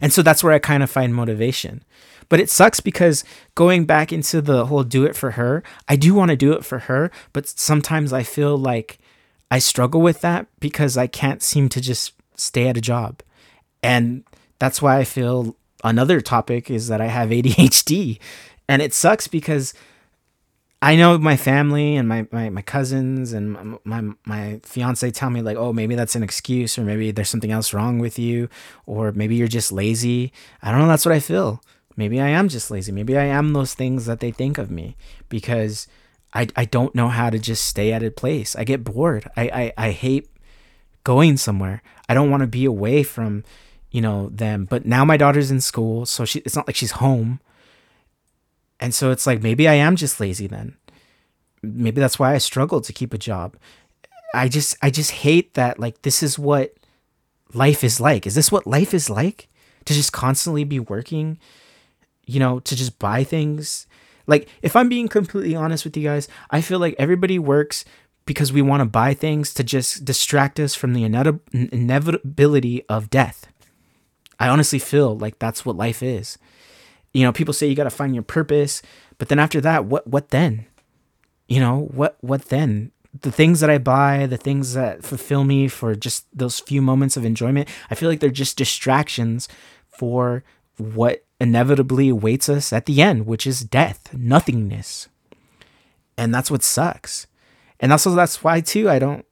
and 0.00 0.12
so 0.12 0.22
that's 0.22 0.42
where 0.42 0.52
I 0.52 0.58
kind 0.58 0.82
of 0.82 0.90
find 0.90 1.14
motivation. 1.14 1.84
But 2.30 2.40
it 2.40 2.48
sucks 2.48 2.80
because 2.80 3.24
going 3.54 3.84
back 3.84 4.12
into 4.12 4.40
the 4.40 4.66
whole 4.66 4.84
"Do 4.84 5.04
it 5.04 5.16
for 5.16 5.32
her," 5.32 5.62
I 5.86 5.96
do 5.96 6.14
want 6.14 6.30
to 6.30 6.36
do 6.36 6.52
it 6.52 6.64
for 6.64 6.80
her, 6.80 7.10
but 7.34 7.46
sometimes 7.46 8.12
I 8.12 8.22
feel 8.22 8.56
like 8.56 8.98
I 9.50 9.58
struggle 9.58 10.00
with 10.00 10.22
that 10.22 10.46
because 10.60 10.96
I 10.96 11.06
can't 11.06 11.42
seem 11.42 11.68
to 11.68 11.80
just 11.80 12.12
stay 12.36 12.68
at 12.68 12.78
a 12.78 12.80
job. 12.80 13.20
And 13.84 14.24
that's 14.58 14.80
why 14.80 14.98
I 14.98 15.04
feel 15.04 15.56
another 15.82 16.20
topic 16.20 16.70
is 16.70 16.88
that 16.88 17.00
I 17.00 17.06
have 17.06 17.28
ADHD. 17.30 18.18
And 18.68 18.80
it 18.80 18.94
sucks 18.94 19.28
because 19.28 19.74
I 20.80 20.96
know 20.96 21.16
my 21.18 21.36
family 21.36 21.96
and 21.96 22.08
my, 22.08 22.26
my, 22.30 22.48
my 22.50 22.62
cousins 22.62 23.32
and 23.32 23.52
my, 23.52 23.78
my, 23.84 24.14
my 24.24 24.60
fiance 24.62 25.10
tell 25.10 25.30
me 25.30 25.42
like, 25.42 25.56
oh, 25.56 25.72
maybe 25.72 25.94
that's 25.94 26.14
an 26.14 26.22
excuse 26.22 26.78
or 26.78 26.82
maybe 26.82 27.10
there's 27.10 27.28
something 27.28 27.52
else 27.52 27.72
wrong 27.72 27.98
with 27.98 28.18
you 28.18 28.48
or 28.86 29.12
maybe 29.12 29.36
you're 29.36 29.48
just 29.48 29.72
lazy. 29.72 30.32
I 30.62 30.70
don't 30.70 30.80
know. 30.80 30.88
That's 30.88 31.06
what 31.06 31.14
I 31.14 31.20
feel. 31.20 31.62
Maybe 31.96 32.20
I 32.20 32.28
am 32.28 32.48
just 32.48 32.70
lazy. 32.70 32.90
Maybe 32.90 33.16
I 33.16 33.24
am 33.24 33.52
those 33.52 33.74
things 33.74 34.06
that 34.06 34.20
they 34.20 34.30
think 34.30 34.58
of 34.58 34.70
me 34.70 34.96
because 35.28 35.86
I, 36.32 36.48
I 36.56 36.64
don't 36.64 36.94
know 36.94 37.08
how 37.08 37.30
to 37.30 37.38
just 37.38 37.64
stay 37.64 37.92
at 37.92 38.02
a 38.02 38.10
place. 38.10 38.56
I 38.56 38.64
get 38.64 38.82
bored. 38.82 39.30
I, 39.36 39.72
I, 39.76 39.86
I 39.86 39.90
hate 39.92 40.28
going 41.04 41.36
somewhere. 41.36 41.82
I 42.08 42.14
don't 42.14 42.30
want 42.30 42.42
to 42.42 42.46
be 42.46 42.64
away 42.64 43.02
from, 43.02 43.44
you 43.94 44.00
know, 44.00 44.28
them. 44.30 44.64
But 44.64 44.84
now 44.84 45.04
my 45.04 45.16
daughter's 45.16 45.52
in 45.52 45.60
school, 45.60 46.04
so 46.04 46.24
she 46.24 46.40
it's 46.40 46.56
not 46.56 46.66
like 46.66 46.74
she's 46.74 46.98
home. 47.02 47.38
And 48.80 48.92
so 48.92 49.12
it's 49.12 49.26
like 49.26 49.40
maybe 49.40 49.68
I 49.68 49.74
am 49.74 49.94
just 49.94 50.18
lazy 50.18 50.48
then. 50.48 50.76
Maybe 51.62 52.00
that's 52.00 52.18
why 52.18 52.34
I 52.34 52.38
struggle 52.38 52.80
to 52.80 52.92
keep 52.92 53.14
a 53.14 53.18
job. 53.18 53.56
I 54.34 54.48
just 54.48 54.76
I 54.82 54.90
just 54.90 55.12
hate 55.12 55.54
that 55.54 55.78
like 55.78 56.02
this 56.02 56.24
is 56.24 56.36
what 56.38 56.74
life 57.52 57.84
is 57.84 58.00
like. 58.00 58.26
Is 58.26 58.34
this 58.34 58.50
what 58.50 58.66
life 58.66 58.92
is 58.92 59.08
like? 59.08 59.48
To 59.84 59.94
just 59.94 60.12
constantly 60.12 60.64
be 60.64 60.80
working, 60.80 61.38
you 62.26 62.40
know, 62.40 62.58
to 62.58 62.74
just 62.74 62.98
buy 62.98 63.22
things 63.22 63.86
like, 64.26 64.48
if 64.62 64.74
I'm 64.74 64.88
being 64.88 65.08
completely 65.08 65.54
honest 65.54 65.84
with 65.84 65.96
you 65.96 66.02
guys, 66.02 66.28
I 66.50 66.60
feel 66.62 66.78
like 66.78 66.94
everybody 66.98 67.38
works 67.38 67.84
because 68.26 68.52
we 68.52 68.62
want 68.62 68.80
to 68.80 68.86
buy 68.86 69.12
things 69.12 69.52
to 69.54 69.62
just 69.62 70.04
distract 70.04 70.58
us 70.58 70.74
from 70.74 70.94
the 70.94 71.04
inevitability 71.04 72.82
of 72.88 73.10
death. 73.10 73.46
I 74.44 74.50
honestly 74.50 74.78
feel 74.78 75.16
like 75.16 75.38
that's 75.38 75.64
what 75.64 75.74
life 75.74 76.02
is. 76.02 76.36
You 77.14 77.22
know, 77.22 77.32
people 77.32 77.54
say 77.54 77.66
you 77.66 77.74
got 77.74 77.84
to 77.84 77.90
find 77.90 78.12
your 78.12 78.22
purpose, 78.22 78.82
but 79.16 79.30
then 79.30 79.38
after 79.38 79.58
that, 79.62 79.86
what 79.86 80.06
what 80.06 80.28
then? 80.28 80.66
You 81.48 81.60
know, 81.60 81.88
what 81.94 82.18
what 82.20 82.50
then? 82.50 82.92
The 83.18 83.32
things 83.32 83.60
that 83.60 83.70
I 83.70 83.78
buy, 83.78 84.26
the 84.26 84.36
things 84.36 84.74
that 84.74 85.02
fulfill 85.02 85.44
me 85.44 85.66
for 85.68 85.94
just 85.94 86.26
those 86.36 86.60
few 86.60 86.82
moments 86.82 87.16
of 87.16 87.24
enjoyment, 87.24 87.70
I 87.90 87.94
feel 87.94 88.10
like 88.10 88.20
they're 88.20 88.28
just 88.28 88.58
distractions 88.58 89.48
for 89.88 90.44
what 90.76 91.24
inevitably 91.40 92.10
awaits 92.10 92.50
us 92.50 92.70
at 92.70 92.84
the 92.84 93.00
end, 93.00 93.24
which 93.24 93.46
is 93.46 93.60
death, 93.60 94.12
nothingness. 94.12 95.08
And 96.18 96.34
that's 96.34 96.50
what 96.50 96.62
sucks. 96.62 97.26
And 97.80 97.92
also 97.92 98.14
that's 98.14 98.44
why 98.44 98.60
too 98.60 98.90
I 98.90 98.98
don't 98.98 99.24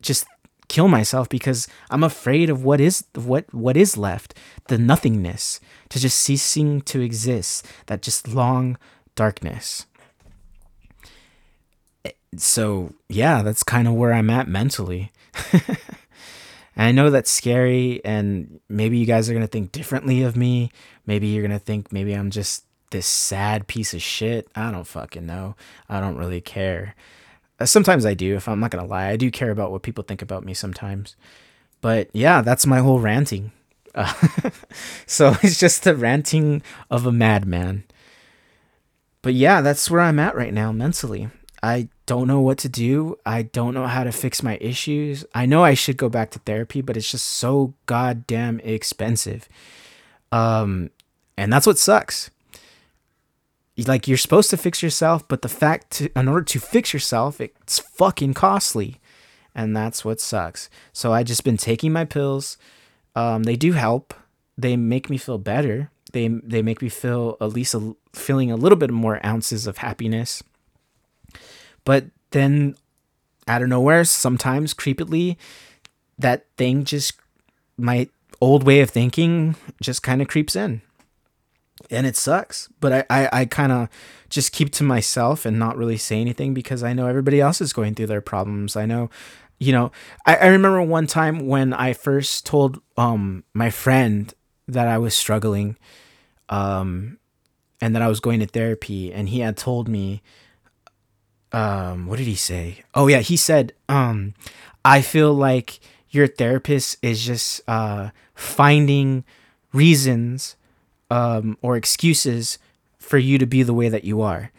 just 0.00 0.26
kill 0.68 0.88
myself 0.88 1.28
because 1.28 1.66
I'm 1.90 2.04
afraid 2.04 2.50
of 2.50 2.64
what 2.64 2.80
is 2.80 3.04
what 3.14 3.52
what 3.52 3.76
is 3.76 3.96
left, 3.96 4.34
the 4.68 4.78
nothingness, 4.78 5.60
to 5.88 5.98
just 5.98 6.18
ceasing 6.18 6.80
to 6.82 7.00
exist, 7.00 7.66
that 7.86 8.02
just 8.02 8.28
long 8.28 8.76
darkness. 9.14 9.86
So, 12.36 12.92
yeah, 13.08 13.42
that's 13.42 13.62
kind 13.62 13.88
of 13.88 13.94
where 13.94 14.12
I'm 14.12 14.30
at 14.30 14.48
mentally. 14.48 15.10
I 16.76 16.92
know 16.92 17.10
that's 17.10 17.30
scary, 17.30 18.00
and 18.04 18.60
maybe 18.68 18.98
you 18.98 19.06
guys 19.06 19.28
are 19.28 19.32
to 19.40 19.48
think 19.48 19.72
differently 19.72 20.22
of 20.22 20.36
me. 20.36 20.70
Maybe 21.06 21.26
you're 21.28 21.42
to 21.58 21.64
think 21.64 21.90
maybe 21.90 22.12
I'm 22.12 22.30
just 22.30 22.64
this 22.90 23.06
sad 23.06 23.66
piece 23.66 23.94
of 23.94 24.02
shit. 24.02 24.48
I 24.54 24.70
don't 24.70 24.86
fucking 24.86 25.26
know. 25.26 25.56
I 25.88 26.00
don't 26.00 26.16
really 26.16 26.40
care. 26.40 26.94
Uh, 27.60 27.66
sometimes 27.66 28.06
I 28.06 28.14
do, 28.14 28.36
if 28.36 28.48
I'm 28.48 28.60
not 28.60 28.70
to 28.70 28.82
lie. 28.82 29.08
I 29.08 29.16
do 29.16 29.30
care 29.30 29.50
about 29.50 29.70
what 29.72 29.82
people 29.82 30.04
think 30.04 30.22
about 30.22 30.44
me 30.44 30.54
sometimes. 30.54 31.16
But 31.80 32.08
yeah, 32.12 32.42
that's 32.42 32.66
my 32.66 32.78
whole 32.78 33.00
ranting. 33.00 33.52
Uh, 33.94 34.12
so 35.06 35.36
it's 35.42 35.58
just 35.58 35.84
the 35.84 35.96
ranting 35.96 36.62
of 36.90 37.06
a 37.06 37.12
madman. 37.12 37.84
But 39.22 39.34
yeah, 39.34 39.60
that's 39.60 39.90
where 39.90 40.00
I'm 40.00 40.18
at 40.18 40.36
right 40.36 40.54
now 40.54 40.72
mentally. 40.72 41.28
I 41.62 41.88
don't 42.06 42.28
know 42.28 42.40
what 42.40 42.58
to 42.58 42.68
do. 42.68 43.16
I 43.26 43.42
don't 43.42 43.74
know 43.74 43.86
how 43.86 44.04
to 44.04 44.12
fix 44.12 44.42
my 44.42 44.56
issues. 44.60 45.24
I 45.34 45.46
know 45.46 45.64
I 45.64 45.74
should 45.74 45.96
go 45.96 46.08
back 46.08 46.30
to 46.30 46.38
therapy, 46.40 46.80
but 46.80 46.96
it's 46.96 47.10
just 47.10 47.26
so 47.26 47.74
goddamn 47.86 48.60
expensive. 48.60 49.48
Um, 50.30 50.90
and 51.36 51.52
that's 51.52 51.66
what 51.66 51.78
sucks. 51.78 52.30
Like 53.86 54.08
you're 54.08 54.18
supposed 54.18 54.50
to 54.50 54.56
fix 54.56 54.82
yourself, 54.82 55.26
but 55.28 55.42
the 55.42 55.48
fact 55.48 55.90
to, 55.92 56.10
in 56.18 56.28
order 56.28 56.44
to 56.44 56.58
fix 56.60 56.92
yourself, 56.92 57.40
it's 57.40 57.78
fucking 57.78 58.34
costly, 58.34 59.00
and 59.54 59.76
that's 59.76 60.04
what 60.04 60.20
sucks. 60.20 60.68
So 60.92 61.12
I 61.12 61.22
just 61.22 61.44
been 61.44 61.56
taking 61.56 61.92
my 61.92 62.04
pills. 62.04 62.58
Um, 63.14 63.44
they 63.44 63.56
do 63.56 63.72
help. 63.72 64.14
They 64.56 64.76
make 64.76 65.08
me 65.08 65.16
feel 65.16 65.38
better. 65.38 65.90
They 66.12 66.26
they 66.28 66.62
make 66.62 66.82
me 66.82 66.88
feel 66.88 67.36
at 67.40 67.50
least 67.50 67.74
a, 67.74 67.94
feeling 68.12 68.50
a 68.50 68.56
little 68.56 68.78
bit 68.78 68.90
more 68.90 69.24
ounces 69.24 69.66
of 69.66 69.78
happiness 69.78 70.42
but 71.88 72.04
then 72.32 72.76
out 73.46 73.62
of 73.62 73.68
nowhere, 73.70 74.04
sometimes 74.04 74.74
creepily, 74.74 75.38
that 76.18 76.44
thing 76.58 76.84
just, 76.84 77.14
my 77.78 78.10
old 78.42 78.62
way 78.62 78.80
of 78.80 78.90
thinking 78.90 79.56
just 79.80 80.02
kind 80.02 80.20
of 80.20 80.28
creeps 80.28 80.54
in. 80.54 80.82
And 81.90 82.06
it 82.06 82.16
sucks. 82.16 82.68
But 82.80 82.92
I, 82.92 83.04
I, 83.08 83.28
I 83.40 83.44
kind 83.46 83.72
of 83.72 83.88
just 84.28 84.52
keep 84.52 84.72
to 84.72 84.84
myself 84.84 85.46
and 85.46 85.58
not 85.58 85.76
really 85.76 85.96
say 85.96 86.20
anything 86.20 86.52
because 86.54 86.82
I 86.82 86.92
know 86.92 87.06
everybody 87.06 87.40
else 87.40 87.60
is 87.60 87.72
going 87.72 87.94
through 87.94 88.08
their 88.08 88.20
problems. 88.20 88.76
I 88.76 88.86
know 88.86 89.10
you 89.58 89.72
know, 89.72 89.90
I, 90.24 90.36
I 90.36 90.46
remember 90.48 90.82
one 90.82 91.06
time 91.06 91.46
when 91.46 91.72
I 91.72 91.92
first 91.92 92.46
told 92.46 92.80
um 92.96 93.44
my 93.54 93.70
friend 93.70 94.32
that 94.68 94.86
I 94.86 94.98
was 94.98 95.16
struggling, 95.16 95.76
um, 96.48 97.18
and 97.80 97.94
that 97.94 98.02
I 98.02 98.08
was 98.08 98.20
going 98.20 98.40
to 98.40 98.46
therapy, 98.46 99.12
and 99.12 99.28
he 99.28 99.40
had 99.40 99.56
told 99.56 99.88
me, 99.88 100.22
um, 101.52 102.06
what 102.06 102.18
did 102.18 102.26
he 102.26 102.34
say? 102.34 102.82
Oh 102.94 103.06
yeah, 103.08 103.20
he 103.20 103.36
said, 103.36 103.72
um, 103.88 104.34
I 104.84 105.00
feel 105.00 105.32
like 105.34 105.80
your 106.10 106.26
therapist 106.26 106.96
is 107.02 107.24
just 107.24 107.60
uh 107.66 108.10
finding 108.34 109.24
reasons 109.72 110.56
um 111.10 111.56
or 111.62 111.76
excuses 111.76 112.58
for 112.98 113.18
you 113.18 113.38
to 113.38 113.46
be 113.46 113.62
the 113.62 113.74
way 113.74 113.88
that 113.88 114.04
you 114.04 114.20
are. 114.20 114.52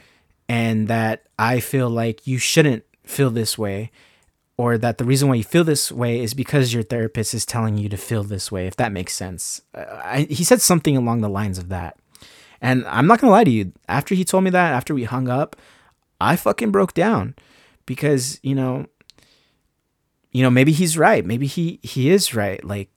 And 0.48 0.88
that 0.88 1.24
I 1.38 1.60
feel 1.60 1.90
like 1.90 2.26
you 2.26 2.40
shouldn't 2.40 2.84
feel 3.04 3.30
this 3.30 3.58
way 3.58 3.92
or 4.58 4.78
that 4.78 4.98
the 4.98 5.06
reason 5.06 5.30
why 5.30 5.36
you 5.36 5.44
feel 5.44 5.64
this 5.64 5.92
way 5.92 6.20
is 6.20 6.34
because 6.34 6.74
your 6.74 6.84
therapist 6.84 7.34
is 7.34 7.46
telling 7.46 7.78
you 7.78 7.88
to 7.90 7.98
feel 7.98 8.24
this 8.24 8.52
way 8.52 8.66
if 8.66 8.76
that 8.78 8.92
makes 8.92 9.14
sense. 9.14 9.62
Uh, 9.74 9.86
I, 10.04 10.28
he 10.30 10.44
said 10.44 10.62
something 10.62 10.98
along 10.98 11.22
the 11.22 11.30
lines 11.30 11.58
of 11.58 11.70
that. 11.70 11.98
And 12.62 12.86
i'm 12.88 13.08
not 13.08 13.22
gonna 13.22 13.32
lie 13.32 13.46
to 13.46 13.52
you 13.52 13.72
after 13.88 14.16
he 14.16 14.26
told 14.26 14.44
me 14.44 14.50
that 14.50 14.74
after 14.74 14.94
we 14.94 15.06
hung 15.06 15.30
up 15.30 15.56
i 16.20 16.36
fucking 16.36 16.72
broke 16.72 16.94
down. 16.94 17.36
Because 17.86 18.40
you 18.44 18.54
know 18.54 18.88
you 20.32 20.44
know 20.44 20.50
maybe 20.50 20.72
he's 20.72 20.98
right 20.98 21.26
maybe 21.26 21.48
he 21.48 21.80
he 21.82 22.10
is 22.10 22.36
right 22.36 22.64
like 22.64 22.90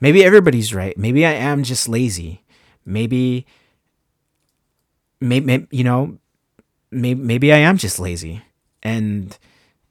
maybe 0.00 0.24
everybody's 0.24 0.74
right 0.74 0.96
maybe 0.96 1.26
i 1.26 1.32
am 1.32 1.62
just 1.62 1.88
lazy 1.88 2.39
maybe 2.84 3.46
maybe, 5.20 5.66
you 5.70 5.84
know 5.84 6.18
maybe, 6.90 7.20
maybe 7.20 7.52
i 7.52 7.58
am 7.58 7.76
just 7.76 7.98
lazy 7.98 8.42
and 8.82 9.38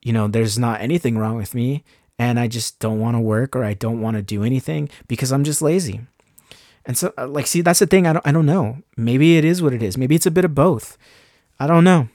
you 0.02 0.14
know, 0.14 0.28
there's 0.28 0.58
not 0.58 0.82
anything 0.82 1.18
wrong 1.18 1.36
with 1.36 1.54
me 1.54 1.84
and 2.18 2.40
I 2.40 2.48
just 2.48 2.80
don't 2.80 3.00
want 3.00 3.16
to 3.16 3.20
work 3.20 3.56
or 3.56 3.64
I 3.64 3.74
don't 3.74 4.02
want 4.02 4.18
to 4.18 4.22
do 4.22 4.44
anything 4.44 4.90
because 5.08 5.32
I'm 5.32 5.44
just 5.44 5.62
lazy. 5.62 6.02
And 6.86 6.98
so 6.98 7.14
uh, 7.18 7.28
like 7.28 7.48
see 7.48 7.62
that's 7.62 7.80
the 7.80 7.88
thing 7.88 8.08
I 8.08 8.14
don't 8.14 8.26
I 8.26 8.32
don't 8.32 8.46
know. 8.46 8.80
Maybe 8.98 9.38
it 9.38 9.46
is 9.46 9.62
what 9.62 9.74
it 9.74 9.84
is. 9.84 9.98
Maybe 9.98 10.16
it's 10.16 10.26
a 10.26 10.32
bit 10.32 10.46
of 10.46 10.56
both. 10.56 10.98
I 11.60 11.68
don't 11.68 11.84
know. 11.84 12.10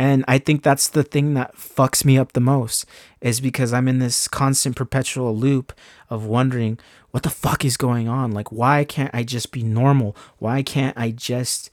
And 0.00 0.24
I 0.26 0.38
think 0.38 0.62
that's 0.62 0.88
the 0.88 1.02
thing 1.02 1.34
that 1.34 1.56
fucks 1.56 2.06
me 2.06 2.16
up 2.16 2.32
the 2.32 2.40
most 2.40 2.86
is 3.20 3.38
because 3.38 3.74
I'm 3.74 3.86
in 3.86 3.98
this 3.98 4.28
constant 4.28 4.74
perpetual 4.74 5.36
loop 5.36 5.74
of 6.08 6.24
wondering 6.24 6.78
what 7.10 7.22
the 7.22 7.28
fuck 7.28 7.66
is 7.66 7.76
going 7.76 8.08
on? 8.08 8.30
Like 8.32 8.50
why 8.50 8.84
can't 8.84 9.14
I 9.14 9.24
just 9.24 9.52
be 9.52 9.62
normal? 9.62 10.16
Why 10.38 10.62
can't 10.62 10.96
I 10.96 11.10
just 11.10 11.68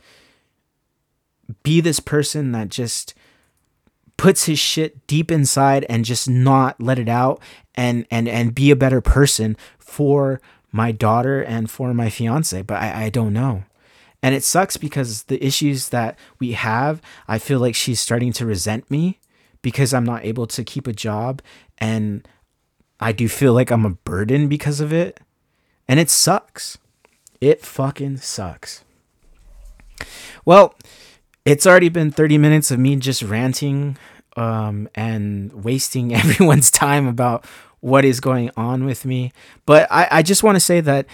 be 1.64 1.80
this 1.80 2.02
person 2.02 2.52
that 2.52 2.68
just 2.68 3.14
puts 4.18 4.44
his 4.44 4.60
shit 4.60 5.08
deep 5.08 5.32
inside 5.32 5.86
and 5.88 6.04
just 6.04 6.30
not 6.30 6.82
let 6.82 7.00
it 7.00 7.08
out 7.08 7.42
and 7.76 8.06
and 8.12 8.28
and 8.28 8.54
be 8.54 8.72
a 8.72 8.76
better 8.76 9.00
person 9.00 9.56
for 9.80 10.42
my 10.74 10.92
daughter 10.92 11.42
and 11.42 11.72
for 11.72 11.94
my 11.94 12.10
fiance 12.10 12.62
but 12.64 12.82
i 12.82 13.06
i 13.06 13.10
don't 13.10 13.32
know 13.32 13.64
and 14.24 14.34
it 14.34 14.44
sucks 14.44 14.78
because 14.78 15.24
the 15.24 15.44
issues 15.46 15.90
that 15.90 16.18
we 16.40 16.54
have 16.54 17.02
i 17.28 17.38
feel 17.38 17.60
like 17.60 17.76
she's 17.76 18.02
starting 18.02 18.34
to 18.34 18.46
resent 18.46 18.90
me 18.90 19.20
because 19.62 19.94
i'm 19.94 20.06
not 20.06 20.26
able 20.26 20.48
to 20.48 20.64
keep 20.64 20.88
a 20.88 20.94
job. 20.94 21.42
And 21.78 22.28
i 23.00 23.12
do 23.12 23.28
feel 23.28 23.54
like 23.54 23.72
i'm 23.72 23.86
a 23.86 23.92
burden 23.92 24.48
because 24.48 24.80
of 24.80 24.92
it. 24.92 25.20
And 25.88 26.00
it 26.00 26.10
sucks. 26.10 26.78
It 27.40 27.64
fucking 27.64 28.18
sucks. 28.18 28.84
Well 30.46 30.76
it's 31.46 31.66
already 31.66 31.88
been 31.88 32.12
30 32.12 32.38
minutes 32.38 32.72
of 32.72 32.80
me 32.80 32.98
just 32.98 33.24
ranting 33.24 33.98
um, 34.36 34.90
and 34.96 35.64
wasting 35.64 36.14
everyone's 36.22 36.70
time 36.70 37.08
about 37.08 37.46
what 37.80 38.04
is 38.04 38.20
going 38.20 38.52
on 38.58 38.86
with 38.86 39.06
me. 39.06 39.32
But 39.66 39.88
I, 39.92 40.08
I 40.12 40.22
just 40.24 40.44
want 40.44 40.56
to 40.56 40.60
say 40.60 40.82
that 40.82 41.06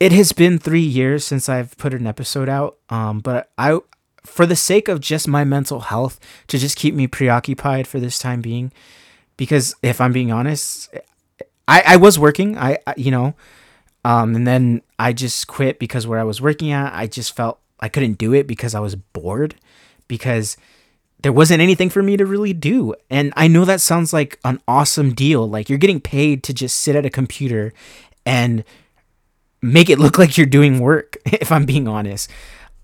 it 0.00 0.12
has 0.12 0.32
been 0.32 0.58
three 0.58 0.80
years 0.80 1.26
since 1.26 1.48
I've 1.48 1.76
put 1.76 1.92
an 1.92 2.06
episode 2.06 2.48
out. 2.48 2.78
Um, 2.88 3.20
but 3.20 3.50
I, 3.58 3.78
for 4.24 4.46
the 4.46 4.56
sake 4.56 4.88
of 4.88 5.00
just 5.00 5.28
my 5.28 5.44
mental 5.44 5.80
health, 5.80 6.18
to 6.48 6.58
just 6.58 6.76
keep 6.76 6.94
me 6.94 7.06
preoccupied 7.06 7.86
for 7.86 8.00
this 8.00 8.18
time 8.18 8.40
being, 8.40 8.72
because 9.36 9.74
if 9.82 10.00
I'm 10.00 10.12
being 10.12 10.32
honest, 10.32 10.88
I, 11.68 11.82
I 11.86 11.96
was 11.96 12.18
working. 12.18 12.56
I, 12.58 12.78
I 12.86 12.94
you 12.96 13.10
know, 13.10 13.34
um, 14.04 14.34
and 14.34 14.46
then 14.46 14.82
I 14.98 15.12
just 15.12 15.46
quit 15.46 15.78
because 15.78 16.06
where 16.06 16.18
I 16.18 16.24
was 16.24 16.40
working 16.40 16.72
at, 16.72 16.94
I 16.94 17.06
just 17.06 17.36
felt 17.36 17.60
I 17.78 17.88
couldn't 17.88 18.18
do 18.18 18.32
it 18.32 18.46
because 18.46 18.74
I 18.74 18.80
was 18.80 18.96
bored 18.96 19.54
because 20.08 20.56
there 21.22 21.32
wasn't 21.32 21.60
anything 21.60 21.90
for 21.90 22.02
me 22.02 22.16
to 22.16 22.24
really 22.24 22.54
do. 22.54 22.94
And 23.10 23.32
I 23.36 23.46
know 23.46 23.66
that 23.66 23.82
sounds 23.82 24.12
like 24.14 24.38
an 24.44 24.60
awesome 24.66 25.12
deal. 25.12 25.46
Like 25.46 25.68
you're 25.68 25.78
getting 25.78 26.00
paid 26.00 26.42
to 26.44 26.54
just 26.54 26.78
sit 26.78 26.96
at 26.96 27.04
a 27.04 27.10
computer 27.10 27.74
and 28.24 28.64
make 29.62 29.90
it 29.90 29.98
look 29.98 30.18
like 30.18 30.36
you're 30.36 30.46
doing 30.46 30.80
work, 30.80 31.16
if 31.24 31.52
I'm 31.52 31.64
being 31.64 31.88
honest. 31.88 32.30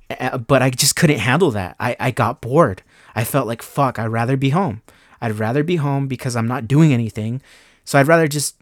Uh, 0.09 0.39
but 0.39 0.63
I 0.63 0.71
just 0.71 0.97
couldn't 0.97 1.19
handle 1.19 1.51
that. 1.53 1.77
I, 1.81 1.97
I 1.99 2.11
got 2.11 2.41
bored. 2.41 2.83
I 3.15 3.25
felt 3.25 3.47
like, 3.47 3.63
fuck, 3.63 3.99
I'd 3.99 4.07
rather 4.07 4.37
be 4.37 4.51
home. 4.51 4.83
I'd 5.21 5.39
rather 5.39 5.65
be 5.65 5.77
home 5.77 6.07
because 6.07 6.37
I'm 6.37 6.47
not 6.47 6.69
doing 6.69 6.93
anything. 6.93 7.41
So 7.85 7.99
I'd 7.99 8.07
rather 8.07 8.29
just, 8.29 8.57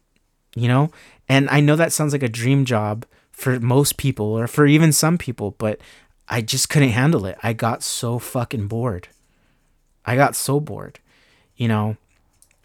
you 0.55 0.69
know, 0.69 0.91
and 1.29 1.49
I 1.51 1.61
know 1.61 1.77
that 1.77 1.93
sounds 1.93 2.13
like 2.13 2.23
a 2.23 2.29
dream 2.29 2.65
job 2.65 3.05
for 3.33 3.59
most 3.59 3.97
people 3.97 4.27
or 4.27 4.47
for 4.47 4.67
even 4.67 4.93
some 4.93 5.19
people, 5.19 5.53
but 5.53 5.81
I 6.29 6.41
just 6.41 6.69
couldn't 6.69 6.91
handle 6.91 7.27
it. 7.27 7.37
I 7.43 7.53
got 7.53 7.83
so 7.83 8.19
fucking 8.19 8.69
bored. 8.69 9.09
I 10.07 10.17
got 10.17 10.37
so 10.37 10.61
bored, 10.61 11.01
you 11.57 11.69
know, 11.69 11.97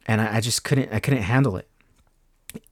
and 0.06 0.22
I, 0.22 0.38
I 0.38 0.41
just 0.41 0.64
couldn't 0.64 0.93
I 0.93 1.00
couldn't 1.00 1.24
handle 1.24 1.56
it 1.58 1.68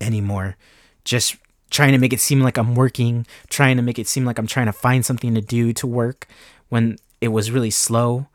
anymore. 0.02 0.58
Just 1.06 1.38
trying 1.70 1.92
to 1.92 1.98
make 1.98 2.14
it 2.14 2.20
seem 2.20 2.42
like 2.42 2.58
I'm 2.58 2.76
working, 2.76 3.26
trying 3.50 3.78
to 3.78 3.84
make 3.84 4.00
it 4.00 4.08
seem 4.08 4.26
like 4.26 4.40
I'm 4.40 4.48
trying 4.48 4.68
to 4.68 4.74
find 4.74 5.06
something 5.06 5.34
to 5.36 5.42
do 5.42 5.74
to 5.74 5.88
work 5.88 6.28
when 6.70 6.98
it 7.22 7.30
was 7.30 7.52
really 7.52 7.72
slow. 7.72 8.28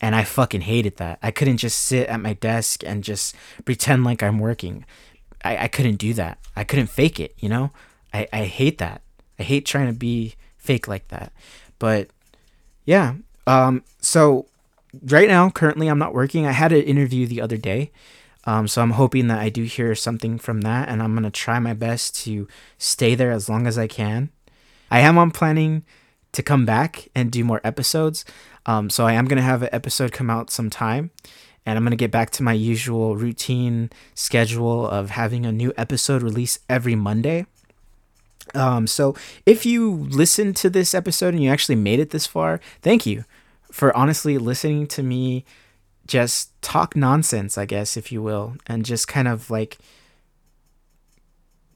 And 0.00 0.14
I 0.14 0.24
fucking 0.24 0.62
hated 0.62 0.96
that. 0.98 1.18
I 1.22 1.30
couldn't 1.30 1.56
just 1.56 1.80
sit 1.80 2.08
at 2.08 2.20
my 2.20 2.34
desk 2.34 2.82
and 2.84 3.02
just 3.02 3.34
pretend 3.64 4.04
like 4.04 4.22
I'm 4.22 4.38
working. 4.38 4.84
I, 5.42 5.64
I 5.64 5.68
couldn't 5.68 5.96
do 5.96 6.12
that. 6.14 6.38
I 6.54 6.64
couldn't 6.64 6.88
fake 6.88 7.18
it, 7.18 7.34
you 7.38 7.48
know? 7.48 7.70
I, 8.12 8.28
I 8.32 8.44
hate 8.44 8.78
that. 8.78 9.00
I 9.38 9.42
hate 9.42 9.64
trying 9.64 9.86
to 9.86 9.92
be 9.92 10.34
fake 10.58 10.86
like 10.86 11.08
that. 11.08 11.32
But 11.78 12.08
yeah. 12.84 13.14
Um, 13.46 13.84
so 14.00 14.46
right 15.02 15.28
now, 15.28 15.50
currently, 15.50 15.88
I'm 15.88 15.98
not 15.98 16.14
working. 16.14 16.46
I 16.46 16.52
had 16.52 16.72
an 16.72 16.82
interview 16.82 17.26
the 17.26 17.40
other 17.40 17.56
day. 17.56 17.90
Um, 18.46 18.68
so 18.68 18.80
I'm 18.80 18.92
hoping 18.92 19.26
that 19.26 19.40
I 19.40 19.48
do 19.48 19.64
hear 19.64 19.94
something 19.94 20.38
from 20.38 20.60
that, 20.62 20.88
and 20.88 21.02
I'm 21.02 21.14
gonna 21.14 21.30
try 21.30 21.58
my 21.58 21.74
best 21.74 22.14
to 22.24 22.46
stay 22.78 23.14
there 23.14 23.32
as 23.32 23.48
long 23.48 23.66
as 23.66 23.76
I 23.76 23.88
can. 23.88 24.30
I 24.90 25.00
am 25.00 25.18
on 25.18 25.32
planning 25.32 25.84
to 26.32 26.42
come 26.42 26.64
back 26.64 27.08
and 27.14 27.32
do 27.32 27.44
more 27.44 27.60
episodes. 27.64 28.24
Um, 28.64 28.88
so 28.88 29.06
I 29.06 29.14
am 29.14 29.26
gonna 29.26 29.42
have 29.42 29.62
an 29.62 29.70
episode 29.72 30.12
come 30.12 30.30
out 30.30 30.50
sometime, 30.50 31.10
and 31.66 31.76
I'm 31.76 31.84
gonna 31.84 31.96
get 31.96 32.12
back 32.12 32.30
to 32.30 32.44
my 32.44 32.52
usual 32.52 33.16
routine 33.16 33.90
schedule 34.14 34.86
of 34.86 35.10
having 35.10 35.44
a 35.44 35.52
new 35.52 35.72
episode 35.76 36.22
release 36.22 36.60
every 36.68 36.94
Monday. 36.94 37.46
Um, 38.54 38.86
so 38.86 39.16
if 39.44 39.66
you 39.66 39.92
listened 39.92 40.54
to 40.56 40.70
this 40.70 40.94
episode 40.94 41.34
and 41.34 41.42
you 41.42 41.50
actually 41.50 41.74
made 41.74 41.98
it 41.98 42.10
this 42.10 42.26
far, 42.26 42.60
thank 42.80 43.04
you 43.04 43.24
for 43.72 43.94
honestly 43.96 44.38
listening 44.38 44.86
to 44.86 45.02
me 45.02 45.44
just 46.06 46.60
talk 46.62 46.96
nonsense, 46.96 47.58
I 47.58 47.64
guess, 47.64 47.96
if 47.96 48.12
you 48.12 48.22
will, 48.22 48.56
and 48.66 48.84
just 48.84 49.08
kind 49.08 49.28
of 49.28 49.50
like 49.50 49.78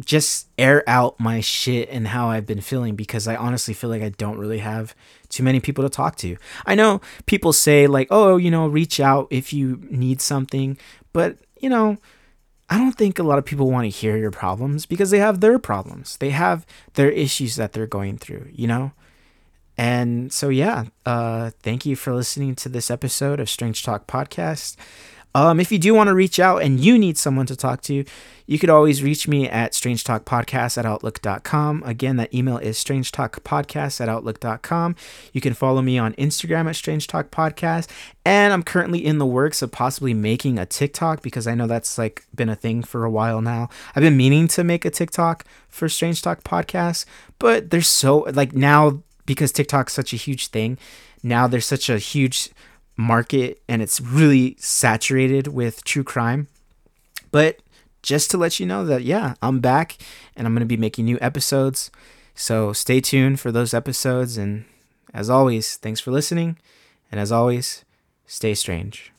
just 0.05 0.49
air 0.59 0.83
out 0.87 1.18
my 1.20 1.41
shit 1.41 1.89
and 1.91 2.09
how 2.09 2.28
I've 2.28 2.47
been 2.47 2.61
feeling 2.61 2.97
because 2.97 3.28
I 3.28 3.37
honestly 3.37 3.74
feel 3.74 3.91
like 3.91 4.03
I 4.03 4.11
don't 4.11 4.39
really 4.39 4.59
have 4.59 4.95
too 5.28 5.43
many 5.43 5.61
people 5.61 5.85
to 5.85 5.91
talk 5.91 6.16
to. 6.16 6.37
I 6.66 6.74
know 6.74 7.01
people 7.26 7.53
say, 7.53 7.87
like, 7.87 8.09
oh, 8.11 8.37
you 8.37 8.51
know, 8.51 8.66
reach 8.66 9.01
out 9.01 9.28
if 9.31 9.53
you 9.53 9.81
need 9.91 10.20
something, 10.20 10.78
but, 11.12 11.39
you 11.61 11.68
know, 11.68 11.99
I 12.68 12.78
don't 12.78 12.97
think 12.97 13.18
a 13.18 13.24
lot 13.24 13.39
of 13.39 13.45
people 13.45 13.70
want 13.70 13.85
to 13.85 13.91
hear 13.91 14.16
your 14.16 14.31
problems 14.31 14.87
because 14.87 15.11
they 15.11 15.18
have 15.18 15.41
their 15.41 15.59
problems. 15.59 16.16
They 16.18 16.31
have 16.31 16.64
their 16.95 17.11
issues 17.11 17.57
that 17.57 17.72
they're 17.72 17.87
going 17.87 18.16
through, 18.18 18.49
you 18.53 18.66
know? 18.66 18.93
And 19.81 20.31
so, 20.31 20.51
yeah, 20.51 20.85
uh, 21.07 21.53
thank 21.62 21.87
you 21.87 21.97
for 21.97 22.14
listening 22.14 22.55
to 22.57 22.68
this 22.68 22.91
episode 22.91 23.41
of 23.41 23.49
Strange 23.49 23.83
Talk 23.83 24.07
Podcast. 24.07 24.76
Um, 25.35 25.59
if 25.59 25.72
you 25.72 25.78
do 25.78 25.95
want 25.95 26.09
to 26.09 26.14
reach 26.14 26.39
out 26.39 26.61
and 26.61 26.78
you 26.78 26.99
need 26.99 27.16
someone 27.16 27.47
to 27.47 27.57
talk 27.57 27.81
to, 27.85 28.05
you 28.47 28.59
could 28.59 28.68
always 28.68 29.03
reach 29.03 29.26
me 29.26 29.49
at 29.49 29.72
strangetalkpodcast 29.72 30.76
at 30.76 30.85
outlook.com. 30.85 31.83
Again, 31.87 32.16
that 32.16 32.35
email 32.35 32.59
is 32.59 32.76
strangetalkpodcast 32.76 34.03
at 34.03 34.11
outlook.com. 34.11 34.97
You 35.33 35.41
can 35.41 35.55
follow 35.55 35.81
me 35.81 35.97
on 35.97 36.12
Instagram 36.14 36.68
at 36.68 36.76
Strange 36.76 37.07
Talk 37.07 37.31
Podcast. 37.31 37.89
And 38.26 38.53
I'm 38.53 38.62
currently 38.62 39.03
in 39.03 39.16
the 39.16 39.24
works 39.24 39.62
of 39.62 39.72
possibly 39.72 40.12
making 40.12 40.59
a 40.59 40.66
TikTok 40.66 41.22
because 41.22 41.47
I 41.47 41.55
know 41.55 41.66
that's 41.66 41.97
like 41.97 42.26
been 42.35 42.51
a 42.51 42.55
thing 42.55 42.83
for 42.83 43.07
a 43.07 43.11
while 43.11 43.41
now. 43.41 43.70
I've 43.97 44.03
been 44.03 44.18
meaning 44.18 44.47
to 44.49 44.62
make 44.62 44.85
a 44.85 44.91
TikTok 44.91 45.47
for 45.70 45.89
Strange 45.89 46.20
Talk 46.20 46.45
Podcast, 46.45 47.07
but 47.39 47.70
there's 47.70 47.89
so 47.89 48.26
like 48.35 48.53
now 48.53 49.03
because 49.31 49.53
TikTok's 49.53 49.93
such 49.93 50.12
a 50.12 50.16
huge 50.16 50.49
thing, 50.49 50.76
now 51.22 51.47
there's 51.47 51.64
such 51.64 51.89
a 51.89 51.99
huge 51.99 52.51
market 52.97 53.62
and 53.68 53.81
it's 53.81 54.01
really 54.01 54.57
saturated 54.59 55.47
with 55.47 55.85
true 55.85 56.03
crime 56.03 56.49
But 57.31 57.61
just 58.03 58.28
to 58.33 58.37
let 58.39 58.59
you 58.59 58.66
know 58.66 58.85
that, 58.87 59.05
yeah, 59.05 59.35
I'm 59.41 59.61
back 59.61 59.99
and 60.35 60.49
I'm 60.49 60.53
going 60.53 60.66
to 60.66 60.66
be 60.66 60.76
making 60.76 61.05
new 61.05 61.16
episodes. 61.20 61.93
So 62.35 62.72
stay 62.72 63.01
tuned 63.01 63.39
for 63.39 63.53
those 63.53 63.72
episodes. 63.72 64.37
And 64.37 64.64
as 65.14 65.31
always, 65.31 65.76
thanks 65.76 66.01
for 66.01 66.11
listening. 66.11 66.59
And 67.12 67.20
as 67.20 67.31
always, 67.31 67.85
stay 68.26 68.55
strange. 68.55 69.12